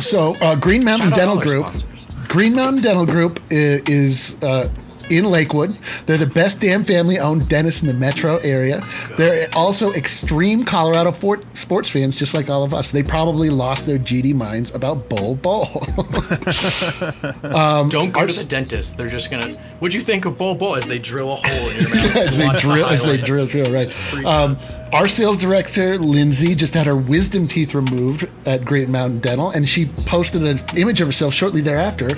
So, 0.00 0.34
uh, 0.36 0.56
Green 0.56 0.84
Mountain 0.84 1.10
Dental 1.10 1.38
Group. 1.38 1.66
sponsors. 1.66 1.91
Green 2.32 2.54
Mountain 2.54 2.80
Dental 2.82 3.04
Group 3.04 3.40
is 3.50 4.42
uh, 4.42 4.66
in 5.10 5.24
Lakewood. 5.24 5.76
They're 6.06 6.18
the 6.18 6.26
best 6.26 6.60
damn 6.60 6.84
family-owned 6.84 7.48
dentist 7.48 7.82
in 7.82 7.88
the 7.88 7.94
metro 7.94 8.38
area. 8.38 8.82
They're 9.16 9.48
also 9.54 9.92
extreme 9.92 10.64
Colorado 10.64 11.12
fort- 11.12 11.44
sports 11.56 11.88
fans, 11.90 12.16
just 12.16 12.34
like 12.34 12.48
all 12.50 12.62
of 12.64 12.74
us. 12.74 12.90
They 12.90 13.02
probably 13.02 13.50
lost 13.50 13.86
their 13.86 13.98
GD 13.98 14.34
minds 14.34 14.70
about 14.74 15.08
Bol 15.08 15.36
Bol. 15.36 15.64
Don't 17.88 18.12
go 18.12 18.20
our 18.20 18.26
to 18.26 18.32
the 18.32 18.46
dentist. 18.48 18.96
They're 18.96 19.08
just 19.08 19.30
gonna. 19.30 19.54
What'd 19.78 19.94
you 19.94 20.00
think 20.00 20.24
of 20.24 20.38
Bol 20.38 20.54
Bol 20.54 20.76
as 20.76 20.86
they 20.86 20.98
drill 20.98 21.32
a 21.32 21.36
hole 21.36 21.68
in 21.70 21.76
your 21.80 21.88
mouth? 21.94 22.16
as 22.16 22.38
they 22.38 22.44
Watch 22.46 22.62
the 22.62 22.68
drill, 22.68 22.86
as 22.86 23.04
they 23.04 23.16
drill, 23.18 23.46
drill, 23.46 23.72
right. 23.72 24.24
Um, 24.24 24.56
our 24.92 25.08
sales 25.08 25.36
director, 25.38 25.98
Lindsay, 25.98 26.54
just 26.54 26.74
had 26.74 26.86
her 26.86 26.96
wisdom 26.96 27.46
teeth 27.48 27.74
removed 27.74 28.30
at 28.46 28.64
Great 28.64 28.88
Mountain 28.88 29.20
Dental, 29.20 29.50
and 29.50 29.66
she 29.68 29.86
posted 29.86 30.44
an 30.44 30.60
image 30.76 31.00
of 31.00 31.08
herself 31.08 31.32
shortly 31.34 31.60
thereafter, 31.60 32.10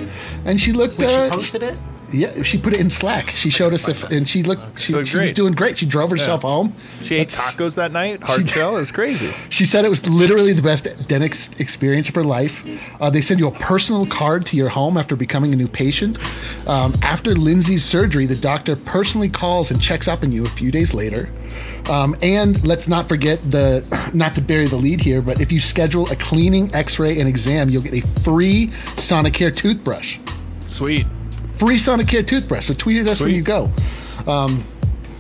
and 0.45 0.61
she 0.61 0.73
looked. 0.73 0.99
Wait, 0.99 1.09
uh, 1.09 1.25
she 1.31 1.37
posted 1.37 1.63
it. 1.63 1.79
Yeah, 2.15 2.43
she 2.43 2.59
put 2.59 2.73
it 2.73 2.81
in 2.81 2.91
Slack. 2.91 3.31
She 3.31 3.51
showed 3.51 3.75
us 3.75 3.89
if, 3.89 4.05
and 4.05 4.29
she 4.29 4.45
looked. 4.45 4.79
She, 4.79 4.93
looked 4.93 5.09
she 5.09 5.19
was 5.19 5.33
doing 5.33 5.53
great. 5.53 5.79
She 5.79 5.87
drove 5.87 6.11
herself 6.11 6.43
home. 6.43 6.73
She 7.03 7.17
ate 7.17 7.31
That's- 7.31 7.55
tacos 7.55 7.75
that 7.75 7.91
night. 7.91 8.23
Hard 8.23 8.49
shell. 8.49 8.77
It 8.77 8.81
was 8.81 8.93
crazy. 8.93 9.33
She 9.51 9.67
said 9.67 9.85
it 9.85 9.89
was 9.89 10.05
literally 10.09 10.53
the 10.53 10.63
best 10.63 10.89
dentist 11.07 11.61
experience 11.61 12.09
of 12.09 12.15
her 12.17 12.25
life. 12.25 12.65
Uh, 13.01 13.09
they 13.09 13.21
send 13.21 13.39
you 13.39 13.47
a 13.47 13.53
personal 13.53 14.05
card 14.07 14.45
to 14.47 14.57
your 14.57 14.69
home 14.69 14.97
after 14.97 15.15
becoming 15.15 15.53
a 15.53 15.57
new 15.57 15.69
patient. 15.69 16.19
Um, 16.69 16.93
after 17.03 17.37
Lindsay's 17.37 17.85
surgery, 17.85 18.27
the 18.27 18.37
doctor 18.37 18.75
personally 18.75 19.29
calls 19.29 19.71
and 19.71 19.81
checks 19.81 20.09
up 20.09 20.25
on 20.25 20.33
you 20.33 20.43
a 20.43 20.49
few 20.49 20.73
days 20.73 20.93
later. 20.93 21.31
Um, 21.89 22.17
and 22.21 22.65
let's 22.67 22.89
not 22.89 23.09
forget 23.09 23.39
the, 23.49 23.85
not 24.15 24.35
to 24.35 24.41
bury 24.41 24.67
the 24.67 24.77
lead 24.77 25.01
here, 25.01 25.23
but 25.23 25.41
if 25.41 25.53
you 25.53 25.61
schedule 25.61 26.11
a 26.11 26.17
cleaning, 26.17 26.75
X-ray, 26.75 27.21
and 27.21 27.29
exam, 27.29 27.69
you'll 27.69 27.83
get 27.83 27.95
a 27.95 28.01
free 28.01 28.69
Sonicare 28.97 29.55
toothbrush. 29.55 30.19
Sweet. 30.69 31.07
Free 31.57 31.77
Sonicare 31.77 32.27
toothbrush. 32.27 32.67
So 32.67 32.75
tweet 32.75 33.01
at 33.01 33.07
us 33.09 33.21
when 33.21 33.31
you 33.33 33.43
go. 33.43 33.71
Um, 34.27 34.63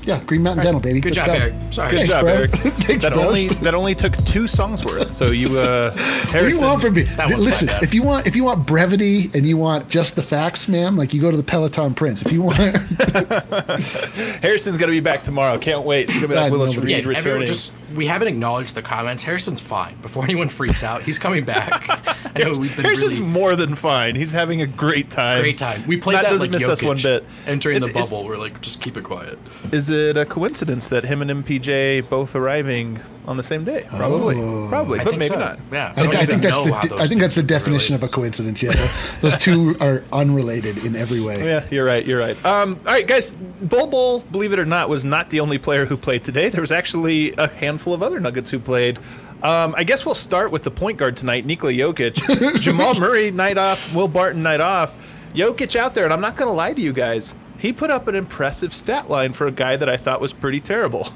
yeah, 0.07 0.23
Green 0.25 0.43
Mountain 0.43 0.65
Dental, 0.67 0.81
baby. 0.83 1.01
Good 1.01 1.17
Let's 1.17 1.27
job, 1.27 1.39
go. 1.39 1.43
Eric. 1.45 1.55
Sorry. 1.73 1.91
Good 1.91 1.97
Thanks, 1.97 2.13
job, 2.13 2.25
bro. 2.25 2.33
Eric. 2.35 2.51
Thanks, 2.53 3.03
that 3.05 3.13
bros. 3.15 3.25
only 3.27 3.47
that 3.49 3.75
only 3.75 3.95
took 3.95 4.15
two 4.27 4.47
songs 4.47 4.85
worth. 4.85 5.11
So 5.11 5.31
you, 5.31 5.59
uh, 5.59 5.93
What 5.95 5.97
do 5.97 6.03
you 6.03 6.31
Harrison. 6.41 6.67
want 6.67 6.83
from 6.83 6.93
me? 6.95 7.03
That 7.05 7.31
Listen, 7.39 7.71
if 7.83 7.95
you 7.95 8.03
want 8.03 8.27
if 8.27 8.37
you 8.37 8.45
want 8.45 8.67
brevity 8.67 9.31
and 9.33 9.47
you 9.47 9.57
want 9.57 9.89
just 9.89 10.15
the 10.15 10.23
facts, 10.23 10.69
ma'am, 10.69 10.97
like 10.97 11.15
you 11.15 11.23
go 11.23 11.31
to 11.31 11.37
the 11.39 11.43
Peloton 11.43 11.95
Prince. 11.95 12.21
If 12.21 12.33
you 12.33 12.43
want, 12.43 12.59
Harrison's 14.43 14.77
gonna 14.77 14.93
be 14.93 15.01
back 15.01 15.23
tomorrow. 15.23 15.59
Can't 15.59 15.85
wait. 15.85 16.09
It's 16.09 16.15
gonna 16.17 16.29
be 16.29 16.35
like 16.35 16.53
Willis 16.53 16.75
but- 16.75 16.85
Yeah, 16.85 16.97
Reed 16.97 17.17
everyone 17.17 17.41
returning. 17.41 17.47
just 17.47 17.73
we 17.95 18.07
haven't 18.07 18.29
acknowledged 18.29 18.75
the 18.75 18.83
comments. 18.83 19.23
Harrison's 19.23 19.61
fine. 19.61 19.97
Before 20.03 20.25
anyone 20.25 20.49
freaks 20.49 20.83
out, 20.83 21.03
he's 21.03 21.19
coming 21.19 21.45
back. 21.45 21.89
I 22.37 22.39
know 22.41 22.51
we've 22.59 22.75
been 22.77 22.85
Harrison's 22.85 23.19
really 23.19 23.23
more 23.31 23.57
than 23.57 23.75
fine. 23.75 24.15
He's 24.17 24.33
having 24.33 24.61
a 24.61 24.67
great 24.67 25.11
time. 25.11 25.41
great 25.41 25.59
time. 25.59 25.87
We 25.87 25.97
played 25.97 26.17
That 26.17 26.23
that, 26.25 26.31
doesn't 26.31 26.51
like 26.53 26.61
miss 26.61 26.69
us 26.69 26.81
Jokic 26.81 26.87
one 26.87 26.97
bit. 26.99 27.25
Entering 27.47 27.81
the 27.81 27.87
It's- 27.87 27.91
it's- 27.91 28.11
bubble, 28.11 28.25
we're 28.25 28.37
like, 28.37 28.61
just 28.61 28.81
keep 28.81 28.97
it 28.97 29.05
quiet. 29.05 29.39
Is 29.73 29.91
it 29.91 30.17
a 30.17 30.25
coincidence 30.27 30.89
that 30.89 31.05
him 31.05 31.23
and 31.23 31.31
MPJ 31.31 32.01
both 32.09 32.35
arriving 32.35 33.01
on 33.27 33.37
the 33.37 33.43
same 33.43 33.65
day? 33.65 33.87
Probably. 33.89 34.37
Probably, 34.69 35.01
I 35.01 35.05
but 35.05 35.13
maybe 35.19 35.27
so. 35.27 35.39
not. 35.39 35.59
Yeah, 35.73 35.93
I, 35.97 36.03
don't 36.03 36.17
I 36.17 36.27
think 36.27 36.43
that's 36.43 36.63
the 36.63 36.89
de- 36.89 36.97
I 36.97 37.07
think 37.07 37.21
that's 37.21 37.35
the 37.35 37.43
definition 37.43 37.95
related. 37.95 38.05
of 38.05 38.11
a 38.11 38.13
coincidence. 38.13 38.63
Yeah, 38.63 38.73
those 39.21 39.39
two 39.39 39.77
are 39.81 40.05
unrelated 40.13 40.79
in 40.85 40.97
every 40.97 41.21
way. 41.21 41.35
Yeah, 41.39 41.65
you're 41.71 41.85
right. 41.85 42.05
You're 42.05 42.21
right. 42.21 42.37
Um, 42.45 42.81
all 42.87 42.93
right, 42.93 43.07
guys. 43.07 43.33
Bol 43.33 43.87
Bol, 43.87 44.21
believe 44.21 44.53
it 44.53 44.59
or 44.59 44.67
not, 44.67 44.89
was 44.89 45.05
not 45.05 45.31
the 45.31 45.41
only 45.41 45.59
player 45.59 45.87
who 45.87 45.97
played 45.97 46.25
today. 46.25 46.49
There 46.49 46.61
was 46.61 46.73
actually 46.73 47.33
a 47.39 47.49
handful 47.49 47.95
of 47.95 48.03
other 48.03 48.21
Nuggets 48.21 48.51
who 48.51 48.59
played. 48.59 48.99
Um, 49.43 49.75
I 49.77 49.85
guess 49.85 50.07
we'll 50.07 50.15
start 50.15 50.51
with 50.51 50.63
the 50.63 50.71
point 50.71 50.97
guard 50.97 51.17
tonight, 51.19 51.45
Nikola 51.45 51.73
Jokic. 51.73 52.15
Jamal 52.61 52.99
Murray, 52.99 53.31
night 53.31 53.59
off. 53.59 53.95
Will 53.95 54.09
Barton, 54.09 54.43
night 54.43 54.61
off. 54.61 54.95
Jokic 55.35 55.77
out 55.77 55.95
there, 55.95 56.05
and 56.05 56.13
I'm 56.13 56.21
not 56.23 56.37
going 56.37 56.49
to 56.49 56.53
lie 56.53 56.73
to 56.73 56.81
you 56.81 56.93
guys. 56.95 57.35
He 57.59 57.73
put 57.73 57.91
up 57.91 58.09
an 58.09 58.15
impressive 58.15 58.75
stat 58.75 59.11
line 59.11 59.33
for 59.33 59.47
a 59.47 59.53
guy 59.53 59.77
that 59.77 59.89
I 59.89 59.97
thought 59.97 60.21
was 60.21 60.33
pretty 60.33 60.61
terrible. 60.61 61.09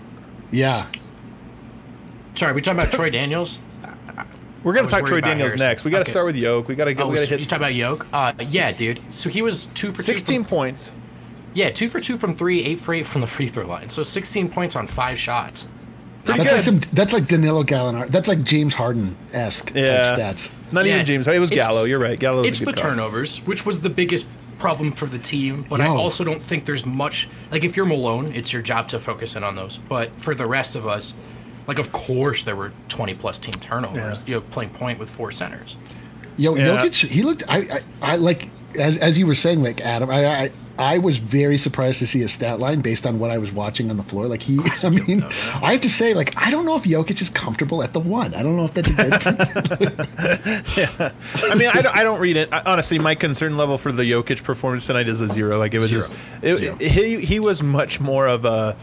Yeah. 0.50 0.86
Sorry, 2.38 2.52
we 2.52 2.62
talking 2.62 2.78
about 2.78 2.92
Troy 2.96 3.10
Daniels? 3.10 3.60
We're 4.62 4.72
gonna 4.72 4.86
talk 4.86 5.00
worried 5.02 5.08
Troy 5.08 5.20
Daniels 5.20 5.48
Harrison. 5.50 5.66
next. 5.68 5.84
We 5.84 5.90
got 5.90 5.98
to 5.98 6.02
Okay. 6.02 6.12
start 6.12 6.26
with 6.26 6.36
Yoke. 6.36 6.68
We 6.68 6.76
got 6.76 6.84
to 6.84 6.94
get. 6.94 7.02
Oh, 7.04 7.08
we 7.08 7.16
got 7.16 7.22
so 7.22 7.26
to 7.30 7.32
you 7.34 7.38
hit 7.40 7.48
talking 7.48 7.62
about 7.64 7.74
Yoke? 7.74 8.06
Uh, 8.12 8.32
yeah, 8.48 8.70
dude. 8.70 9.00
So 9.10 9.28
he 9.28 9.42
was 9.42 9.66
two 9.66 9.90
for 9.90 9.98
two. 9.98 10.02
16 10.12 10.44
From, 10.44 10.48
points. 10.48 10.90
yeah, 11.54 11.70
two 11.70 11.88
for 11.88 12.00
two 12.00 12.16
from 12.16 12.36
three, 12.36 12.62
eight 12.64 12.78
for 12.78 12.94
eight 12.94 13.06
from 13.06 13.20
the 13.22 13.26
free 13.26 13.48
throw 13.48 13.66
line. 13.66 13.88
So 13.88 14.02
16 14.04 14.50
points 14.50 14.76
on 14.76 14.86
five 14.86 15.18
shots. 15.18 15.68
Pretty 16.24 16.42
That's 16.44 16.52
like 16.52 16.60
some. 16.60 16.78
That's 16.92 17.12
like 17.12 17.26
Danilo 17.26 17.64
Gallinari. 17.64 18.08
That's 18.08 18.28
like 18.28 18.42
James 18.44 18.74
Harden 18.74 19.16
esque 19.32 19.72
Yeah. 19.74 20.14
stats. 20.16 20.50
Not 20.70 20.86
Yeah, 20.86 20.94
even 20.94 21.06
James. 21.06 21.26
It 21.26 21.38
was 21.40 21.50
it's- 21.50 21.66
Gallo. 21.68 21.84
You're 21.84 21.98
right. 22.00 22.18
Gallo's 22.18 22.46
it's 22.46 22.60
a 22.60 22.66
the 22.66 22.72
call. 22.72 22.90
turnovers, 22.90 23.38
which 23.46 23.64
was 23.66 23.80
the 23.80 23.90
biggest 23.90 24.28
problem 24.60 24.92
for 24.92 25.06
the 25.06 25.18
team. 25.18 25.64
But 25.68 25.80
I 25.80 25.86
also 25.86 26.24
don't 26.24 26.42
think 26.42 26.64
there's 26.66 26.84
much. 26.84 27.28
Like 27.50 27.64
if 27.64 27.76
you're 27.76 27.86
Malone, 27.86 28.32
it's 28.34 28.52
your 28.52 28.60
job 28.62 28.88
to 28.88 28.98
focus 29.00 29.34
in 29.36 29.44
on 29.44 29.54
those. 29.56 29.76
But 29.78 30.10
for 30.20 30.34
the 30.34 30.46
rest 30.46 30.74
of 30.76 30.86
us, 30.86 31.14
like 31.68 31.78
of 31.78 31.92
course 31.92 32.42
there 32.42 32.56
were 32.56 32.72
20 32.88 33.14
plus 33.14 33.38
team 33.38 33.54
turnovers. 33.54 34.20
Yeah. 34.22 34.26
You 34.26 34.34
know, 34.36 34.40
playing 34.40 34.70
point 34.70 34.98
with 34.98 35.08
four 35.10 35.30
centers. 35.30 35.76
Yo, 36.36 36.54
Yeah. 36.56 36.68
Jokic, 36.84 37.06
he 37.06 37.22
looked. 37.22 37.44
I, 37.48 37.58
I, 37.58 38.12
I 38.12 38.16
like 38.16 38.48
as 38.78 38.96
as 38.98 39.18
you 39.18 39.26
were 39.26 39.34
saying, 39.34 39.62
like 39.62 39.80
Adam. 39.80 40.10
I, 40.10 40.26
I, 40.44 40.50
I 40.80 40.98
was 40.98 41.18
very 41.18 41.58
surprised 41.58 41.98
to 41.98 42.06
see 42.06 42.20
his 42.20 42.32
stat 42.32 42.60
line 42.60 42.82
based 42.82 43.04
on 43.04 43.18
what 43.18 43.32
I 43.32 43.38
was 43.38 43.50
watching 43.50 43.90
on 43.90 43.96
the 43.96 44.04
floor. 44.04 44.28
Like 44.28 44.42
he, 44.42 44.60
I 44.84 44.90
mean, 44.90 45.24
I 45.24 45.72
have 45.72 45.80
to 45.80 45.88
say, 45.88 46.14
like 46.14 46.32
I 46.40 46.52
don't 46.52 46.64
know 46.64 46.76
if 46.76 46.84
Jokic 46.84 47.20
is 47.20 47.28
comfortable 47.30 47.82
at 47.82 47.92
the 47.92 47.98
one. 47.98 48.32
I 48.34 48.44
don't 48.44 48.56
know 48.56 48.64
if 48.66 48.74
that's 48.74 48.90
a 48.90 48.94
good. 48.94 49.12
yeah, 50.76 51.12
I 51.50 51.54
mean, 51.56 51.68
I 51.74 51.82
don't, 51.82 51.96
I 51.96 52.04
don't 52.04 52.20
read 52.20 52.36
it. 52.36 52.48
I, 52.52 52.62
honestly, 52.64 53.00
my 53.00 53.16
concern 53.16 53.56
level 53.56 53.76
for 53.76 53.90
the 53.90 54.04
Jokic 54.04 54.44
performance 54.44 54.86
tonight 54.86 55.08
is 55.08 55.20
a 55.20 55.26
zero. 55.26 55.58
Like 55.58 55.74
it 55.74 55.78
was 55.80 55.88
Zero. 55.90 56.02
just, 56.02 56.12
it, 56.42 56.56
Zero. 56.58 56.76
he 56.76 57.20
he 57.24 57.40
was 57.40 57.60
much 57.64 57.98
more 57.98 58.28
of 58.28 58.44
a. 58.44 58.76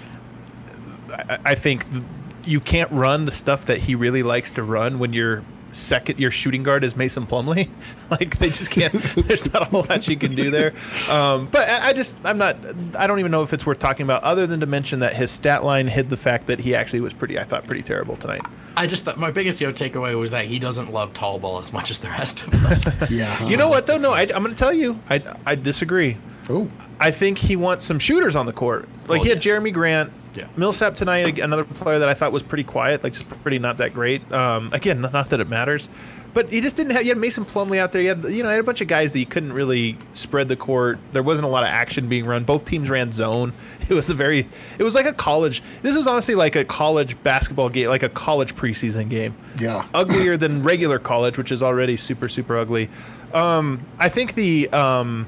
I, 1.13 1.39
I 1.45 1.55
think 1.55 1.89
th- 1.89 2.03
you 2.45 2.59
can't 2.59 2.91
run 2.91 3.25
the 3.25 3.31
stuff 3.31 3.65
that 3.65 3.79
he 3.79 3.95
really 3.95 4.23
likes 4.23 4.51
to 4.51 4.63
run 4.63 4.99
when 4.99 5.13
you're 5.13 5.43
second 5.71 6.17
your 6.19 6.31
shooting 6.31 6.63
guard 6.63 6.85
is 6.85 6.95
Mason 6.95 7.27
Plumlee. 7.27 7.69
like 8.09 8.37
they 8.39 8.47
just 8.47 8.71
can't. 8.71 8.93
there's 9.27 9.51
not 9.51 9.63
a 9.63 9.65
whole 9.65 9.83
lot 9.89 10.07
you 10.07 10.15
can 10.15 10.33
do 10.33 10.49
there. 10.49 10.73
Um, 11.09 11.47
but 11.51 11.67
I, 11.67 11.87
I 11.87 11.93
just 11.93 12.15
I'm 12.23 12.37
not. 12.37 12.55
I 12.97 13.07
don't 13.07 13.19
even 13.19 13.31
know 13.31 13.43
if 13.43 13.51
it's 13.51 13.65
worth 13.65 13.79
talking 13.79 14.05
about, 14.05 14.23
other 14.23 14.47
than 14.47 14.61
to 14.61 14.65
mention 14.65 14.99
that 14.99 15.13
his 15.13 15.31
stat 15.31 15.63
line 15.65 15.87
hid 15.87 16.09
the 16.09 16.17
fact 16.17 16.47
that 16.47 16.59
he 16.61 16.75
actually 16.75 17.01
was 17.01 17.13
pretty. 17.13 17.37
I 17.37 17.43
thought 17.43 17.67
pretty 17.67 17.83
terrible 17.83 18.15
tonight. 18.15 18.41
I 18.77 18.87
just 18.87 19.03
thought 19.03 19.17
my 19.17 19.31
biggest 19.31 19.59
yo 19.59 19.71
takeaway 19.73 20.17
was 20.17 20.31
that 20.31 20.45
he 20.45 20.59
doesn't 20.59 20.91
love 20.91 21.13
tall 21.13 21.39
ball 21.39 21.59
as 21.59 21.73
much 21.73 21.91
as 21.91 21.99
the 21.99 22.07
rest 22.09 22.43
of 22.47 22.53
us. 22.65 23.11
Yeah. 23.11 23.45
You 23.47 23.57
know 23.57 23.69
what 23.69 23.85
though? 23.85 23.97
No, 23.97 24.13
I, 24.13 24.21
I'm 24.21 24.43
going 24.43 24.45
to 24.45 24.55
tell 24.55 24.73
you. 24.73 24.99
I 25.09 25.21
I 25.45 25.55
disagree. 25.55 26.17
Oh. 26.49 26.69
I 26.99 27.11
think 27.11 27.37
he 27.37 27.55
wants 27.57 27.83
some 27.83 27.99
shooters 27.99 28.35
on 28.35 28.45
the 28.45 28.53
court. 28.53 28.87
Like 29.07 29.19
Oh, 29.19 29.23
he 29.23 29.29
had 29.29 29.43
yeah. 29.43 29.53
Jerami 29.57 29.73
Grant, 29.73 30.13
Yeah. 30.35 30.47
Millsap 30.57 30.95
tonight, 30.95 31.39
another 31.39 31.63
player 31.63 31.99
that 31.99 32.09
I 32.09 32.13
thought 32.13 32.31
was 32.31 32.43
pretty 32.43 32.63
quiet, 32.63 33.03
like 33.03 33.13
just 33.13 33.27
pretty 33.41 33.59
not 33.59 33.77
that 33.77 33.93
great. 33.93 34.29
Um, 34.31 34.69
again, 34.73 35.01
not- 35.01 35.13
not 35.13 35.29
that 35.29 35.39
it 35.39 35.47
matters, 35.47 35.87
but 36.33 36.49
he 36.49 36.59
just 36.59 36.75
didn't 36.75 36.91
have. 36.91 37.03
You 37.03 37.09
had 37.09 37.17
Mason 37.17 37.45
Plumlee 37.45 37.77
out 37.77 37.93
there. 37.93 38.01
You 38.01 38.09
had 38.09 38.23
you 38.25 38.43
know, 38.43 38.49
you 38.49 38.55
had 38.55 38.59
a 38.59 38.63
bunch 38.63 38.81
of 38.81 38.87
guys 38.89 39.13
that 39.13 39.19
you 39.19 39.25
couldn't 39.25 39.53
really 39.53 39.97
spread 40.11 40.49
the 40.49 40.57
court. 40.57 40.99
There 41.13 41.23
wasn't 41.23 41.45
a 41.45 41.49
lot 41.49 41.63
of 41.63 41.69
action 41.69 42.09
being 42.09 42.25
run. 42.25 42.43
Both 42.43 42.65
teams 42.65 42.89
ran 42.89 43.11
zone. 43.11 43.53
It 43.87 43.93
was 43.93 44.09
a 44.09 44.15
very. 44.15 44.47
It 44.79 44.83
was 44.83 44.95
like 44.95 45.05
a 45.05 45.13
college. 45.13 45.61
This 45.83 45.95
was 45.95 46.07
honestly 46.07 46.33
like 46.33 46.55
a 46.55 46.65
college 46.65 47.21
basketball 47.21 47.69
game, 47.69 47.87
like 47.89 48.01
a 48.01 48.09
college 48.09 48.55
preseason 48.55 49.09
game. 49.11 49.35
Yeah. 49.59 49.85
uglier 49.93 50.37
than 50.37 50.63
regular 50.63 50.97
college, 50.97 51.37
which 51.37 51.51
is 51.51 51.61
already 51.61 51.95
super 51.95 52.27
super 52.27 52.57
ugly. 52.57 52.89
Um, 53.31 53.85
I 53.99 54.09
think 54.09 54.33
the 54.33 54.69
um, 54.71 55.27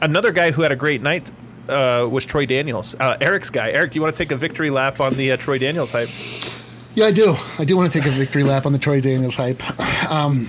another 0.00 0.30
guy 0.30 0.52
who 0.52 0.62
had 0.62 0.70
a 0.70 0.76
great 0.76 1.02
night 1.02 1.32
uh, 1.68 2.06
was 2.10 2.24
Troy 2.24 2.46
Daniels, 2.46 2.94
uh, 3.00 3.16
Eric's 3.20 3.50
guy. 3.50 3.70
Eric, 3.70 3.92
do 3.92 3.96
you 3.96 4.02
want 4.02 4.14
to 4.14 4.22
take 4.22 4.32
a 4.32 4.36
victory 4.36 4.70
lap 4.70 5.00
on 5.00 5.14
the 5.14 5.32
uh, 5.32 5.36
Troy 5.36 5.58
Daniels 5.58 5.90
hype? 5.90 6.08
Yeah, 6.94 7.06
I 7.06 7.12
do. 7.12 7.34
I 7.58 7.64
do 7.64 7.76
want 7.76 7.92
to 7.92 7.98
take 8.00 8.08
a 8.08 8.12
victory 8.12 8.42
lap 8.42 8.64
on 8.66 8.72
the 8.72 8.78
Troy 8.78 9.00
Daniels 9.00 9.34
hype. 9.34 9.62
Um, 10.10 10.48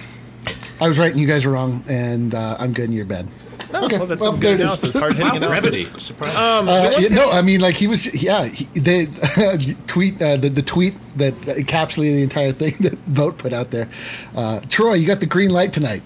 I 0.79 0.87
was 0.87 0.97
right 0.99 1.11
and 1.11 1.19
you 1.19 1.27
guys 1.27 1.45
were 1.45 1.51
wrong, 1.51 1.83
and 1.87 2.33
uh, 2.33 2.55
I'm 2.59 2.71
good 2.73 2.85
and 2.85 2.93
you're 2.93 3.05
bad. 3.05 3.27
No, 3.73 3.83
Okay, 3.83 3.97
well, 3.97 4.07
that's 4.07 4.21
well, 4.21 4.31
some 4.31 4.39
good 4.39 4.61
it 4.61 4.61
is. 4.61 4.65
analysis, 4.67 4.93
hard 4.95 5.13
hitting 5.13 5.35
analysis. 5.35 5.75
Brevity. 5.75 5.99
Surprise. 5.99 6.33
Uh, 6.35 6.93
yeah, 6.99 7.09
no, 7.09 7.31
I 7.31 7.41
mean, 7.41 7.59
like 7.59 7.75
he 7.75 7.87
was, 7.87 8.23
yeah. 8.23 8.45
He, 8.45 8.63
they 8.79 9.07
tweet 9.87 10.21
uh, 10.21 10.37
the 10.37 10.47
the 10.47 10.61
tweet 10.61 10.95
that 11.17 11.33
encapsulated 11.33 12.15
the 12.15 12.23
entire 12.23 12.51
thing 12.51 12.75
that 12.79 12.93
Vogt 13.07 13.37
put 13.39 13.51
out 13.51 13.71
there. 13.71 13.89
Uh, 14.35 14.61
Troy, 14.69 14.93
you 14.93 15.05
got 15.05 15.19
the 15.19 15.25
green 15.25 15.49
light 15.49 15.73
tonight. 15.73 16.01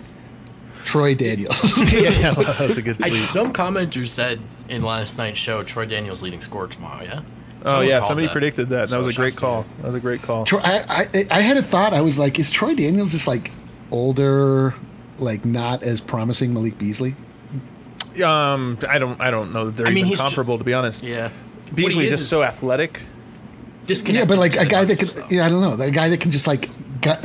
Troy 0.86 1.14
Daniels. 1.14 1.62
yeah, 1.94 2.34
well, 2.36 2.48
that 2.48 2.60
was 2.62 2.78
a 2.78 2.82
good 2.82 3.00
I, 3.04 3.10
tweet. 3.10 3.22
some 3.22 3.54
commenter 3.54 4.08
said 4.08 4.42
in 4.72 4.82
last 4.82 5.18
night's 5.18 5.38
show, 5.40 5.62
Troy 5.64 5.86
Daniels 5.86 6.24
leading 6.24 6.42
scorer 6.42 6.68
tomorrow. 6.68 7.04
Yeah. 7.04 7.22
oh 7.66 7.82
yeah, 7.82 8.02
somebody 8.02 8.28
that. 8.28 8.32
predicted 8.32 8.70
that. 8.70 8.82
and 8.82 8.90
So 8.90 9.00
that 9.00 9.06
was 9.06 9.16
a 9.16 9.20
great 9.20 9.36
call. 9.36 9.66
That 9.78 9.88
was 9.88 9.96
a 9.96 10.00
great 10.00 10.22
call. 10.24 10.46
Troy, 10.46 10.60
I, 10.64 11.08
I 11.14 11.26
I 11.30 11.42
had 11.42 11.58
a 11.58 11.62
thought. 11.62 11.94
I 11.94 12.02
was 12.02 12.18
like, 12.18 12.40
is 12.40 12.50
Troy 12.50 12.74
Daniels 12.74 13.12
just 13.12 13.28
like 13.28 13.52
older, 13.92 14.74
like 15.20 15.46
not 15.46 15.84
as 15.84 16.02
promising 16.02 16.54
Malik 16.54 16.78
Beasley? 16.78 17.16
Um, 18.24 18.78
I 18.90 19.00
don't, 19.00 19.20
I 19.22 19.32
don't 19.32 19.54
know 19.54 19.66
that 19.66 19.76
they're 19.78 19.88
I 19.88 19.90
mean, 19.92 20.00
even 20.00 20.10
he's 20.10 20.20
ju- 20.20 20.26
comparable, 20.26 20.58
to 20.58 20.64
be 20.64 20.74
honest. 20.74 21.04
Yeah. 21.04 21.30
What 21.30 21.34
he 21.70 21.76
Beasley's 21.76 22.04
is 22.06 22.10
just 22.12 22.22
is 22.24 22.28
so 22.30 22.44
athletic. 22.44 23.00
disconnected 23.86 24.30
Yeah, 24.30 24.36
but 24.36 24.40
like 24.40 24.56
a 24.56 24.66
guy 24.66 24.84
that 24.84 25.00
can, 25.00 25.08
yeah, 25.30 25.46
I 25.46 25.50
don't 25.50 25.62
know, 25.62 25.82
a 25.82 25.92
guy 25.92 26.10
that 26.10 26.20
can 26.20 26.32
just 26.32 26.46
like 26.48 26.70
gut, 27.02 27.24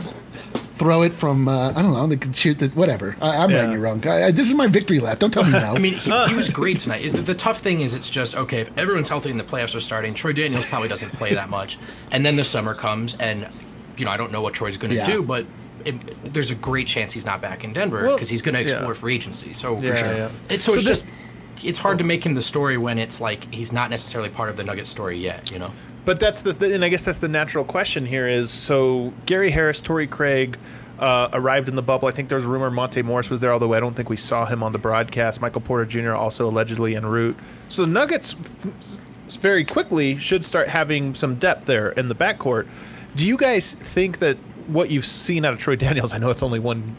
throw 0.76 1.02
it 1.02 1.12
from, 1.14 1.48
uh, 1.48 1.70
I 1.74 1.82
don't 1.82 1.92
know, 1.94 2.06
They 2.06 2.16
can 2.16 2.32
shoot 2.32 2.58
the 2.58 2.68
whatever. 2.68 3.16
I, 3.20 3.36
I'm 3.38 3.50
Yeah. 3.50 3.62
right, 3.64 3.72
you're 3.72 3.80
wrong. 3.80 4.06
I, 4.06 4.24
I, 4.24 4.30
this 4.30 4.48
is 4.48 4.54
my 4.54 4.66
victory 4.66 5.00
lap. 5.00 5.18
Don't 5.18 5.30
tell 5.32 5.44
me 5.44 5.50
now. 5.66 5.74
I 5.74 5.78
mean, 5.78 5.94
he, 5.94 6.10
he 6.28 6.34
was 6.34 6.50
great 6.50 6.78
tonight. 6.80 7.02
Is 7.02 7.12
the, 7.14 7.22
the 7.22 7.34
tough 7.34 7.60
thing 7.60 7.80
is 7.80 7.94
it's 7.94 8.10
just 8.10 8.36
okay 8.36 8.60
if 8.60 8.76
everyone's 8.78 9.08
healthy 9.08 9.30
and 9.30 9.40
the 9.40 9.44
playoffs 9.44 9.74
are 9.74 9.80
starting. 9.80 10.12
Troy 10.14 10.32
Daniels 10.32 10.66
probably 10.66 10.88
doesn't 10.88 11.10
play 11.12 11.34
that 11.34 11.48
much, 11.48 11.78
and 12.10 12.24
then 12.26 12.36
the 12.36 12.44
summer 12.44 12.74
comes, 12.74 13.16
and 13.16 13.48
you 13.96 14.04
know 14.04 14.10
I 14.10 14.16
don't 14.16 14.32
know 14.32 14.42
what 14.42 14.52
Troy's 14.54 14.76
going 14.76 14.90
to 14.90 14.96
Yeah. 14.98 15.06
do, 15.06 15.22
but 15.22 15.46
it, 15.84 16.32
there's 16.34 16.50
a 16.50 16.54
great 16.54 16.86
chance 16.86 17.12
he's 17.14 17.24
not 17.24 17.40
back 17.40 17.64
in 17.64 17.72
Denver 17.72 18.04
Well, 18.04 18.16
because 18.16 18.28
he's 18.28 18.42
going 18.42 18.54
to 18.56 18.60
explore 18.60 18.88
yeah. 18.88 18.92
free 18.94 19.14
agency. 19.14 19.52
So 19.54 19.80
Yeah, 19.80 19.94
yeah. 20.16 20.28
It's, 20.50 20.64
so, 20.64 20.72
So 20.72 20.78
it's 20.78 20.86
this- 20.86 21.00
just 21.02 21.64
it's 21.64 21.78
hard 21.78 21.96
to 21.98 22.04
make 22.04 22.24
him 22.26 22.34
the 22.34 22.42
story 22.42 22.76
when 22.76 22.98
it's 22.98 23.18
like 23.20 23.52
he's 23.54 23.72
not 23.72 23.88
necessarily 23.88 24.28
part 24.28 24.50
of 24.50 24.56
the 24.58 24.64
Nugget 24.64 24.86
story 24.86 25.18
yet. 25.18 25.50
You 25.50 25.58
know. 25.58 25.72
But 26.06 26.20
that's 26.20 26.40
the, 26.40 26.54
th- 26.54 26.72
and 26.72 26.84
I 26.84 26.88
guess 26.88 27.04
that's 27.04 27.18
the 27.18 27.28
natural 27.28 27.64
question 27.64 28.06
here 28.06 28.28
is 28.28 28.50
so 28.50 29.12
Gary 29.26 29.50
Harris, 29.50 29.82
Torrey 29.82 30.06
Craig 30.06 30.56
uh, 31.00 31.28
arrived 31.32 31.68
in 31.68 31.74
the 31.74 31.82
bubble. 31.82 32.06
I 32.08 32.12
think 32.12 32.28
there 32.28 32.36
was 32.36 32.44
a 32.44 32.48
rumor 32.48 32.70
Monte 32.70 33.02
Morris 33.02 33.28
was 33.28 33.40
there, 33.40 33.52
although 33.52 33.74
I 33.74 33.80
don't 33.80 33.94
think 33.94 34.08
we 34.08 34.16
saw 34.16 34.46
him 34.46 34.62
on 34.62 34.70
the 34.70 34.78
broadcast. 34.78 35.40
Michael 35.42 35.60
Porter 35.60 35.84
Jr. 35.84 36.12
also 36.14 36.48
allegedly 36.48 36.94
en 36.94 37.04
route. 37.04 37.36
So 37.68 37.82
the 37.82 37.88
Nuggets 37.88 38.36
f- 38.64 39.00
very 39.40 39.64
quickly 39.64 40.16
should 40.16 40.44
start 40.44 40.68
having 40.68 41.14
some 41.16 41.34
depth 41.34 41.66
there 41.66 41.90
in 41.90 42.06
the 42.06 42.14
backcourt. 42.14 42.68
Do 43.16 43.26
you 43.26 43.36
guys 43.36 43.74
think 43.74 44.20
that 44.20 44.36
what 44.68 44.90
you've 44.90 45.04
seen 45.06 45.44
out 45.44 45.52
of 45.52 45.58
Troy 45.58 45.74
Daniels, 45.76 46.12
I 46.12 46.18
know 46.18 46.30
it's 46.30 46.42
only 46.42 46.60
one 46.60 46.94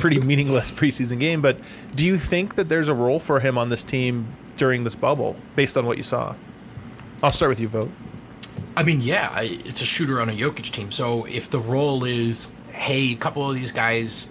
pretty 0.00 0.18
meaningless 0.18 0.70
preseason 0.72 1.20
game, 1.20 1.42
but 1.42 1.58
do 1.94 2.06
you 2.06 2.16
think 2.16 2.54
that 2.54 2.70
there's 2.70 2.88
a 2.88 2.94
role 2.94 3.20
for 3.20 3.40
him 3.40 3.58
on 3.58 3.68
this 3.68 3.84
team 3.84 4.34
during 4.56 4.84
this 4.84 4.94
bubble 4.96 5.36
based 5.56 5.76
on 5.76 5.84
what 5.84 5.98
you 5.98 6.02
saw? 6.02 6.34
I'll 7.22 7.32
start 7.32 7.50
with 7.50 7.60
you, 7.60 7.68
Vogt. 7.68 7.90
I 8.76 8.82
mean, 8.82 9.00
yeah, 9.00 9.30
I, 9.32 9.60
it's 9.64 9.80
a 9.80 9.86
shooter 9.86 10.20
on 10.20 10.28
a 10.28 10.32
Jokic 10.32 10.70
team. 10.70 10.90
So 10.90 11.24
if 11.24 11.50
the 11.50 11.58
role 11.58 12.04
is, 12.04 12.52
hey, 12.72 13.12
a 13.12 13.16
couple 13.16 13.48
of 13.48 13.54
these 13.56 13.72
guys 13.72 14.28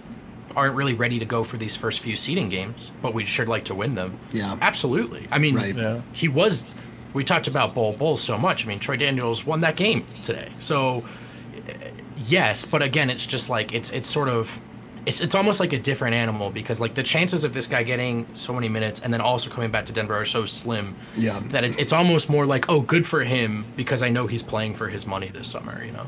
aren't 0.54 0.74
really 0.74 0.94
ready 0.94 1.18
to 1.18 1.24
go 1.24 1.44
for 1.44 1.56
these 1.56 1.76
first 1.76 2.00
few 2.00 2.16
seeding 2.16 2.48
games, 2.48 2.90
but 3.02 3.12
we'd 3.12 3.28
sure 3.28 3.44
like 3.44 3.64
to 3.64 3.74
win 3.74 3.94
them. 3.94 4.18
Yeah. 4.32 4.56
absolutely. 4.62 5.28
I 5.30 5.38
mean, 5.38 5.54
Right. 5.56 5.74
Yeah. 5.76 6.00
he 6.12 6.28
was. 6.28 6.66
We 7.12 7.24
talked 7.24 7.48
about 7.48 7.74
Bol 7.74 7.94
Bol 7.94 8.16
so 8.18 8.36
much. 8.38 8.64
I 8.64 8.68
mean, 8.68 8.78
Troy 8.78 8.96
Daniels 8.96 9.44
won 9.46 9.60
that 9.62 9.76
game 9.76 10.06
today. 10.22 10.50
So 10.58 11.04
yes, 12.16 12.64
but 12.64 12.82
again, 12.82 13.10
it's 13.10 13.26
just 13.26 13.48
like 13.48 13.72
it's 13.72 13.90
it's 13.90 14.08
sort 14.08 14.28
of. 14.28 14.60
It's, 15.06 15.20
it's 15.20 15.34
almost 15.36 15.60
like 15.60 15.72
a 15.72 15.78
different 15.78 16.14
animal 16.14 16.50
because 16.50 16.80
like 16.80 16.94
the 16.94 17.02
chances 17.02 17.44
of 17.44 17.52
this 17.54 17.66
guy 17.68 17.82
getting 17.84 18.26
so 18.34 18.52
many 18.52 18.68
minutes 18.68 19.00
and 19.00 19.14
then 19.14 19.20
also 19.20 19.48
coming 19.50 19.70
back 19.70 19.86
to 19.86 19.92
Denver 19.92 20.14
are 20.14 20.24
so 20.24 20.44
slim 20.44 20.96
Yeah. 21.16 21.38
that 21.50 21.62
it's, 21.64 21.76
it's 21.76 21.92
almost 21.92 22.28
more 22.28 22.44
like 22.44 22.68
oh 22.68 22.80
good 22.80 23.06
for 23.06 23.22
him 23.22 23.64
because 23.76 24.02
I 24.02 24.08
know 24.08 24.26
he's 24.26 24.42
playing 24.42 24.74
for 24.74 24.88
his 24.88 25.06
money 25.06 25.28
this 25.28 25.46
summer 25.48 25.84
you 25.84 25.92
know 25.92 26.06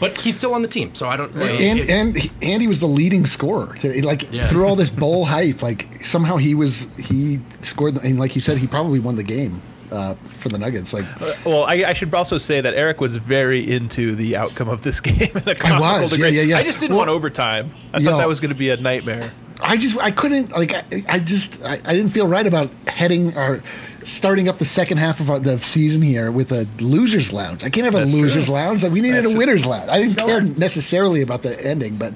but 0.00 0.16
he's 0.18 0.36
still 0.36 0.54
on 0.54 0.62
the 0.62 0.68
team 0.68 0.94
so 0.94 1.08
I 1.08 1.16
don't 1.16 1.36
I 1.36 1.50
and 1.50 1.78
if- 2.16 2.32
and 2.42 2.60
he- 2.62 2.66
was 2.66 2.80
the 2.80 2.86
leading 2.88 3.26
scorer. 3.26 3.74
To, 3.76 4.04
like 4.06 4.32
Yeah. 4.32 4.46
through 4.48 4.66
all 4.66 4.74
this 4.74 4.88
Bol 4.90 5.24
hype, 5.36 5.62
like 5.62 6.04
somehow 6.04 6.36
he 6.38 6.54
was 6.54 6.86
he 6.98 7.40
scored, 7.60 7.96
the, 7.96 8.00
and 8.00 8.18
like 8.18 8.34
you 8.34 8.40
said, 8.40 8.56
he 8.58 8.66
probably 8.66 9.00
won 9.00 9.16
the 9.16 9.22
game 9.22 9.60
uh, 9.90 10.14
for 10.14 10.48
the 10.48 10.58
Nuggets. 10.58 10.92
Like 10.92 11.04
Well, 11.44 11.64
I, 11.64 11.84
I 11.88 11.92
should 11.92 12.12
also 12.14 12.38
say 12.38 12.60
that 12.60 12.74
Eric 12.74 13.00
was 13.00 13.16
very 13.16 13.60
into 13.70 14.14
the 14.14 14.36
outcome 14.36 14.68
of 14.68 14.82
this 14.82 15.00
game 15.02 15.30
in 15.34 15.48
a 15.48 15.54
comical 15.54 16.02
was, 16.04 16.12
degree. 16.12 16.30
yeah, 16.30 16.42
yeah, 16.42 16.48
yeah. 16.48 16.58
I 16.58 16.62
just 16.62 16.78
didn't 16.78 16.96
Well, 16.96 17.06
want 17.06 17.10
overtime. 17.10 17.70
I 17.92 17.98
yo. 17.98 18.10
thought 18.10 18.18
that 18.18 18.28
was 18.28 18.40
going 18.40 18.50
to 18.50 18.54
be 18.56 18.70
a 18.70 18.76
nightmare. 18.76 19.30
I 19.60 19.76
just 19.76 19.96
I 19.98 20.10
couldn't 20.10 20.50
like 20.50 20.74
I, 20.74 20.84
I 21.08 21.18
just 21.20 21.62
I, 21.62 21.74
I 21.84 21.94
didn't 21.94 22.10
feel 22.10 22.26
right 22.26 22.46
about 22.46 22.70
heading 22.88 23.36
or 23.38 23.62
starting 24.04 24.48
up 24.48 24.58
the 24.58 24.64
second 24.64 24.98
half 24.98 25.20
of 25.20 25.30
our, 25.30 25.38
the 25.38 25.58
season 25.58 26.02
here 26.02 26.30
with 26.30 26.50
a 26.52 26.66
losers 26.80 27.32
lounge. 27.32 27.62
I 27.64 27.70
can't 27.70 27.84
have 27.84 27.94
a 27.94 28.04
losers 28.04 28.46
true. 28.46 28.54
lounge. 28.54 28.82
Like, 28.82 28.92
we 28.92 29.00
needed 29.00 29.18
That's 29.18 29.28
a 29.28 29.30
true. 29.30 29.38
winners 29.38 29.64
lounge. 29.64 29.90
I 29.92 29.98
didn't 29.98 30.16
know 30.16 30.26
care 30.26 30.42
necessarily 30.42 31.22
about 31.22 31.42
the 31.42 31.64
ending, 31.64 31.96
but 31.96 32.14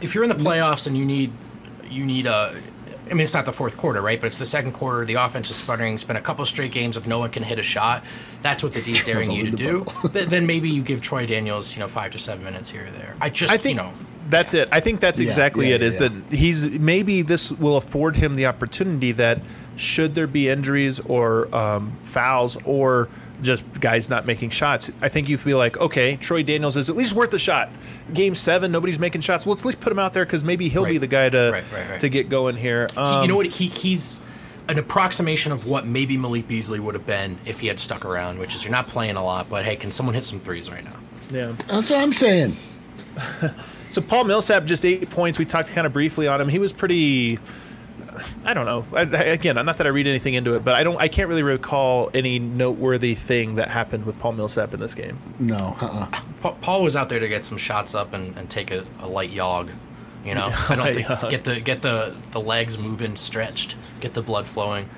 if 0.00 0.14
you're 0.14 0.22
in 0.24 0.30
the 0.30 0.36
playoffs 0.36 0.86
and 0.86 0.96
you 0.96 1.04
need 1.04 1.32
you 1.90 2.06
need 2.06 2.26
a 2.26 2.58
I 3.10 3.14
mean, 3.14 3.20
it's 3.22 3.34
not 3.34 3.44
the 3.44 3.52
fourth 3.52 3.76
quarter, 3.76 4.00
right? 4.02 4.20
But 4.20 4.26
it's 4.28 4.38
the 4.38 4.44
second 4.44 4.72
quarter. 4.72 5.04
The 5.04 5.14
offense 5.14 5.50
is 5.50 5.56
sputtering. 5.56 5.94
It's 5.94 6.04
been 6.04 6.16
a 6.16 6.20
couple 6.20 6.44
straight 6.46 6.72
games 6.72 6.96
if 6.96 7.06
no 7.06 7.18
one 7.18 7.30
can 7.30 7.42
hit 7.42 7.58
a 7.58 7.62
shot. 7.62 8.04
That's 8.42 8.62
what 8.62 8.72
the 8.72 8.82
D's 8.82 9.02
daring 9.10 9.30
you 9.30 9.50
to 9.50 9.56
do. 9.56 9.84
Th- 10.12 10.26
then 10.26 10.46
maybe 10.46 10.68
you 10.68 10.82
give 10.82 11.00
Troy 11.00 11.26
Daniels, 11.26 11.74
you 11.74 11.80
know, 11.80 11.88
five 11.88 12.12
to 12.12 12.18
seven 12.18 12.44
minutes 12.44 12.70
here 12.70 12.86
or 12.86 12.90
there. 12.90 13.16
I 13.20 13.30
just, 13.30 13.52
I 13.52 13.56
think 13.56 13.76
you 13.78 13.82
know, 13.82 13.92
that's 14.26 14.52
it. 14.54 14.68
I 14.72 14.80
think 14.80 15.00
that's 15.00 15.20
Yeah, 15.20 15.26
exactly 15.28 15.68
yeah, 15.70 15.76
it. 15.76 15.80
yeah, 15.80 15.86
Is 15.86 16.00
yeah. 16.00 16.08
that 16.08 16.34
he's 16.36 16.78
maybe 16.78 17.22
this 17.22 17.50
will 17.52 17.76
afford 17.78 18.16
him 18.16 18.34
the 18.34 18.46
opportunity 18.46 19.12
that 19.12 19.40
should 19.78 20.14
there 20.14 20.26
be 20.26 20.48
injuries 20.48 20.98
or 21.00 21.54
um, 21.54 21.96
fouls 22.02 22.56
or 22.64 23.08
just 23.40 23.64
guys 23.80 24.10
not 24.10 24.26
making 24.26 24.50
shots. 24.50 24.90
I 25.00 25.08
think 25.08 25.28
you 25.28 25.38
feel 25.38 25.58
like 25.58 25.78
okay, 25.80 26.16
Troy 26.16 26.42
Daniels 26.42 26.76
is 26.76 26.88
at 26.90 26.96
least 26.96 27.12
worth 27.12 27.32
a 27.34 27.38
shot. 27.38 27.70
Game 28.12 28.34
seven, 28.34 28.72
nobody's 28.72 28.98
making 28.98 29.20
shots. 29.20 29.46
Well, 29.46 29.52
let's 29.54 29.62
at 29.62 29.66
least 29.66 29.80
put 29.80 29.92
him 29.92 29.98
out 29.98 30.12
there 30.12 30.24
because 30.24 30.42
maybe 30.42 30.68
he'll 30.68 30.84
be 30.84 30.98
the 30.98 31.06
guy 31.06 31.28
to 31.28 31.50
Right, 31.52 31.64
right, 31.72 31.90
right. 31.90 32.00
to 32.00 32.08
get 32.08 32.28
going 32.28 32.56
here. 32.56 32.88
He- 32.90 32.96
Um, 32.96 33.22
you 33.22 33.28
know 33.28 33.36
what? 33.36 33.46
He 33.46 33.68
he's 33.68 34.22
an 34.68 34.78
approximation 34.78 35.52
of 35.52 35.64
what 35.66 35.86
maybe 35.86 36.16
Malik 36.16 36.48
Beasley 36.48 36.80
would 36.80 36.94
have 36.94 37.06
been 37.06 37.38
if 37.46 37.60
he 37.60 37.68
had 37.68 37.78
stuck 37.78 38.04
around, 38.04 38.38
which 38.38 38.54
is 38.56 38.64
you're 38.64 38.72
not 38.72 38.88
playing 38.88 39.16
a 39.16 39.24
lot, 39.24 39.48
but 39.48 39.64
hey, 39.64 39.76
can 39.76 39.90
someone 39.92 40.14
hit 40.14 40.24
some 40.24 40.40
threes 40.40 40.70
right 40.70 40.84
now? 40.84 40.96
yeah. 41.30 41.52
that's 41.68 41.90
what 41.90 42.00
I'm 42.00 42.12
saying. 42.12 42.56
So 43.90 44.02
Paul 44.02 44.24
Millsap 44.24 44.66
just 44.66 44.84
eight 44.84 45.08
points. 45.08 45.38
We 45.38 45.46
talked 45.46 45.70
kind 45.70 45.86
of 45.86 45.94
briefly 45.94 46.26
on 46.28 46.40
him. 46.42 46.48
He 46.50 46.58
was 46.58 46.74
pretty. 46.74 47.38
I 48.44 48.54
don't 48.54 48.66
know. 48.66 48.84
I, 48.92 49.02
I- 49.02 49.24
again, 49.30 49.54
not 49.56 49.76
that 49.78 49.86
I 49.86 49.90
read 49.90 50.06
anything 50.06 50.34
into 50.34 50.54
it, 50.54 50.64
but 50.64 50.74
I 50.74 50.82
don't. 50.82 50.96
I 51.00 51.08
can't 51.08 51.28
really 51.28 51.42
recall 51.42 52.10
any 52.14 52.38
noteworthy 52.38 53.14
thing 53.14 53.56
that 53.56 53.68
happened 53.70 54.04
with 54.06 54.18
Paul 54.18 54.32
Millsap 54.32 54.74
in 54.74 54.80
this 54.80 54.94
game. 54.94 55.18
No, 55.38 55.76
uh-uh. 55.80 56.20
Pa- 56.40 56.52
Paul 56.60 56.82
was 56.82 56.96
out 56.96 57.08
there 57.08 57.20
to 57.20 57.28
get 57.28 57.44
some 57.44 57.58
shots 57.58 57.94
up 57.94 58.12
and, 58.12 58.36
and 58.36 58.48
take 58.50 58.70
a, 58.70 58.84
a 59.00 59.08
light 59.08 59.32
jog. 59.32 59.70
You 60.24 60.34
know, 60.34 60.50
I 60.68 60.74
don't 60.76 60.94
think 60.94 61.06
jog. 61.06 61.30
get 61.30 61.44
the 61.44 61.60
get 61.60 61.82
the 61.82 62.14
the 62.32 62.40
legs 62.40 62.76
moving, 62.78 63.16
stretched, 63.16 63.76
get 64.00 64.14
the 64.14 64.22
blood 64.22 64.46
flowing. 64.48 64.88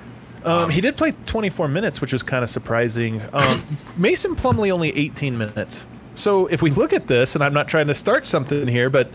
Um, 0.43 0.71
he 0.71 0.81
did 0.81 0.97
play 0.97 1.13
24 1.27 1.67
minutes, 1.67 2.01
which 2.01 2.11
was 2.11 2.23
kind 2.23 2.43
of 2.43 2.49
surprising. 2.49 3.21
Um, 3.31 3.63
Mason 3.97 4.35
Plumlee 4.35 4.71
only 4.71 4.89
18 4.97 5.37
minutes. 5.37 5.83
So 6.15 6.47
if 6.47 6.63
we 6.63 6.71
look 6.71 6.93
at 6.93 7.05
this, 7.07 7.35
and 7.35 7.43
I'm 7.43 7.53
not 7.53 7.67
trying 7.67 7.85
to 7.87 7.95
start 7.95 8.25
something 8.25 8.67
here, 8.67 8.89
but 8.89 9.11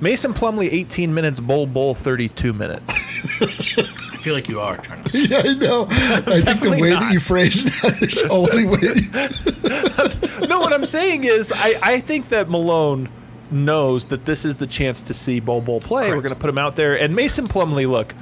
Mason 0.00 0.32
Plumlee 0.32 0.68
18 0.72 1.12
minutes, 1.12 1.40
Bol 1.40 1.66
Bol 1.66 1.94
32 1.94 2.52
minutes. 2.52 2.90
I 2.90 4.16
feel 4.16 4.34
like 4.34 4.48
you 4.48 4.60
are 4.60 4.76
trying 4.78 5.04
to. 5.04 5.18
Yeah, 5.28 5.42
I 5.44 5.54
know. 5.54 5.86
I 5.90 6.20
think 6.40 6.60
the 6.60 6.78
way 6.80 6.90
not. 6.90 7.02
that 7.02 7.12
you 7.12 7.20
phrased 7.20 7.66
that 7.82 8.00
is 8.02 8.22
the 8.22 8.28
only 8.30 8.64
way. 8.64 10.46
no, 10.48 10.60
what 10.60 10.72
I'm 10.72 10.84
saying 10.86 11.24
is, 11.24 11.52
I, 11.54 11.74
I 11.82 12.00
think 12.00 12.30
that 12.30 12.48
Malone 12.48 13.08
knows 13.50 14.06
that 14.06 14.24
this 14.24 14.44
is 14.44 14.56
the 14.56 14.66
chance 14.66 15.02
to 15.02 15.14
see 15.14 15.40
Bol 15.40 15.60
Bol 15.60 15.80
play. 15.80 16.10
We're 16.10 16.22
going 16.22 16.34
to 16.34 16.40
put 16.40 16.48
him 16.48 16.58
out 16.58 16.76
there. 16.76 16.98
And 16.98 17.14
Mason 17.14 17.48
Plumlee, 17.48 17.88
look, 17.88 18.14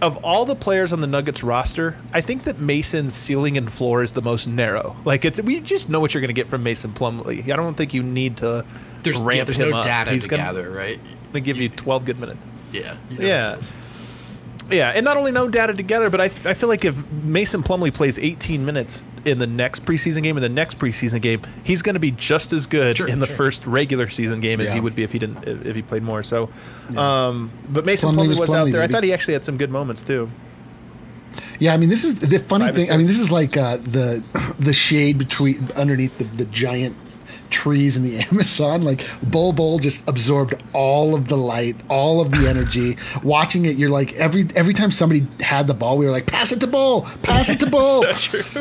of 0.00 0.16
all 0.24 0.44
the 0.44 0.54
players 0.54 0.92
on 0.92 1.00
the 1.00 1.06
Nuggets 1.06 1.42
roster, 1.42 1.96
I 2.12 2.20
think 2.20 2.44
that 2.44 2.58
Mason's 2.60 3.14
ceiling 3.14 3.56
and 3.56 3.72
floor 3.72 4.02
is 4.02 4.12
the 4.12 4.22
most 4.22 4.46
narrow. 4.46 4.96
Like 5.04 5.24
it's 5.24 5.40
we 5.40 5.60
just 5.60 5.88
know 5.88 6.00
what 6.00 6.14
you're 6.14 6.20
going 6.20 6.28
to 6.28 6.34
get 6.34 6.48
from 6.48 6.62
Mason 6.62 6.92
Plumlee. 6.92 7.50
I 7.50 7.56
don't 7.56 7.76
think 7.76 7.94
you 7.94 8.02
need 8.02 8.36
to 8.38 8.64
There's, 9.02 9.18
ramp 9.18 9.38
yeah, 9.38 9.44
there's 9.44 9.56
him 9.56 9.70
no 9.70 9.78
up. 9.78 9.84
data 9.84 10.10
He's 10.10 10.22
to 10.22 10.28
gonna, 10.28 10.42
gather, 10.42 10.70
right? 10.70 11.00
gonna 11.32 11.40
give 11.40 11.56
you 11.56 11.68
12 11.68 12.04
good 12.04 12.20
minutes. 12.20 12.46
Yeah. 12.72 12.96
you 13.10 13.18
know. 13.18 13.24
Yeah. 13.26 13.60
Yeah, 14.70 14.90
and 14.90 15.04
not 15.04 15.16
only 15.16 15.32
no 15.32 15.48
data 15.48 15.72
together, 15.72 16.10
but 16.10 16.20
I, 16.20 16.24
I 16.24 16.54
feel 16.54 16.68
like 16.68 16.84
if 16.84 17.10
Mason 17.10 17.62
Plumlee 17.62 17.92
plays 17.92 18.18
18 18.18 18.64
minutes 18.64 19.02
in 19.24 19.38
the 19.38 19.46
next 19.46 19.84
preseason 19.84 20.22
game 20.22 20.36
and 20.36 20.44
the 20.44 20.48
next 20.48 20.78
preseason 20.78 21.22
game, 21.22 21.42
he's 21.64 21.80
going 21.82 21.94
to 21.94 22.00
be 22.00 22.10
just 22.10 22.52
as 22.52 22.66
good 22.66 22.96
Sure, 22.96 23.08
in 23.08 23.18
the 23.18 23.26
sure. 23.26 23.36
first 23.36 23.66
regular 23.66 24.08
season 24.08 24.40
game 24.40 24.60
as 24.60 24.70
he 24.70 24.80
would 24.80 24.94
be 24.94 25.02
if 25.04 25.12
he 25.12 25.18
didn't 25.18 25.46
if 25.48 25.64
if 25.66 25.76
he 25.76 25.82
played 25.82 26.02
more. 26.02 26.22
So, 26.22 26.50
um, 26.96 27.50
but 27.70 27.86
Mason 27.86 28.10
Plumlee 28.10 28.14
Plumley 28.14 28.28
was 28.28 28.40
was, 28.40 28.48
Plumlee, 28.50 28.56
out 28.68 28.72
there. 28.72 28.82
I 28.82 28.86
thought 28.88 29.04
he 29.04 29.12
actually 29.12 29.34
had 29.34 29.44
some 29.44 29.56
good 29.56 29.70
moments 29.70 30.04
too. 30.04 30.30
Yeah, 31.58 31.72
I 31.72 31.76
mean, 31.76 31.88
this 31.88 32.04
is 32.04 32.16
the 32.16 32.38
funny 32.38 32.66
Five 32.66 32.74
thing. 32.74 32.90
I 32.90 32.96
mean, 32.96 33.06
this 33.06 33.18
is 33.18 33.30
like 33.30 33.56
uh, 33.56 33.78
the 33.78 34.22
the 34.58 34.72
shade 34.72 35.18
between 35.18 35.70
underneath 35.76 36.18
the, 36.18 36.24
the 36.24 36.44
giant 36.46 36.96
trees 37.50 37.96
in 37.96 38.02
the 38.02 38.18
Amazon. 38.30 38.82
Like 38.82 39.04
Bol 39.22 39.52
Bol 39.52 39.78
just 39.78 40.08
absorbed 40.08 40.54
all 40.72 41.14
of 41.14 41.28
the 41.28 41.36
light, 41.36 41.76
all 41.88 42.20
of 42.20 42.30
the 42.30 42.48
energy. 42.48 42.96
Watching 43.22 43.64
it, 43.64 43.76
you're 43.76 43.90
like 43.90 44.12
every 44.14 44.44
every 44.56 44.74
time 44.74 44.90
somebody 44.90 45.26
had 45.40 45.66
the 45.66 45.74
ball, 45.74 45.98
we 45.98 46.04
were 46.04 46.10
like, 46.12 46.26
"Pass 46.26 46.52
it 46.52 46.60
to 46.60 46.66
Bol, 46.66 47.02
pass 47.22 47.48
it 47.48 47.60
to 47.60 47.66
Bol." 47.70 48.04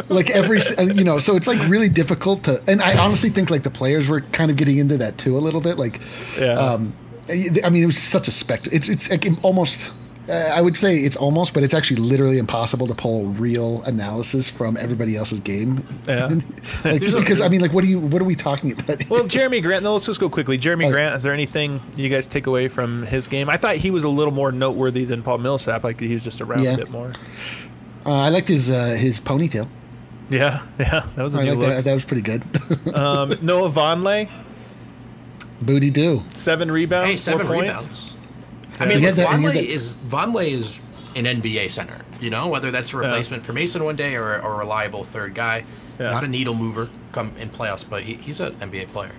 like 0.10 0.30
every 0.30 0.62
you 0.96 1.04
know, 1.04 1.20
so 1.20 1.36
it's 1.36 1.48
like 1.48 1.60
really 1.70 1.90
difficult 1.90 2.44
to. 2.46 2.62
And 2.68 2.82
I 2.82 2.98
honestly 2.98 3.30
think 3.30 3.50
like 3.50 3.64
the 3.64 3.72
players 3.72 4.08
were 4.08 4.22
kind 4.22 4.50
of 4.52 4.58
getting 4.58 4.78
into 4.78 4.98
that 4.98 5.18
too 5.18 5.38
a 5.38 5.40
little 5.40 5.62
bit. 5.62 5.78
Like, 5.78 6.00
Yeah. 6.40 6.54
um, 6.54 6.94
I 7.30 7.70
mean, 7.70 7.84
it 7.84 7.86
was 7.88 7.98
such 7.98 8.28
a 8.28 8.32
spectacle. 8.32 8.76
It's 8.78 8.90
it's 8.90 9.10
like 9.10 9.28
almost. 9.44 9.94
Uh, 10.30 10.34
I 10.54 10.62
would 10.62 10.76
say 10.76 10.98
it's 10.98 11.16
almost, 11.16 11.54
but 11.54 11.64
it's 11.64 11.74
actually 11.74 12.02
literally 12.02 12.38
impossible 12.38 12.86
to 12.88 12.94
pull 12.94 13.26
real 13.28 13.82
analysis 13.84 14.50
from 14.50 14.76
everybody 14.76 15.16
else's 15.16 15.40
game. 15.40 15.88
Yeah. 16.06 16.28
like 16.84 17.02
just 17.02 17.16
because 17.18 17.40
I 17.40 17.48
mean, 17.48 17.62
like, 17.62 17.72
what 17.72 17.84
do 17.84 17.90
you? 17.90 18.00
What 18.00 18.22
are 18.22 18.26
we 18.26 18.36
talking 18.36 18.74
about? 18.74 19.10
Well, 19.10 19.24
Jerami 19.26 19.62
Grant. 19.64 19.84
No, 19.84 19.94
let's 19.94 20.06
just 20.06 20.20
go 20.20 20.30
quickly. 20.30 20.58
Jerami 20.58 20.88
Oh. 20.88 20.92
Grant. 20.92 21.16
Is 21.16 21.24
there 21.24 21.34
anything 21.34 21.80
you 21.96 22.10
guys 22.10 22.28
take 22.28 22.46
away 22.48 22.68
from 22.68 23.04
his 23.04 23.28
game? 23.30 23.50
I 23.50 23.56
thought 23.56 23.78
he 23.78 23.90
was 23.90 24.04
a 24.04 24.10
little 24.10 24.34
more 24.34 24.52
noteworthy 24.52 25.06
than 25.06 25.24
Paul 25.24 25.38
Millsap. 25.38 25.84
Like 25.86 26.00
he 26.00 26.14
was 26.14 26.24
just 26.26 26.42
around 26.42 26.64
Yeah. 26.64 26.74
a 26.74 26.78
bit 26.78 26.90
more. 26.90 27.14
Uh, 28.06 28.12
I 28.12 28.30
liked 28.30 28.50
his 28.50 28.70
uh, 28.70 28.96
his 29.00 29.22
ponytail. 29.22 29.70
Yeah, 30.30 30.66
yeah, 30.80 31.08
that 31.16 31.24
was 31.24 31.36
a 31.36 31.40
I 31.40 31.44
new 31.44 31.50
like 31.52 31.58
look. 31.60 31.70
that. 31.70 31.84
That 31.86 31.94
was 31.94 32.04
pretty 32.04 32.22
good. 32.24 32.44
Um, 32.94 33.34
Noah 33.42 33.72
Vonleh, 33.72 34.30
Booty 35.62 35.90
do. 35.90 36.22
seven 36.34 36.70
rebounds, 36.70 37.10
Hey, 37.10 37.16
seven 37.16 37.48
four 37.48 37.56
points. 37.56 38.17
I 38.80 38.86
mean, 38.86 39.02
look, 39.02 39.16
that- 39.16 39.28
Vonleh 39.28 39.56
is 39.64 39.98
Vonleh 40.08 40.50
is 40.52 40.80
an 41.16 41.26
NBA 41.26 41.72
center. 41.72 42.02
You 42.20 42.30
know, 42.30 42.48
whether 42.48 42.72
that's 42.72 42.94
a 42.94 42.98
replacement 42.98 43.46
for 43.46 43.54
Mason 43.54 43.84
one 43.84 43.96
day 43.96 44.16
or, 44.16 44.42
or 44.42 44.54
a 44.56 44.58
reliable 44.58 45.04
third 45.04 45.34
guy. 45.36 45.66
Yeah. 46.00 46.12
Not 46.12 46.24
a 46.24 46.28
needle 46.28 46.54
mover 46.54 46.90
come 47.12 47.34
in 47.40 47.50
playoffs, 47.50 47.88
but 47.90 48.04
he, 48.04 48.16
he's 48.16 48.40
an 48.40 48.54
NBA 48.56 48.90
player. 48.90 49.14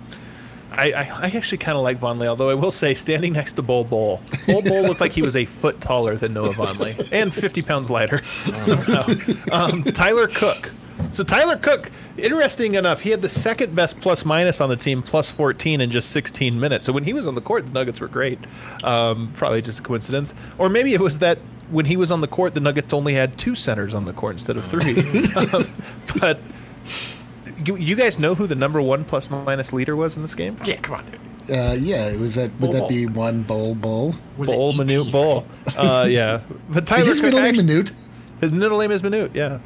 I, 0.71 0.91
I, 0.91 1.01
I 1.01 1.25
actually 1.35 1.57
kind 1.57 1.77
of 1.77 1.83
like 1.83 1.99
Vonleh, 1.99 2.27
although 2.27 2.49
I 2.49 2.53
will 2.53 2.71
say, 2.71 2.93
standing 2.93 3.33
next 3.33 3.53
to 3.53 3.61
Bol 3.61 3.83
Bol, 3.83 4.21
Bol 4.45 4.61
Bol 4.61 4.83
looked 4.83 5.01
like 5.01 5.11
he 5.11 5.21
was 5.21 5.35
a 5.35 5.45
foot 5.45 5.81
taller 5.81 6.15
than 6.15 6.33
Noah 6.33 6.53
Vonleh 6.53 7.09
and 7.11 7.33
50 7.33 7.61
pounds 7.63 7.89
lighter. 7.89 8.21
um, 9.51 9.83
Tyler 9.83 10.27
Cook. 10.27 10.71
So 11.11 11.23
Tyler 11.23 11.57
Cook, 11.57 11.91
interesting 12.17 12.75
enough, 12.75 13.01
he 13.01 13.09
had 13.09 13.21
the 13.21 13.29
second 13.29 13.75
best 13.75 13.99
plus 13.99 14.25
minus 14.25 14.61
on 14.61 14.69
the 14.69 14.75
team, 14.75 15.01
plus 15.01 15.31
14 15.31 15.81
in 15.81 15.89
just 15.91 16.11
16 16.11 16.59
minutes. 16.59 16.85
So 16.85 16.93
when 16.93 17.03
he 17.03 17.13
was 17.13 17.25
on 17.25 17.35
the 17.35 17.41
court, 17.41 17.65
the 17.65 17.71
Nuggets 17.71 17.99
were 17.99 18.07
great. 18.07 18.39
Um, 18.83 19.31
probably 19.33 19.61
just 19.61 19.79
a 19.79 19.81
coincidence, 19.81 20.33
or 20.57 20.69
maybe 20.69 20.93
it 20.93 21.01
was 21.01 21.19
that 21.19 21.39
when 21.71 21.85
he 21.85 21.97
was 21.97 22.11
on 22.11 22.21
the 22.21 22.27
court, 22.27 22.53
the 22.53 22.59
Nuggets 22.59 22.93
only 22.93 23.13
had 23.13 23.37
two 23.37 23.55
centers 23.55 23.93
on 23.93 24.05
the 24.05 24.13
court 24.13 24.33
instead 24.33 24.57
of 24.57 24.65
three. 24.65 24.95
um, 25.53 25.63
but. 26.19 26.39
You, 27.65 27.75
you 27.75 27.97
guys 27.97 28.17
know 28.19 28.35
who 28.35 28.47
the 28.47 28.55
number 28.55 28.81
one 28.81 29.03
plus 29.03 29.29
minus 29.29 29.73
leader 29.73 29.93
was 29.93 30.15
in 30.15 30.21
this 30.21 30.33
game? 30.33 30.55
Yeah, 30.63 30.77
come 30.77 30.95
on, 30.95 31.05
dude. 31.11 31.19
Uh, 31.57 31.73
yeah, 31.73 32.07
it 32.07 32.17
was 32.17 32.35
that 32.35 32.51
would 32.51 32.71
Bol 32.71 32.71
that 32.71 32.79
Bol. 32.79 32.87
be 32.89 33.05
one 33.05 33.41
Bol 33.43 33.75
Bol? 33.75 34.15
Was 34.37 34.49
it 34.49 34.55
Bol, 34.55 34.69
ET, 34.79 34.87
Manute, 34.87 35.11
Bol. 35.11 35.45
Uh, 35.77 36.07
yeah. 36.09 36.39
But 36.69 36.87
Tyler 36.87 37.01
Is 37.01 37.07
his 37.07 37.17
Cook 37.19 37.25
middle 37.25 37.41
name 37.41 37.49
actually- 37.49 37.65
Manute? 37.83 37.93
His 38.39 38.51
middle 38.53 38.79
name 38.79 38.91
is 38.91 39.01
Manute, 39.01 39.35
yeah. 39.35 39.59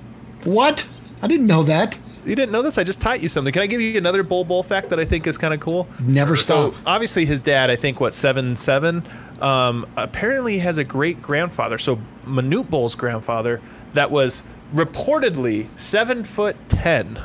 What? 0.43 0.89
I 1.23 1.27
didn't 1.27 1.47
know 1.47 1.63
that. 1.63 1.97
You 2.25 2.35
didn't 2.35 2.51
know 2.51 2.61
this? 2.61 2.77
I 2.77 2.83
just 2.83 3.01
taught 3.01 3.21
you 3.21 3.29
something. 3.29 3.51
Can 3.51 3.63
I 3.63 3.67
give 3.67 3.81
you 3.81 3.97
another 3.97 4.23
Bol 4.23 4.43
Bol 4.45 4.61
fact 4.63 4.89
that 4.89 4.99
I 4.99 5.05
think 5.05 5.25
is 5.25 5.37
kind 5.37 5.53
of 5.53 5.59
cool? 5.59 5.87
Never 6.01 6.35
So 6.35 6.71
stop. 6.71 6.81
obviously 6.85 7.25
his 7.25 7.41
dad, 7.41 7.69
I 7.69 7.75
think 7.75 7.99
what 7.99 8.13
seven 8.13 8.55
seven, 8.55 9.03
um, 9.41 9.85
apparently 9.97 10.57
has 10.59 10.77
a 10.77 10.83
great 10.83 11.21
grandfather. 11.21 11.77
So 11.77 11.99
Manute 12.25 12.69
Bol's 12.69 12.95
grandfather 12.95 13.61
that 13.93 14.09
was 14.11 14.43
reportedly 14.73 15.67
seven 15.77 16.23
foot 16.23 16.55
ten. 16.69 17.19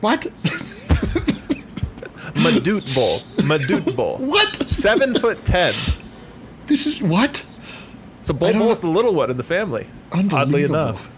What? 0.00 0.26
Madute 2.42 2.94
Bull. 2.94 3.18
Madute 3.46 3.96
Bull. 3.96 4.18
What? 4.20 4.54
Seven 4.70 5.14
foot 5.14 5.44
ten. 5.44 5.74
This 6.66 6.86
is 6.86 7.02
what? 7.02 7.44
So 8.24 8.34
Bol 8.34 8.52
Bol's 8.54 8.80
the 8.80 8.88
little 8.88 9.14
one 9.14 9.30
in 9.30 9.36
the 9.36 9.42
family. 9.44 9.86
Oddly 10.12 10.64
enough. 10.64 11.10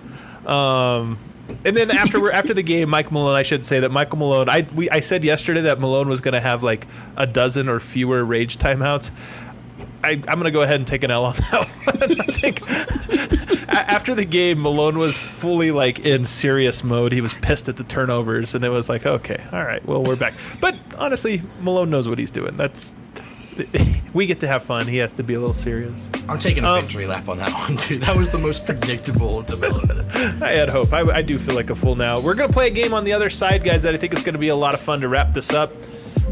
Um, 0.47 1.19
and 1.65 1.77
then 1.77 1.91
after 1.91 2.31
after 2.31 2.55
the 2.55 2.63
game, 2.63 2.89
Mike 2.91 3.11
Malone, 3.11 3.35
I 3.35 3.43
should 3.43 3.65
say 3.65 3.81
that 3.81 3.91
Michael 3.91 4.19
Malone, 4.19 4.49
I 4.49 4.67
we 4.75 4.91
I 4.91 5.01
said 5.01 5.25
yesterday 5.25 5.63
that 5.63 5.81
Malone 5.81 6.09
was 6.09 6.21
going 6.21 6.35
to 6.35 6.41
have 6.41 6.63
like 6.63 6.87
a 7.17 7.27
dozen 7.27 7.69
or 7.69 7.81
fewer 7.81 8.25
rage 8.25 8.59
timeouts. 8.59 9.11
I, 10.05 10.11
I'm 10.13 10.23
going 10.23 10.45
to 10.45 10.51
go 10.53 10.63
ahead 10.63 10.77
and 10.77 10.87
take 10.87 11.03
an 11.03 11.11
L 11.11 11.25
on 11.25 11.35
that 11.35 11.53
one. 11.85 12.03
I 12.03 12.33
think 12.33 12.63
after 13.69 14.15
the 14.15 14.25
game, 14.25 14.63
Malone 14.63 14.99
was 14.99 15.19
fully 15.19 15.71
like 15.71 16.01
in 16.01 16.25
serious 16.25 16.85
mode. 16.85 17.13
He 17.13 17.21
was 17.21 17.35
pissed 17.35 17.69
at 17.69 17.77
the 17.77 17.85
turnovers, 17.85 18.55
and 18.55 18.65
it 18.65 18.69
was 18.69 18.89
like, 18.89 19.07
okay, 19.07 19.45
all 19.53 19.65
right, 19.65 19.85
well, 19.85 20.03
we're 20.03 20.17
back. 20.17 20.35
But 20.61 20.79
honestly, 20.97 21.43
Malone 21.61 21.91
knows 21.91 22.09
what 22.09 22.19
he's 22.19 22.31
doing. 22.31 22.57
That's 22.57 22.95
we 24.15 24.27
get 24.27 24.41
to 24.41 24.47
have 24.49 24.63
fun. 24.65 24.87
He 24.87 24.99
has 24.99 25.15
to 25.15 25.23
be 25.23 25.35
a 25.35 25.41
little 25.41 25.55
serious. 25.55 26.09
I'm 26.29 26.39
taking 26.39 26.65
a 26.65 26.69
Um, 26.69 26.81
victory 26.81 27.07
lap 27.07 27.29
on 27.29 27.39
that 27.39 27.53
one, 27.53 27.77
dude. 27.77 28.03
That 28.03 28.17
was 28.17 28.31
the 28.31 28.39
most 28.39 28.65
predictable 28.65 29.43
development. 29.55 30.13
I 30.43 30.53
had 30.53 30.69
hope. 30.69 30.93
I, 30.93 31.01
I 31.01 31.23
do 31.23 31.39
feel 31.39 31.55
like 31.55 31.71
a 31.71 31.75
fool 31.75 31.97
now. 31.97 32.21
We're 32.21 32.35
going 32.35 32.49
to 32.49 32.53
play 32.53 32.69
a 32.69 32.71
game 32.71 32.95
on 32.95 33.05
the 33.05 33.13
other 33.13 33.31
side, 33.31 33.65
guys, 33.65 33.83
that 33.83 33.95
I 33.95 33.97
think 33.97 34.13
is 34.15 34.23
going 34.23 34.35
to 34.35 34.39
be 34.39 34.49
a 34.49 34.57
lot 34.57 34.75
of 34.75 34.81
fun 34.81 35.01
to 35.01 35.09
wrap 35.09 35.33
this 35.33 35.53
up. 35.53 35.73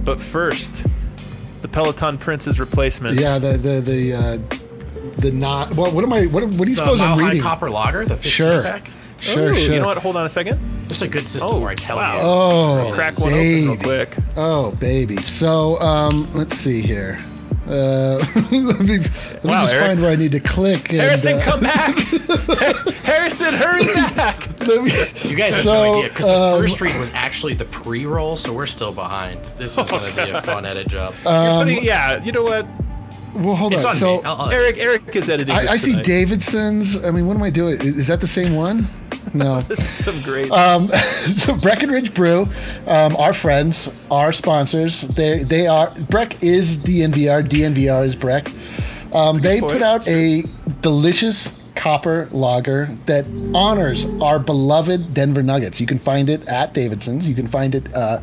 But 0.04 0.20
first, 0.20 0.84
the 1.62 1.68
Peloton 1.68 2.18
Prince's 2.18 2.60
replacement. 2.60 3.18
Yeah, 3.20 3.38
the 3.38 3.56
the 3.58 3.80
the 3.80 4.12
uh, 4.14 4.38
the 5.18 5.32
not. 5.32 5.74
Well, 5.74 5.92
what 5.92 6.04
am 6.04 6.12
I? 6.12 6.26
What, 6.26 6.44
what 6.44 6.52
do 6.52 6.58
you 6.70 6.76
The 6.76 6.76
suppose 6.76 7.00
Mile 7.00 7.18
I'm 7.18 7.36
High? 7.36 7.38
Copper 7.40 7.70
Lager, 7.70 8.04
the 8.04 8.16
15 8.16 8.30
Sure. 8.30 8.62
pack. 8.62 8.90
Sure, 9.26 9.50
Ooh, 9.50 9.54
sure. 9.54 9.74
You 9.74 9.80
know 9.80 9.86
what? 9.86 9.96
Hold 9.98 10.16
on 10.16 10.26
a 10.26 10.28
second. 10.28 10.58
It's 10.84 11.02
a 11.02 11.08
good 11.08 11.26
system 11.26 11.50
Oh, 11.56 11.60
where 11.60 11.70
I 11.70 11.74
tell 11.74 11.96
wow. 11.96 12.14
you. 12.14 12.20
Oh, 12.22 12.90
Crack 12.94 13.18
one 13.18 13.32
open 13.32 13.42
real 13.44 13.70
baby. 13.76 13.82
quick. 13.82 14.16
Oh, 14.36 14.70
baby. 14.72 15.16
So, 15.18 15.78
um, 15.80 16.28
let's 16.32 16.56
see 16.56 16.80
here. 16.80 17.16
Uh, 17.66 18.18
let 18.36 18.50
me, 18.52 18.62
let 18.62 18.80
me 18.80 18.98
Wow, 19.42 19.62
just 19.62 19.74
Eric. 19.74 19.86
find 19.86 20.00
where 20.02 20.12
I 20.12 20.16
need 20.16 20.30
to 20.32 20.40
click. 20.40 20.90
And, 20.90 21.00
Harrison, 21.00 21.34
uh, 21.34 21.40
come 21.44 21.60
back! 21.60 21.96
Harrison, 23.02 23.54
hurry 23.54 23.84
back! 24.14 24.60
let 24.66 24.82
me- 24.84 25.28
You 25.28 25.36
guys 25.36 25.56
have 25.56 25.64
no 25.64 25.94
idea 25.98 26.08
because 26.10 26.26
the 26.26 26.32
um, 26.32 26.60
first 26.60 26.80
read 26.80 26.98
was 26.98 27.10
actually 27.12 27.54
the 27.54 27.64
pre-roll, 27.64 28.36
so 28.36 28.52
we're 28.52 28.66
still 28.66 28.92
behind. 28.92 29.44
This 29.58 29.76
is 29.76 29.90
going 29.90 30.14
to 30.14 30.24
be 30.26 30.30
a 30.30 30.42
fun 30.42 30.64
edit 30.64 30.86
job. 30.86 31.14
You're 31.24 31.64
putting- 31.64 31.84
yeah, 31.84 32.22
you 32.22 32.30
know 32.32 32.44
what? 32.44 32.66
well, 33.34 33.56
hold 33.56 33.72
it's 33.74 33.84
on. 33.84 33.90
on 33.90 33.96
So. 33.96 34.22
I'll- 34.22 34.42
I'll- 34.42 34.50
Eric, 34.50 34.78
Eric 34.78 35.16
is 35.16 35.28
editing. 35.28 35.54
I, 35.54 35.72
I 35.72 35.76
see. 35.76 36.00
Davidson's. 36.02 37.02
I 37.04 37.10
mean, 37.10 37.26
what 37.26 37.36
am 37.36 37.42
I 37.42 37.50
doing? 37.50 37.74
Is 37.78 37.84
is 37.98 38.06
that 38.06 38.20
the 38.20 38.26
same 38.28 38.54
one? 38.54 38.86
No. 39.36 39.60
This 39.68 39.80
is 39.80 40.04
some 40.04 40.22
great. 40.22 40.50
so 41.36 41.56
Breckenridge 41.56 42.14
Brew, 42.14 42.46
um, 42.86 43.16
our 43.16 43.32
friends, 43.32 43.90
our 44.10 44.32
sponsors. 44.32 45.02
They 45.02 45.42
they 45.44 45.66
are 45.66 45.90
Breck 46.10 46.42
is 46.42 46.78
DNVR. 46.78 47.46
DNVR 47.46 48.04
is 48.04 48.16
Breck. 48.16 48.48
Um, 49.14 49.38
they 49.38 49.60
put 49.60 49.82
out 49.82 50.06
a 50.08 50.44
delicious 50.82 51.52
copper 51.76 52.28
lager 52.32 52.86
that 53.06 53.24
honors 53.54 54.06
our 54.20 54.38
beloved 54.38 55.14
Denver 55.14 55.42
Nuggets. 55.42 55.80
You 55.80 55.86
can 55.86 55.98
find 55.98 56.28
it 56.28 56.46
at 56.48 56.74
Davidson's. 56.74 57.28
You 57.28 57.34
can 57.34 57.46
find 57.46 57.74
it 57.74 57.92
uh, 57.94 58.20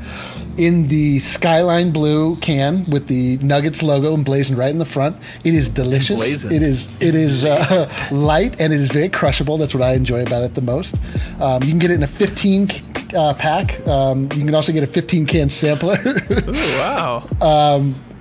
in 0.58 0.88
the 0.88 1.20
skyline 1.20 1.92
blue 1.92 2.36
can 2.38 2.86
with 2.86 3.08
the 3.08 3.38
Nuggets 3.38 3.82
logo 3.82 4.14
emblazoned 4.14 4.58
right 4.58 4.72
in 4.72 4.80
the 4.80 4.86
front. 4.86 5.18
It 5.44 5.54
is 5.54 5.70
delicious. 5.70 6.12
Emblazoned. 6.12 6.54
It 6.54 6.64
is 6.64 7.02
it 7.02 7.16
is 7.16 7.46
uh, 7.46 7.90
light 8.12 8.60
and 8.60 8.74
it 8.74 8.80
is 8.80 8.92
very 8.92 9.10
crushable. 9.10 9.58
That's 9.58 9.74
what 9.74 9.84
I 9.84 9.94
enjoy 9.94 10.24
about 10.24 10.44
it 10.44 10.56
the 10.56 10.62
most. 10.62 10.96
Um, 11.40 11.64
you 11.64 11.70
can 11.70 11.80
get 11.80 11.92
it 11.92 11.96
in 11.96 12.04
a 12.04 12.08
15 12.08 12.70
uh, 13.16 13.34
pack. 13.36 13.86
Um, 13.88 14.24
you 14.34 14.46
can 14.46 14.56
also 14.56 14.72
get 14.72 14.84
a 14.84 14.88
15 14.88 15.26
can 15.26 15.50
sampler. 15.50 15.98
Ooh, 16.06 16.52
wow. 16.52 17.28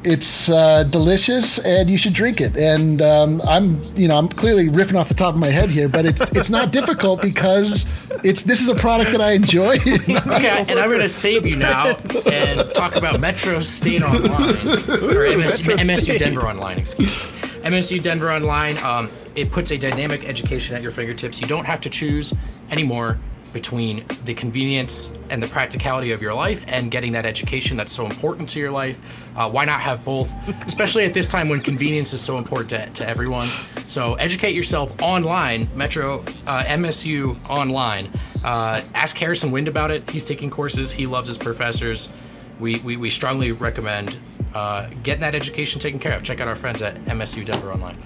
It's 0.04 0.48
uh, 0.48 0.84
delicious, 0.84 1.58
and 1.58 1.88
you 1.88 1.96
should 1.96 2.14
drink 2.14 2.40
it. 2.40 2.56
And 2.56 3.00
um, 3.02 3.40
I'm, 3.42 3.82
you 3.96 4.08
know, 4.08 4.18
I'm 4.18 4.28
clearly 4.28 4.68
riffing 4.68 4.98
off 4.98 5.08
the 5.08 5.14
top 5.14 5.34
of 5.34 5.40
my 5.40 5.48
head 5.48 5.70
here, 5.70 5.88
but 5.88 6.04
it's 6.04 6.20
it's 6.32 6.50
not 6.50 6.72
difficult 6.72 7.22
because 7.22 7.86
it's 8.24 8.42
this 8.42 8.60
is 8.60 8.68
a 8.68 8.74
product 8.74 9.12
that 9.12 9.20
I 9.20 9.32
enjoy. 9.32 9.78
Okay, 10.32 10.64
and 10.68 10.78
I'm 10.78 10.88
going 10.88 11.00
to 11.00 11.08
save 11.08 11.46
you 11.46 11.56
now 11.56 11.94
and 12.30 12.74
talk 12.74 12.96
about 12.96 13.20
Metro 13.20 13.60
State 13.60 14.02
Online 14.02 14.30
or 14.30 15.26
MSU, 15.26 15.76
MSU 15.76 16.00
State. 16.00 16.18
Denver 16.18 16.42
Online. 16.42 16.78
Excuse 16.78 17.08
me. 17.08 17.60
MSU 17.62 18.02
Denver 18.02 18.30
Online. 18.32 18.78
Um, 18.78 19.10
it 19.34 19.50
puts 19.50 19.70
a 19.70 19.78
dynamic 19.78 20.24
education 20.24 20.74
at 20.76 20.82
your 20.82 20.90
fingertips. 20.90 21.40
You 21.40 21.46
don't 21.46 21.64
have 21.64 21.80
to 21.82 21.90
choose 21.90 22.34
anymore 22.70 23.18
between 23.52 24.04
the 24.24 24.34
convenience 24.34 25.16
and 25.30 25.42
the 25.42 25.46
practicality 25.46 26.12
of 26.12 26.22
your 26.22 26.34
life 26.34 26.64
and 26.68 26.90
getting 26.90 27.12
that 27.12 27.26
education 27.26 27.76
that's 27.76 27.92
so 27.92 28.06
important 28.06 28.48
to 28.50 28.60
your 28.60 28.70
life. 28.70 28.98
Uh, 29.36 29.50
why 29.50 29.64
not 29.64 29.80
have 29.80 30.04
both? 30.04 30.32
Especially 30.66 31.04
at 31.04 31.14
this 31.14 31.28
time 31.28 31.48
when 31.48 31.60
convenience 31.60 32.12
is 32.12 32.20
so 32.20 32.38
important 32.38 32.70
to, 32.70 32.90
to 32.90 33.08
everyone. 33.08 33.48
So 33.86 34.14
educate 34.14 34.54
yourself 34.54 35.00
online. 35.02 35.68
Metro 35.74 36.20
uh, 36.46 36.64
MSU 36.64 37.38
Online. 37.48 38.10
Uh, 38.44 38.82
ask 38.94 39.16
Harrison 39.16 39.52
Wind 39.52 39.68
about 39.68 39.90
it. 39.90 40.08
He's 40.10 40.24
taking 40.24 40.50
courses. 40.50 40.92
He 40.92 41.06
loves 41.06 41.28
his 41.28 41.38
professors. 41.38 42.14
We, 42.58 42.80
we, 42.80 42.96
we 42.96 43.10
strongly 43.10 43.52
recommend 43.52 44.18
uh, 44.54 44.88
getting 45.02 45.20
that 45.20 45.34
education 45.34 45.80
taken 45.80 45.98
care 45.98 46.16
of. 46.16 46.22
Check 46.22 46.40
out 46.40 46.48
our 46.48 46.56
friends 46.56 46.82
at 46.82 46.96
MSU 47.04 47.44
Denver 47.44 47.72
Online. 47.72 47.96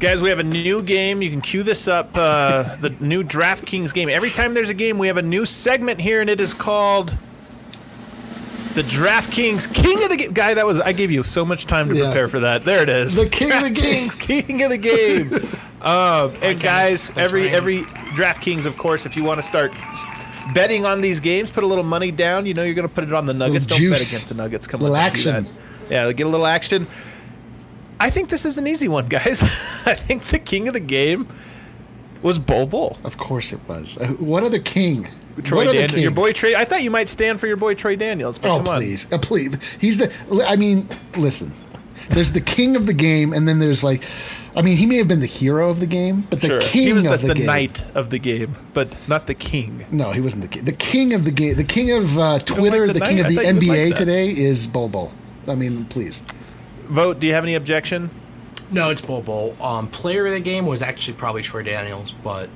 Guys, 0.00 0.20
we 0.22 0.28
have 0.28 0.38
a 0.38 0.44
new 0.44 0.82
game. 0.82 1.22
You 1.22 1.30
can 1.30 1.40
cue 1.40 1.62
this 1.62 1.88
up. 1.88 2.10
Uh, 2.14 2.62
the 2.80 2.90
new 3.00 3.22
DraftKings 3.22 3.94
game. 3.94 4.08
Every 4.08 4.30
time 4.30 4.54
there's 4.54 4.68
a 4.70 4.74
game, 4.74 4.98
we 4.98 5.06
have 5.06 5.16
a 5.16 5.22
new 5.22 5.46
segment 5.46 6.00
here, 6.00 6.20
and 6.20 6.28
it 6.28 6.40
is 6.40 6.52
called 6.54 7.16
the 8.74 8.82
DraftKings 8.82 9.72
King 9.72 10.02
of 10.02 10.08
the 10.10 10.16
Game. 10.16 10.32
Guy, 10.32 10.54
that 10.54 10.66
was 10.66 10.80
I 10.80 10.92
gave 10.92 11.10
you 11.12 11.22
so 11.22 11.44
much 11.44 11.66
time 11.66 11.88
to 11.88 11.94
Yeah. 11.94 12.04
prepare 12.06 12.28
for 12.28 12.40
that. 12.40 12.64
There 12.64 12.82
it 12.82 12.88
is. 12.88 13.16
The 13.16 13.28
King 13.28 13.52
of 13.52 13.62
the 13.62 13.70
Game. 13.82 14.08
King 14.10 14.62
of 14.62 14.70
the 14.70 14.78
Game. 14.78 15.30
Um, 15.84 16.32
and 16.40 16.58
guys, 16.58 17.08
Thanks, 17.10 17.18
every 17.18 17.42
Ryan. 17.42 17.54
every 17.56 17.78
DraftKings, 18.16 18.64
of 18.64 18.78
course, 18.78 19.04
if 19.04 19.18
you 19.18 19.22
want 19.22 19.36
to 19.38 19.42
start 19.42 19.70
betting 20.54 20.86
on 20.86 21.02
these 21.02 21.20
games, 21.20 21.50
put 21.50 21.62
a 21.62 21.66
little 21.66 21.84
money 21.84 22.10
down. 22.10 22.46
You 22.46 22.54
know 22.54 22.62
you're 22.62 22.72
going 22.72 22.88
to 22.88 22.94
put 22.94 23.04
it 23.04 23.12
on 23.12 23.26
the 23.26 23.34
Nuggets. 23.34 23.66
Don't 23.66 23.78
bet 23.90 24.00
against 24.00 24.30
the 24.30 24.34
Nuggets. 24.34 24.66
Come 24.66 24.80
Little 24.80 24.96
on, 24.96 25.12
don't 25.12 25.22
do 25.22 25.28
action. 25.30 25.48
Yeah, 25.90 26.10
get 26.12 26.26
a 26.26 26.30
little 26.30 26.46
action. 26.46 26.86
I 28.00 28.10
think 28.10 28.28
this 28.28 28.44
is 28.44 28.58
an 28.58 28.66
easy 28.66 28.88
one, 28.88 29.06
guys. 29.08 29.42
I 29.86 29.94
think 29.94 30.26
the 30.26 30.38
king 30.38 30.68
of 30.68 30.74
the 30.74 30.80
game 30.80 31.28
was 32.22 32.38
Bol 32.38 32.66
Bol. 32.66 32.98
of 33.04 33.16
course, 33.18 33.52
it 33.52 33.60
was. 33.68 33.96
Uh, 33.98 34.08
what 34.18 34.42
other 34.42 34.58
king? 34.58 35.08
Troy 35.42 35.58
what 35.58 35.66
other 35.68 35.78
Daniels. 35.78 36.00
Your 36.00 36.10
boy 36.10 36.32
Trey. 36.32 36.54
I 36.54 36.64
thought 36.64 36.82
you 36.82 36.90
might 36.90 37.08
stand 37.08 37.40
for 37.40 37.46
your 37.46 37.56
boy 37.56 37.74
Trey 37.74 37.96
Daniels, 37.96 38.38
but 38.38 38.50
Oh 38.50 38.58
come 38.58 38.68
on. 38.68 38.78
please, 38.78 39.12
uh, 39.12 39.18
please. 39.18 39.56
He's 39.80 39.98
the. 39.98 40.12
I 40.46 40.56
mean, 40.56 40.88
listen. 41.16 41.52
There's 42.10 42.32
the 42.32 42.40
king 42.40 42.76
of 42.76 42.86
the 42.86 42.92
game, 42.92 43.32
and 43.32 43.48
then 43.48 43.58
there's 43.58 43.82
like, 43.82 44.04
I 44.56 44.62
mean, 44.62 44.76
he 44.76 44.84
may 44.84 44.96
have 44.96 45.08
been 45.08 45.20
the 45.20 45.26
hero 45.26 45.70
of 45.70 45.80
the 45.80 45.86
game, 45.86 46.20
but 46.28 46.40
the 46.42 46.48
Sure. 46.48 46.60
king 46.60 46.82
he 46.88 46.92
was 46.92 47.06
of 47.06 47.12
the, 47.22 47.28
the, 47.28 47.28
the 47.28 47.34
game. 47.34 47.46
knight 47.46 47.82
of 47.94 48.10
the 48.10 48.18
game, 48.18 48.56
but 48.74 48.94
not 49.08 49.26
the 49.26 49.34
king. 49.34 49.86
No, 49.90 50.12
he 50.12 50.20
wasn't 50.20 50.42
the 50.42 50.48
king. 50.48 50.64
The 50.66 50.72
king 50.72 51.14
of 51.14 51.24
the 51.24 51.30
game. 51.30 51.56
The 51.56 51.64
king 51.64 51.92
of 51.92 52.18
uh, 52.18 52.38
Twitter. 52.40 52.86
the 52.86 52.92
the, 52.92 53.00
king 53.00 53.20
of 53.20 53.28
the 53.28 53.36
thought 53.36 53.44
you 53.46 53.54
would 53.54 53.62
NBA 53.62 53.86
like 53.86 53.94
today 53.96 54.28
is 54.28 54.66
Bobo. 54.66 55.10
I 55.48 55.54
mean, 55.54 55.86
please. 55.86 56.22
Vogt. 56.86 57.20
Do 57.20 57.26
you 57.26 57.34
have 57.34 57.44
any 57.44 57.54
objection? 57.54 58.10
No, 58.70 58.90
it's 58.90 59.00
Bol 59.02 59.22
Bol. 59.22 59.56
Um, 59.60 59.88
player 59.88 60.26
of 60.26 60.32
the 60.32 60.40
game 60.40 60.66
was 60.66 60.82
actually 60.82 61.14
probably 61.14 61.42
Troy 61.42 61.62
Daniels, 61.62 62.12
but 62.24 62.48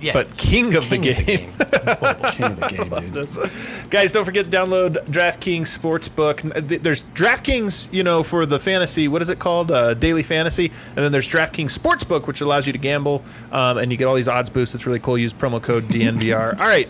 yeah. 0.00 0.12
But 0.14 0.36
king 0.36 0.74
of 0.74 0.88
the 0.90 0.98
King 0.98 1.18
of 1.20 1.26
game. 1.26 1.52
It's 1.60 2.00
Bol 2.00 2.14
Bol. 2.14 2.30
King 2.32 2.44
of 2.44 2.60
the 2.60 2.68
game, 3.50 3.80
dude. 3.80 3.90
Guys, 3.90 4.10
don't 4.10 4.24
forget 4.24 4.50
to 4.50 4.56
download 4.56 5.04
DraftKings 5.06 5.78
Sportsbook. 5.78 6.44
N- 6.56 6.66
th- 6.68 6.80
There's 6.82 7.04
DraftKings, 7.14 7.92
you 7.92 8.02
know, 8.02 8.22
for 8.22 8.46
the 8.46 8.58
fantasy. 8.58 9.06
What 9.08 9.22
is 9.22 9.28
it 9.28 9.38
called? 9.38 9.70
Uh, 9.70 9.94
daily 9.94 10.22
fantasy. 10.24 10.72
And 10.88 10.96
then 10.96 11.12
there's 11.12 11.28
DraftKings 11.28 11.76
Sportsbook, 11.78 12.26
which 12.26 12.40
allows 12.40 12.66
you 12.66 12.72
to 12.72 12.78
gamble, 12.80 13.22
um, 13.52 13.78
and 13.78 13.92
you 13.92 13.98
get 13.98 14.06
all 14.06 14.14
these 14.14 14.28
odds 14.28 14.50
boosts. 14.50 14.74
It's 14.74 14.86
really 14.86 14.98
cool. 15.00 15.16
Use 15.18 15.32
promo 15.32 15.62
code 15.62 15.84
DNVR. 15.84 16.58
all 16.58 16.66
right. 16.66 16.88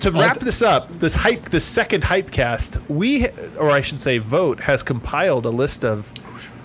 To 0.00 0.10
wrap 0.12 0.38
this 0.40 0.62
up, 0.62 0.90
this 0.98 1.14
hype, 1.14 1.48
this 1.48 1.64
second 1.64 2.02
hypecast, 2.04 2.80
we, 2.88 3.28
or 3.58 3.70
I 3.70 3.80
should 3.80 4.00
say, 4.00 4.18
Vogt 4.18 4.60
has 4.60 4.82
compiled 4.82 5.46
a 5.46 5.50
list 5.50 5.84
of 5.84 6.12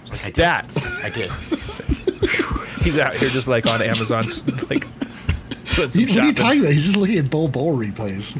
stats. 0.06 1.04
I 1.04 1.10
did. 1.10 1.32
He's 2.84 2.98
out 3.00 3.16
here 3.16 3.30
just 3.30 3.48
like 3.48 3.66
on 3.66 3.82
Amazon, 3.82 4.26
like 4.70 4.86
doing 5.76 5.90
some 5.92 6.02
He- 6.04 6.06
what 6.08 6.18
are 6.18 6.28
you 6.28 6.34
talking 6.34 6.60
about? 6.62 6.74
He's 6.74 6.84
just 6.84 6.98
looking 6.98 7.18
at 7.18 7.30
Bol 7.30 7.48
Bol 7.48 7.78
replays. 7.78 8.34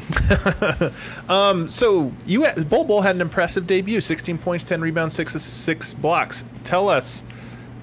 So 1.70 2.12
you 2.26 2.46
Bol 2.68 2.84
Bol 2.84 3.00
had 3.02 3.14
an 3.16 3.22
impressive 3.22 3.66
debut: 3.66 4.00
16 4.00 4.38
points, 4.38 4.64
10 4.64 4.80
rebounds, 4.82 5.14
six 5.14 5.32
six 5.42 5.94
blocks. 5.94 6.44
Tell 6.62 6.88
us, 6.88 7.22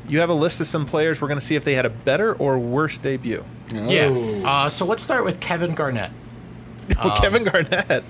you 0.07 0.19
have 0.19 0.29
a 0.29 0.33
list 0.35 0.61
of 0.61 0.67
some 0.67 0.85
players. 0.85 1.19
We're 1.21 1.27
going 1.27 1.39
to 1.39 1.45
see 1.45 1.55
if 1.55 1.63
they 1.63 1.73
had 1.73 1.85
a 1.85 1.89
better 1.89 2.33
or 2.35 2.59
worse 2.59 2.97
debut. 2.99 3.43
Yeah. 3.73 4.07
Oh. 4.11 4.45
Uh, 4.45 4.69
so 4.69 4.85
let's 4.85 5.01
start 5.03 5.25
with 5.25 5.39
Kevin 5.39 5.73
Garnett. 5.73 6.11
Well, 6.97 7.11
um, 7.11 7.17
Kevin 7.17 7.43
Garnett. 7.43 8.03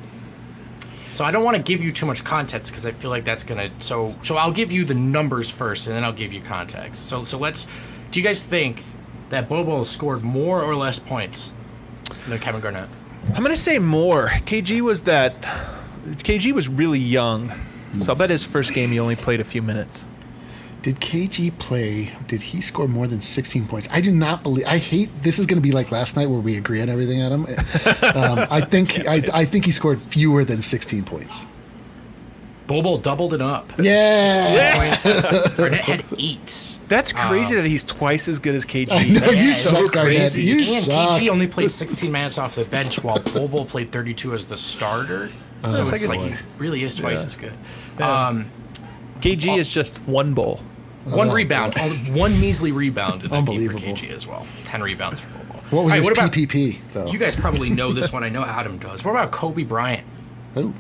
So 1.12 1.26
I 1.26 1.32
don't 1.32 1.44
want 1.44 1.58
to 1.58 1.64
give 1.64 1.84
you 1.84 1.92
too 1.92 2.06
much 2.06 2.24
context 2.24 2.72
because 2.72 2.86
I 2.86 2.92
feel 2.92 3.10
like 3.10 3.26
that's 3.26 3.44
gonna. 3.44 3.70
So 3.80 4.16
so 4.22 4.38
I'll 4.38 4.52
give 4.52 4.72
you 4.72 4.86
the 4.86 4.94
numbers 4.96 5.50
first, 5.50 5.88
and 5.88 5.96
then 5.96 6.04
I'll 6.04 6.14
give 6.14 6.32
you 6.32 6.42
context. 6.42 7.08
So 7.08 7.24
so 7.24 7.38
let's. 7.38 7.68
Do 8.12 8.20
you 8.20 8.26
guys 8.26 8.44
think 8.44 8.84
that 9.30 9.48
Bobo 9.48 9.84
scored 9.84 10.24
more 10.24 10.62
or 10.62 10.76
less 10.76 11.00
points 11.00 11.54
than 12.28 12.40
Kevin 12.40 12.62
Garnett? 12.62 12.90
I'm 13.30 13.44
going 13.44 13.56
to 13.56 13.62
say 13.62 13.80
more. 13.80 14.28
KG 14.30 14.82
was 14.82 15.04
that. 15.04 15.42
KG 16.04 16.52
was 16.52 16.68
really 16.68 17.00
young, 17.00 17.52
so 18.02 18.12
I 18.12 18.16
bet 18.16 18.30
his 18.30 18.44
first 18.44 18.74
game 18.74 18.92
he 18.92 19.00
only 19.00 19.16
played 19.16 19.40
a 19.40 19.44
few 19.44 19.62
minutes. 19.62 20.04
Did 20.82 20.96
KG 20.96 21.56
play? 21.60 22.12
Did 22.28 22.42
he 22.42 22.60
score 22.60 22.88
more 22.88 23.06
than 23.06 23.22
16 23.22 23.66
points? 23.68 23.88
I 23.92 24.02
do 24.02 24.10
not 24.12 24.42
believe. 24.42 24.66
I 24.66 24.78
hate. 24.80 25.10
This 25.22 25.38
is 25.38 25.46
going 25.46 25.58
to 25.58 25.62
be 25.62 25.72
like 25.72 25.92
last 25.92 26.16
night 26.16 26.28
where 26.28 26.40
we 26.40 26.58
agree 26.58 26.82
on 26.82 26.90
everything, 26.90 27.22
Adam. 27.22 27.46
um, 27.46 28.48
I 28.50 28.62
think. 28.62 29.08
I, 29.08 29.22
I 29.32 29.46
think 29.46 29.66
he 29.66 29.72
scored 29.72 30.02
fewer 30.02 30.44
than 30.44 30.62
16 30.64 31.04
points. 31.04 31.42
Bobo 32.66 32.98
doubled 32.98 33.34
it 33.34 33.42
up. 33.42 33.72
Yeah. 33.80 34.34
16 35.04 35.22
points. 35.44 35.50
Garnett 35.58 35.82
had 35.82 36.04
eight. 36.18 36.80
That's 36.88 37.12
crazy 37.14 37.56
that 37.56 37.66
he's 37.66 37.84
twice 37.84 38.28
as 38.28 38.40
good 38.40 38.56
as 38.56 38.66
KG. 38.66 38.92
I 38.92 39.04
know 39.04 39.20
That's 39.20 39.44
you 39.44 39.54
so 39.54 39.70
suck, 39.84 39.92
Garnett. 39.94 40.18
crazy. 40.18 40.44
You 40.44 40.58
and 40.60 40.84
suck. 40.84 41.20
KG 41.22 41.30
only 41.30 41.48
played 41.48 41.72
16 41.72 42.12
minutes 42.12 42.38
off 42.38 42.56
the 42.56 42.66
bench 42.66 43.04
while 43.04 43.20
Bobo 43.20 43.66
played 43.66 43.92
32 43.92 44.34
as 44.34 44.46
the 44.46 44.58
starter. 44.58 45.30
so 45.30 45.68
like 45.68 45.80
it's 45.94 46.04
it's- 46.04 46.08
like 46.08 46.32
he 46.32 46.46
really 46.58 46.84
is 46.84 46.96
twice 46.96 47.20
Yeah. 47.22 47.26
as 47.28 47.36
good. 47.36 47.54
Um, 48.02 48.50
KG 49.20 49.58
is 49.58 49.70
just 49.70 50.02
one 50.08 50.34
bowl. 50.34 50.62
One 51.06 51.32
rebound, 51.32 51.74
oh, 51.78 51.90
one 52.12 52.32
measly 52.40 52.72
rebound 52.72 53.24
in 53.24 53.30
that 53.30 53.46
game 53.46 53.46
for 53.46 53.76
Unbelievable. 53.78 53.80
KG 53.82 54.12
as 54.12 54.28
well. 54.28 54.46
10 54.66 54.82
rebounds 54.84 55.20
for 55.20 55.30
Bobo. 55.30 55.54
What 55.54 55.72
was 55.72 55.74
All 55.74 55.88
right, 55.90 55.96
his 55.98 56.06
what 56.06 56.14
about, 56.14 56.32
PPP 56.32 56.80
though? 56.94 57.08
You 57.08 57.18
guys 57.18 57.36
probably 57.36 57.70
know 57.70 57.92
this 57.92 58.12
one. 58.14 58.24
I 58.24 58.30
know 58.30 58.44
Adam 58.44 58.78
does. 58.78 59.04
What 59.04 59.12
about 59.12 59.32
Kobe 59.32 59.64
Bryant? 59.64 60.06
Oh. 60.56 60.74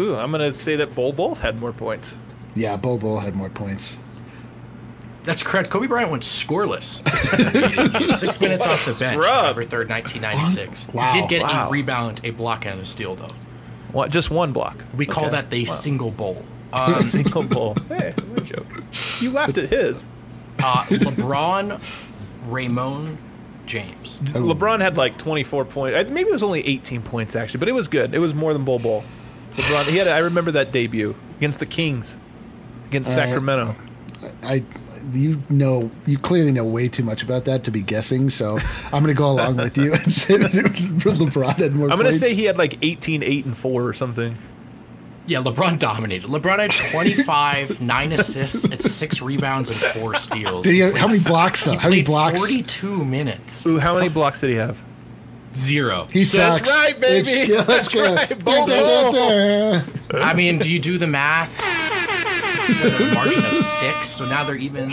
Ooh, 0.00 0.14
I'm 0.14 0.30
going 0.30 0.50
to 0.50 0.56
say 0.56 0.76
that 0.76 0.94
Bol 0.94 1.12
Bol 1.12 1.34
had 1.34 1.58
more 1.60 1.72
points. 1.72 2.16
Yeah, 2.54 2.76
Bol 2.76 2.98
Bol 2.98 3.18
had 3.18 3.34
more 3.34 3.50
points. 3.50 3.98
That's 5.24 5.42
correct. 5.42 5.68
Kobe 5.68 5.88
Bryant 5.88 6.10
went 6.10 6.22
scoreless. 6.22 7.06
Six 8.18 8.40
minutes 8.40 8.64
off 8.64 8.86
the 8.86 8.94
bench, 8.98 9.20
Scrub. 9.22 9.56
November 9.56 9.64
3rd, 9.64 9.90
1996. 9.90 10.88
Wow, 10.94 11.10
he 11.12 11.20
did 11.20 11.28
get 11.28 11.42
wow. 11.42 11.68
a 11.68 11.70
rebound, 11.70 12.20
a 12.24 12.30
block, 12.30 12.64
and 12.64 12.80
a 12.80 12.86
steal, 12.86 13.14
though. 13.14 13.32
What, 13.92 14.10
just 14.10 14.30
one 14.30 14.52
block. 14.52 14.84
We 14.96 15.04
call 15.04 15.28
that 15.30 15.50
the 15.50 15.64
Wow. 15.66 15.72
single 15.72 16.10
bowl. 16.10 16.44
Um, 16.72 17.00
single 17.00 17.42
bowl. 17.44 17.74
Hey, 17.88 18.12
no 18.28 18.36
joke. 18.42 18.66
You 19.20 19.30
laughed 19.32 19.58
at 19.58 19.70
his. 19.70 20.06
uh, 20.62 20.84
LeBron, 20.88 21.80
Raymond, 22.46 23.18
James. 23.66 24.18
LeBron 24.18 24.80
had 24.80 24.96
like 24.96 25.18
24 25.18 25.64
points. 25.66 26.10
Maybe 26.10 26.28
it 26.28 26.32
was 26.32 26.42
only 26.42 26.66
18 26.66 27.02
points 27.02 27.36
actually, 27.36 27.60
but 27.60 27.68
it 27.68 27.72
was 27.72 27.88
good. 27.88 28.14
It 28.14 28.18
was 28.18 28.34
more 28.34 28.52
than 28.52 28.64
Bol 28.64 28.78
Bol. 28.78 29.04
LeBron, 29.52 29.84
he 29.90 29.96
had. 29.98 30.08
I 30.08 30.18
remember 30.18 30.50
that 30.52 30.72
debut 30.72 31.14
against 31.38 31.60
the 31.60 31.66
Kings, 31.66 32.16
against 32.86 33.10
All 33.12 33.18
right. 33.18 33.28
Sacramento. 33.30 33.74
I, 34.42 34.64
you 35.12 35.42
know, 35.48 35.90
you 36.06 36.18
clearly 36.18 36.52
know 36.52 36.64
way 36.64 36.88
too 36.88 37.02
much 37.04 37.22
about 37.22 37.44
that 37.46 37.64
to 37.64 37.70
be 37.70 37.80
guessing. 37.80 38.30
So 38.30 38.58
I'm 38.86 39.02
going 39.02 39.06
to 39.06 39.14
go 39.14 39.30
along 39.30 39.56
with 39.56 39.76
you 39.76 39.92
and 39.94 40.12
say 40.12 40.36
that 40.38 40.50
LeBron 40.52 41.56
had 41.56 41.72
more. 41.72 41.88
Points. 41.88 41.92
I'm 41.92 41.98
gonna 41.98 42.12
say 42.12 42.34
he 42.34 42.44
had 42.44 42.58
like 42.58 42.78
18, 42.82 43.22
8, 43.22 43.44
and 43.46 43.56
four 43.56 43.84
or 43.86 43.92
something. 43.94 44.36
Yeah, 45.28 45.42
LeBron 45.42 45.78
dominated. 45.78 46.28
LeBron 46.30 46.58
had 46.58 46.70
25, 46.72 47.80
nine 47.82 48.12
assists, 48.12 48.64
and 48.64 48.80
six 48.80 49.20
rebounds 49.20 49.70
and 49.70 49.78
four 49.78 50.14
steals. 50.14 50.64
Did 50.64 50.72
he 50.72 50.78
have- 50.80 50.96
how 50.96 51.06
many 51.06 51.20
blocks 51.20 51.64
though? 51.64 51.72
He 51.72 51.76
How 51.76 51.88
many 51.90 52.02
played 52.02 52.06
blocks? 52.06 52.38
42 52.40 53.04
minutes. 53.04 53.66
Ooh, 53.66 53.78
how 53.78 53.94
many 53.94 54.08
blocks 54.08 54.40
did 54.40 54.50
he 54.50 54.56
have? 54.56 54.82
Zero. 55.54 56.06
He 56.12 56.24
That's 56.24 56.58
sucks. 56.58 56.70
right, 56.70 56.98
baby. 56.98 57.30
It's- 57.30 57.48
yeah, 57.48 57.62
That's 57.66 57.92
good. 57.92 58.16
right. 58.16 58.44
Bol 58.44 58.66
Bol. 58.66 59.82
I 60.22 60.32
mean, 60.34 60.58
do 60.58 60.70
you 60.70 60.78
do 60.78 60.98
the 60.98 61.06
math? 61.06 61.52
A 61.60 63.14
margin 63.14 63.44
of 63.44 63.56
six, 63.56 64.08
so 64.08 64.26
now 64.26 64.44
they're 64.44 64.54
even. 64.56 64.92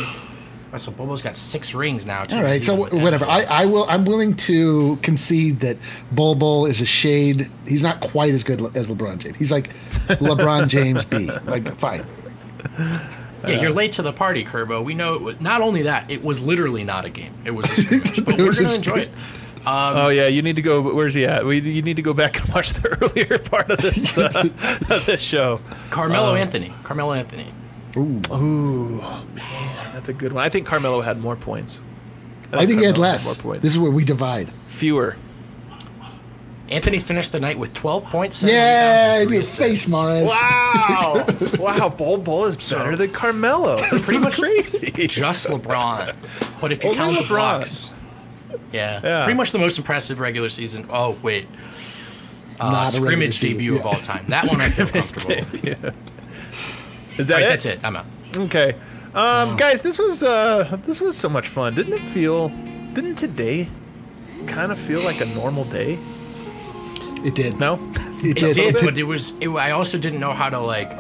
So 0.78 0.92
Bobo's 0.92 1.22
got 1.22 1.36
six 1.36 1.74
rings 1.74 2.06
now. 2.06 2.24
too. 2.26 2.38
All 2.38 2.44
right, 2.44 2.64
so 2.64 2.74
even 2.74 2.84
with 2.84 2.92
wh- 2.94 3.04
whatever. 3.04 3.26
I, 3.26 3.44
I 3.44 3.66
will. 3.66 3.86
I'm 3.90 4.06
willing 4.06 4.36
to 4.36 4.98
concede 5.02 5.60
that 5.62 5.78
Bol 6.12 6.36
Bol 6.36 6.66
is 6.66 6.82
a 6.82 6.86
shade. 6.86 7.50
He's 7.68 7.84
not 7.84 8.00
quite 8.02 8.34
as 8.34 8.44
good 8.44 8.62
as 8.76 8.90
LeBron 8.90 9.20
James. 9.20 9.38
He's 9.38 9.52
like 9.52 9.70
LeBron 10.20 10.68
James 10.68 11.04
B. 11.06 11.30
Like 11.46 11.76
fine. 11.78 12.06
yeah, 13.48 13.62
you're 13.62 13.72
late 13.72 13.92
to 13.94 14.02
the 14.02 14.14
party, 14.14 14.44
Kerbo. 14.44 14.84
We 14.84 14.94
know. 14.94 15.18
Was, 15.18 15.40
not 15.42 15.62
only 15.62 15.84
that, 15.84 16.10
it 16.10 16.24
was 16.24 16.42
literally 16.42 16.84
not 16.84 17.06
a 17.06 17.10
game. 17.10 17.34
It 17.46 17.52
was 17.52 17.66
a 17.66 17.82
scrimmage, 17.84 18.16
but 18.26 18.34
It 18.40 18.44
we're 18.44 18.54
gonna 18.54 18.74
enjoy 18.76 18.92
scrimmage. 19.04 19.08
it. 19.10 19.14
oh 19.68 20.10
yeah, 20.10 20.28
you 20.28 20.42
need 20.42 20.56
to 20.58 20.62
go. 20.62 20.82
Where's 20.94 21.14
he 21.14 21.26
at? 21.26 21.46
We, 21.46 21.60
you 21.60 21.82
need 21.82 21.96
to 21.96 22.02
go 22.02 22.14
back 22.14 22.40
and 22.40 22.50
watch 22.54 22.74
the 22.74 22.90
earlier 23.02 23.38
part 23.40 23.70
of 23.70 23.78
this 23.80 24.18
uh, 24.18 24.48
of 24.90 25.06
this 25.06 25.22
show. 25.22 25.62
Carmelo 25.90 26.36
Anthony. 26.36 26.74
Carmelo 26.84 27.14
Anthony. 27.14 27.52
Ooh, 27.98 29.00
man, 29.34 29.94
that's 29.94 30.10
a 30.10 30.14
good 30.14 30.34
one. 30.34 30.44
I 30.44 30.50
think 30.50 30.68
Carmelo 30.68 31.02
had 31.02 31.20
more 31.20 31.36
points. 31.36 31.82
I 32.52 32.66
think 32.66 32.80
he 32.80 32.86
had 32.86 32.96
Carmelo 32.96 33.12
less. 33.14 33.26
More 33.26 33.36
points. 33.36 33.64
This 33.64 33.72
is 33.74 33.80
where 33.80 33.92
we 33.92 34.04
divide. 34.06 34.50
Fewer. 34.68 35.16
Anthony 36.68 36.98
finished 37.00 37.32
the 37.32 37.40
night 37.40 37.60
with 37.60 37.74
12 37.76 38.06
points. 38.06 38.42
Yeah, 38.44 39.20
rebounds, 39.20 39.22
and 39.26 39.34
your 39.34 39.44
face, 39.44 39.86
assists. 39.88 39.92
Mares. 39.92 40.26
Wow, 40.28 41.26
wow, 41.60 41.90
Bol 41.90 42.18
Bol 42.18 42.46
is 42.46 42.56
better 42.58 42.96
than 42.96 43.12
Carmelo. 43.12 43.78
This 43.92 44.06
Pretty 44.08 44.18
is 44.18 44.26
much 44.26 44.40
crazy. 44.40 45.08
Just 45.08 45.48
LeBron. 45.48 46.16
But 46.60 46.72
if 46.72 46.84
you 46.84 46.90
Only 46.90 46.98
count 47.02 47.16
the 47.18 47.22
LeBron. 47.24 47.28
blocks, 47.28 47.96
yeah, 48.74 49.00
Yeah. 49.04 49.24
pretty 49.26 49.38
much 49.38 49.52
the 49.52 49.60
most 49.60 49.78
impressive 49.78 50.20
regular 50.20 50.50
season. 50.50 50.88
Oh 50.90 51.16
wait, 51.22 51.48
uh, 52.60 52.72
Not 52.72 52.90
scrimmage 52.90 53.36
season, 53.38 53.58
debut 53.60 53.78
of 53.78 53.86
all 53.86 53.94
time. 53.94 54.26
That 54.30 54.48
one 54.50 54.60
I 54.62 54.70
feel 54.72 54.88
comfortable. 55.02 55.92
Is 57.18 57.28
that 57.28 57.36
All 57.36 57.40
right, 57.42 57.46
it? 57.46 57.50
that's 57.50 57.66
it. 57.66 57.80
I'm 57.84 57.96
out. 57.96 58.06
Okay, 58.38 58.76
um, 59.14 59.56
guys, 59.58 59.82
this 59.82 59.98
was 59.98 60.24
uh, 60.24 60.78
this 60.86 61.00
was 61.00 61.18
so 61.18 61.30
much 61.30 61.48
fun. 61.48 61.74
Didn't 61.76 61.94
it 61.94 62.02
feel? 62.02 62.50
Didn't 62.94 63.16
today 63.16 63.70
kind 64.48 64.72
of 64.72 64.78
feel 64.80 65.02
like 65.04 65.22
a 65.22 65.26
normal 65.28 65.64
day? 65.66 65.98
It 67.24 67.36
did. 67.36 67.60
No. 67.60 67.80
It 68.24 68.38
It 68.38 68.40
did. 68.40 68.56
did, 68.56 68.86
but 68.86 68.98
it 68.98 69.04
was. 69.04 69.34
It, 69.40 69.50
I 69.50 69.72
also 69.72 69.98
didn't 69.98 70.20
know 70.20 70.32
how 70.34 70.50
to 70.50 70.60
like. 70.60 70.92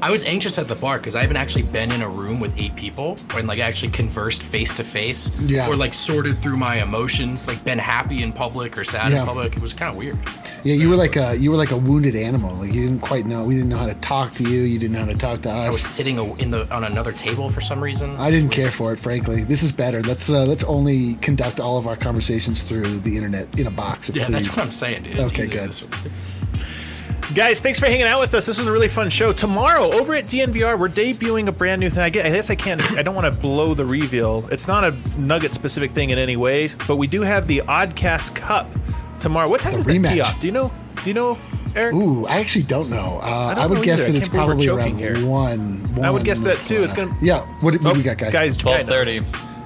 I 0.00 0.10
was 0.10 0.24
anxious 0.24 0.58
at 0.58 0.66
the 0.66 0.74
bar 0.74 0.98
because 0.98 1.14
I 1.14 1.20
haven't 1.20 1.36
actually 1.36 1.62
been 1.62 1.92
in 1.92 2.02
a 2.02 2.08
room 2.08 2.40
with 2.40 2.52
eight 2.58 2.74
people 2.74 3.16
and 3.36 3.46
like 3.46 3.60
actually 3.60 3.92
conversed 3.92 4.42
face 4.42 4.74
to 4.74 4.84
face, 4.84 5.30
or 5.68 5.76
like 5.76 5.94
sorted 5.94 6.36
through 6.38 6.56
my 6.56 6.82
emotions, 6.82 7.46
like 7.46 7.62
been 7.62 7.78
happy 7.78 8.22
in 8.24 8.32
public 8.32 8.76
or 8.76 8.82
sad 8.84 9.12
Yeah. 9.12 9.20
in 9.20 9.26
public. 9.26 9.54
It 9.56 9.62
was 9.62 9.72
kind 9.74 9.90
of 9.92 9.96
weird. 9.96 10.18
Yeah, 10.64 10.74
you 10.74 10.88
were 10.88 10.96
like 10.96 11.16
a 11.16 11.36
you 11.36 11.50
were 11.50 11.56
like 11.56 11.72
a 11.72 11.76
wounded 11.76 12.14
animal. 12.14 12.54
Like 12.54 12.72
you 12.72 12.82
didn't 12.82 13.00
quite 13.00 13.26
know. 13.26 13.44
We 13.44 13.54
didn't 13.54 13.68
know 13.70 13.78
how 13.78 13.86
to 13.88 13.94
talk 13.94 14.32
to 14.34 14.44
you. 14.44 14.60
You 14.62 14.78
didn't 14.78 14.92
know 14.92 15.00
how 15.00 15.10
to 15.10 15.16
talk 15.18 15.42
to 15.42 15.50
us. 15.50 15.56
I 15.56 15.68
was 15.68 15.80
sitting 15.82 16.18
a- 16.18 16.34
in 16.36 16.50
the 16.50 16.72
on 16.74 16.84
another 16.84 17.10
table 17.12 17.50
for 17.50 17.60
some 17.60 17.82
reason. 17.82 18.14
I 18.16 18.30
didn't 18.30 18.50
care 18.50 18.70
for 18.70 18.92
it, 18.92 19.00
frankly. 19.00 19.42
This 19.42 19.62
is 19.64 19.72
better. 19.72 20.02
Let's 20.02 20.30
uh, 20.30 20.44
let's 20.44 20.64
only 20.64 21.14
conduct 21.16 21.58
all 21.58 21.78
of 21.78 21.86
our 21.86 21.96
conversations 21.96 22.62
through 22.62 23.00
the 23.00 23.16
internet 23.16 23.58
in 23.58 23.66
a 23.66 23.70
box. 23.72 24.08
If 24.08 24.16
yeah, 24.16 24.26
please. 24.26 24.32
that's 24.44 24.56
what 24.56 24.64
I'm 24.66 24.72
saying, 24.72 25.02
dude. 25.02 25.18
It's 25.18 25.32
Okay, 25.32 25.42
easier 25.44 25.60
good. 25.60 25.68
this 25.70 25.82
way. 25.82 25.98
Guys, 27.34 27.60
thanks 27.60 27.78
for 27.80 27.86
hanging 27.86 28.02
out 28.06 28.20
with 28.20 28.34
us. 28.34 28.44
This 28.46 28.58
was 28.58 28.66
a 28.68 28.72
really 28.72 28.88
fun 28.88 29.08
show. 29.08 29.32
Tomorrow, 29.32 29.90
over 29.92 30.14
at 30.14 30.26
DNVR, 30.26 30.78
we're 30.78 30.88
debuting 30.88 31.46
a 31.48 31.52
brand 31.52 31.80
new 31.80 31.88
thing. 31.88 32.02
I 32.02 32.10
guess, 32.10 32.26
I 32.26 32.28
guess 32.30 32.50
I 32.50 32.54
can't. 32.56 32.82
I 32.92 33.02
don't 33.02 33.14
want 33.14 33.32
to 33.32 33.40
blow 33.40 33.72
the 33.74 33.86
reveal. 33.86 34.46
It's 34.52 34.68
not 34.68 34.84
a 34.84 34.94
Nugget 35.16 35.54
specific 35.54 35.90
thing 35.92 36.10
in 36.10 36.18
any 36.18 36.36
way, 36.36 36.68
but 36.86 36.96
we 36.96 37.06
do 37.06 37.22
have 37.22 37.46
the 37.46 37.62
Oddcast 37.66 38.34
Cup 38.34 38.68
tomorrow. 39.22 39.48
What 39.48 39.60
time 39.62 39.72
The 39.72 39.78
is 39.78 39.86
that 39.86 39.92
tee 39.92 39.98
rematch. 39.98 40.22
off? 40.24 40.40
Do 40.40 40.46
you 40.46 40.52
know? 40.52 40.70
Do 41.02 41.10
you 41.10 41.14
know, 41.14 41.38
Eric? 41.74 41.94
Ooh, 41.94 42.26
I 42.26 42.38
actually 42.40 42.64
don't 42.64 42.90
know. 42.90 43.18
Uh, 43.22 43.54
don't 43.54 43.64
I, 43.64 43.66
would 43.66 43.76
know 43.78 43.84
guess 43.84 44.02
either. 44.02 44.12
that 44.12 44.18
it's 44.18 44.28
can't 44.28 44.46
believe 44.48 44.68
we're 44.68 44.76
probably 44.76 44.90
around 44.90 44.98
here. 44.98 45.26
one, 45.26 45.94
one. 45.94 46.04
I 46.04 46.10
would 46.10 46.24
guess 46.24 46.42
that 46.42 46.58
too. 46.64 46.82
It's 46.82 46.92
gonna. 46.92 47.16
Yeah. 47.22 47.40
What, 47.60 47.74
what 47.74 47.86
Oh, 47.86 47.92
do 47.92 47.98
we 47.98 48.02
got, 48.04 48.18
guys? 48.18 48.32
guys. 48.32 48.56
Twelve 48.56 48.82
thirty. 48.82 49.22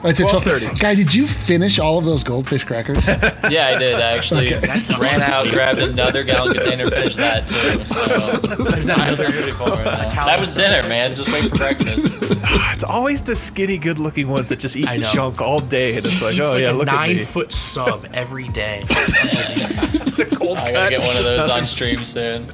Oh, 0.06 0.10
it's 0.10 0.20
at 0.20 0.28
12:30. 0.28 0.60
12:30. 0.70 0.80
Guy, 0.80 0.94
did 0.94 1.12
you 1.14 1.26
finish 1.26 1.78
all 1.80 1.98
of 1.98 2.04
those 2.04 2.22
goldfish 2.22 2.64
crackers? 2.64 2.98
Yeah, 3.50 3.68
I 3.68 3.78
did. 3.78 3.94
I 3.94 4.16
actually 4.16 4.52
That's 4.54 4.96
ran 4.98 5.22
out, 5.22 5.46
grabbed 5.48 5.78
another 5.78 6.24
gallon 6.24 6.52
container, 6.54 6.88
finished 6.90 7.16
that 7.16 7.46
too. 7.46 7.84
So 7.84 8.64
Is 8.76 8.86
that 8.86 8.98
another? 9.00 9.30
pretty 9.30 9.52
full 9.52 9.66
right 9.68 9.84
now. 9.84 10.26
That 10.26 10.40
was 10.40 10.52
dinner, 10.54 10.82
man. 10.88 11.14
Just 11.14 11.30
wait 11.32 11.48
for 11.50 11.56
breakfast. 11.56 12.22
It's 12.76 12.84
always 12.84 13.22
the 13.22 13.34
skinny, 13.34 13.78
good-looking 13.78 14.28
ones 14.28 14.50
that 14.50 14.58
just 14.58 14.76
eat 14.76 14.86
junk 15.14 15.40
all 15.40 15.60
day, 15.60 15.96
and 15.96 16.04
it's 16.04 16.20
like, 16.20 16.38
oh 16.38 16.52
like 16.52 16.60
yeah, 16.62 16.70
a 16.70 16.74
look 16.74 16.88
at 16.88 16.94
Nine-foot 16.94 17.50
sub 17.50 18.06
every 18.12 18.48
day. 18.48 18.82
the 18.86 20.28
cold 20.38 20.58
I 20.58 20.72
gotta 20.72 20.74
cut. 20.74 20.90
get 20.90 21.00
one 21.00 21.16
of 21.16 21.24
those 21.24 21.48
on 21.50 21.66
stream 21.66 22.04
soon. 22.04 22.44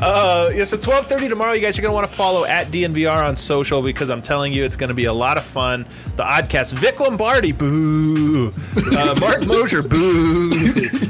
Uh, 0.00 0.50
yeah, 0.54 0.64
so 0.64 0.76
12:30 0.76 1.28
tomorrow. 1.28 1.52
You 1.52 1.60
guys 1.60 1.78
are 1.78 1.82
gonna 1.82 1.94
want 1.94 2.08
to 2.08 2.12
follow 2.14 2.44
at 2.44 2.70
DNVR 2.70 3.22
on 3.26 3.36
social 3.36 3.82
because 3.82 4.10
I'm 4.10 4.22
telling 4.22 4.52
you, 4.52 4.64
it's 4.64 4.76
gonna 4.76 4.94
be 4.94 5.06
a 5.06 5.12
lot 5.12 5.36
of 5.36 5.44
fun. 5.44 5.86
The 6.16 6.22
Oddcast, 6.22 6.74
Vic 6.74 7.00
Lombardi, 7.00 7.52
boo. 7.52 8.52
Uh, 8.96 9.16
Mark 9.20 9.46
Moser, 9.46 9.82
boo. 9.82 10.50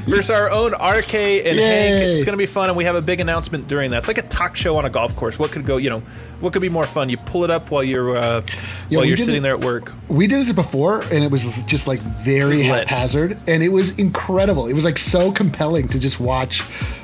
Versus 0.09 0.31
our 0.31 0.51
own 0.51 0.73
RK 0.73 1.15
and 1.15 1.59
Hank. 1.59 2.03
It's 2.03 2.25
gonna 2.25 2.37
be 2.37 2.47
fun, 2.47 2.69
and 2.71 2.77
we 2.77 2.85
have 2.85 2.97
a 2.97 3.03
big 3.03 3.21
announcement 3.21 3.69
during 3.69 3.91
that. 3.91 3.99
It's 3.99 4.09
like 4.09 4.19
a 4.19 4.23
talk 4.23 4.57
show 4.57 4.77
on 4.77 4.85
a 4.87 4.91
golf 4.91 5.15
course. 5.17 5.39
What 5.39 5.53
could 5.53 5.67
go? 5.67 5.77
You 5.77 5.91
know, 5.91 6.01
what 6.41 6.53
could 6.53 6.63
be 6.63 6.69
more 6.71 6.87
fun? 6.87 7.09
You 7.09 7.19
pull 7.19 7.45
it 7.45 7.51
up 7.51 7.71
while 7.71 7.85
you're 7.85 8.17
uh, 8.17 8.43
Yeah, 8.89 8.99
while 8.99 9.05
you're 9.05 9.17
sitting 9.17 9.37
it- 9.37 9.41
there 9.43 9.55
at 9.55 9.61
work. 9.61 9.93
we 10.09 10.27
did 10.27 10.41
this 10.41 10.53
before, 10.53 11.03
and 11.03 11.23
it 11.25 11.31
was 11.31 11.63
just 11.65 11.87
like 11.87 12.01
very 12.01 12.63
It 12.63 12.71
was 12.71 12.79
lit. 12.79 12.89
haphazard, 12.89 13.39
and 13.47 13.63
it 13.63 13.69
was 13.71 13.91
incredible. 13.99 14.67
It 14.67 14.75
was 14.75 14.85
like 14.87 14.99
so 14.99 15.31
compelling 15.31 15.89
to 15.89 15.99
just 16.01 16.19
watch. 16.21 16.63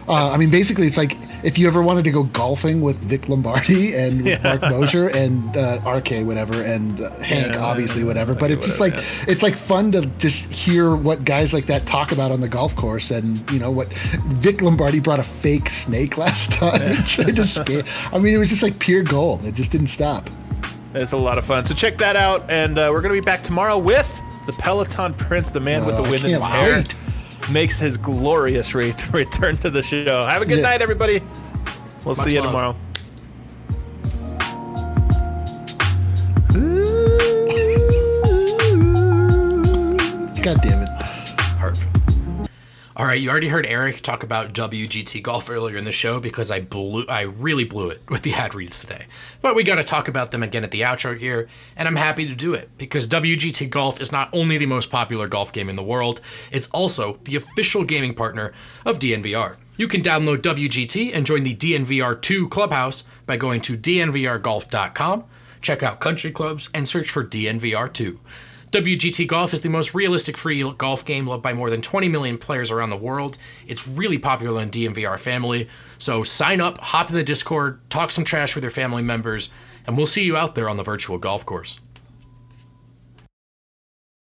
Uh, 0.08 0.30
I 0.30 0.36
mean, 0.36 0.50
basically, 0.50 0.86
it's 0.94 0.98
like 0.98 1.18
if 1.44 1.58
you 1.58 1.66
ever 1.66 1.82
wanted 1.82 2.04
to 2.04 2.10
go 2.10 2.22
golfing 2.24 2.80
with 2.80 2.96
Vic 2.98 3.28
Lombardi 3.28 3.94
and 3.96 4.22
with 4.24 4.42
Mark 4.42 4.62
Moser 4.62 5.08
and 5.08 5.56
uh, 5.56 5.80
RK, 5.84 6.24
whatever, 6.26 6.62
and 6.62 7.00
uh, 7.00 7.10
Hank, 7.18 7.52
Yeah, 7.52 7.58
obviously, 7.64 8.04
whatever. 8.04 8.34
But 8.34 8.50
it's 8.50 8.66
just 8.66 8.80
like 8.80 8.94
it's 9.28 9.42
like 9.42 9.56
fun 9.56 9.92
to 9.92 10.06
just 10.18 10.52
hear 10.52 10.94
what 10.94 11.24
guys 11.24 11.52
like 11.52 11.66
that 11.66 11.84
talk 11.86 12.12
about 12.12 12.30
on 12.30 12.40
the 12.40 12.48
golf 12.48 12.74
course, 12.76 13.10
and 13.10 13.48
you 13.50 13.58
know 13.58 13.70
what 13.70 13.92
Vic 13.92 14.62
Lombardi 14.62 15.00
brought 15.00 15.18
a 15.20 15.24
fake 15.24 15.68
snake 15.68 16.16
last 16.24 16.52
time. 16.52 17.02
Tried 17.04 17.36
to 17.36 17.44
scare. 17.44 17.82
I 18.12 18.18
mean, 18.18 18.34
it 18.34 18.38
was 18.38 18.48
just 18.50 18.62
like 18.62 18.78
pure 18.78 19.02
gold. 19.02 19.44
It 19.44 19.54
just 19.54 19.72
didn't 19.72 19.88
stop. 19.88 20.30
It's 20.94 21.12
a 21.12 21.16
lot 21.16 21.38
of 21.38 21.44
fun. 21.44 21.64
So 21.64 21.74
check 21.74 21.98
that 21.98 22.14
out, 22.16 22.48
and 22.50 22.78
uh, 22.78 22.88
we're 22.92 23.02
gonna 23.02 23.14
be 23.14 23.20
back 23.20 23.42
tomorrow 23.42 23.76
with 23.78 24.08
the 24.46 24.52
Peloton 24.52 25.12
Prince, 25.14 25.50
the 25.50 25.58
man 25.60 25.84
with 25.86 25.96
the 25.96 26.02
Oh, 26.02 26.10
wind 26.10 26.24
in 26.24 26.30
his 26.30 26.46
can't 26.46 26.52
hair. 26.52 26.82
Makes 27.50 27.78
his 27.78 27.96
glorious 27.96 28.74
re- 28.74 28.94
return 29.12 29.56
to 29.58 29.70
the 29.70 29.82
show. 29.82 30.24
Have 30.26 30.42
a 30.42 30.46
good 30.46 30.58
Yeah. 30.58 30.64
night, 30.64 30.82
everybody. 30.82 31.20
We'll 32.04 32.14
see 32.14 32.32
you 32.34 32.40
love. 32.40 32.48
tomorrow. 32.48 32.76
God 40.42 40.60
damn 40.60 40.82
it. 40.82 40.93
All 42.96 43.06
right, 43.06 43.20
you 43.20 43.28
already 43.28 43.48
heard 43.48 43.66
Eric 43.66 44.02
talk 44.02 44.22
about 44.22 44.52
WGT 44.52 45.20
golf 45.20 45.50
earlier 45.50 45.76
in 45.76 45.84
the 45.84 45.90
show 45.90 46.20
because 46.20 46.52
I 46.52 46.60
blew, 46.60 47.04
I 47.08 47.22
really 47.22 47.64
blew 47.64 47.90
it 47.90 48.00
with 48.08 48.22
the 48.22 48.34
ad 48.34 48.54
reads 48.54 48.80
today. 48.80 49.06
But 49.42 49.56
we 49.56 49.64
got 49.64 49.76
to 49.76 49.82
talk 49.82 50.06
about 50.06 50.30
them 50.30 50.44
again 50.44 50.62
at 50.62 50.70
the 50.70 50.82
outro 50.82 51.18
here, 51.18 51.48
and 51.74 51.88
I'm 51.88 51.96
happy 51.96 52.28
to 52.28 52.36
do 52.36 52.54
it 52.54 52.70
because 52.78 53.08
WGT 53.08 53.68
Golf 53.68 54.00
is 54.00 54.12
not 54.12 54.28
only 54.32 54.58
the 54.58 54.66
most 54.66 54.92
popular 54.92 55.26
golf 55.26 55.52
game 55.52 55.68
in 55.68 55.74
the 55.74 55.82
world, 55.82 56.20
it's 56.52 56.70
also 56.70 57.18
the 57.24 57.34
official 57.34 57.82
gaming 57.82 58.14
partner 58.14 58.52
of 58.86 59.00
DNVR. 59.00 59.56
You 59.76 59.88
can 59.88 60.00
download 60.00 60.42
WGT 60.42 61.10
and 61.12 61.26
join 61.26 61.42
the 61.42 61.56
DNVR2 61.56 62.48
clubhouse 62.48 63.02
by 63.26 63.36
going 63.36 63.60
to 63.62 63.76
dnvrgolf.com, 63.76 65.24
check 65.60 65.82
out 65.82 65.98
country 65.98 66.30
clubs, 66.30 66.70
and 66.72 66.88
search 66.88 67.10
for 67.10 67.24
DNVR2. 67.24 68.20
WGT 68.74 69.28
Golf 69.28 69.54
is 69.54 69.60
the 69.60 69.68
most 69.68 69.94
realistic 69.94 70.36
free 70.36 70.68
golf 70.72 71.04
game 71.04 71.28
loved 71.28 71.44
by 71.44 71.52
more 71.52 71.70
than 71.70 71.80
20 71.80 72.08
million 72.08 72.36
players 72.36 72.72
around 72.72 72.90
the 72.90 72.96
world. 72.96 73.38
It's 73.68 73.86
really 73.86 74.18
popular 74.18 74.60
in 74.60 74.70
DNVR 74.70 75.16
family. 75.16 75.68
So 75.96 76.24
sign 76.24 76.60
up, 76.60 76.78
hop 76.78 77.08
in 77.08 77.14
the 77.14 77.22
Discord, 77.22 77.78
talk 77.88 78.10
some 78.10 78.24
trash 78.24 78.56
with 78.56 78.64
your 78.64 78.72
family 78.72 79.02
members, 79.02 79.52
and 79.86 79.96
we'll 79.96 80.06
see 80.06 80.24
you 80.24 80.36
out 80.36 80.56
there 80.56 80.68
on 80.68 80.76
the 80.76 80.82
virtual 80.82 81.18
golf 81.18 81.46
course. 81.46 81.78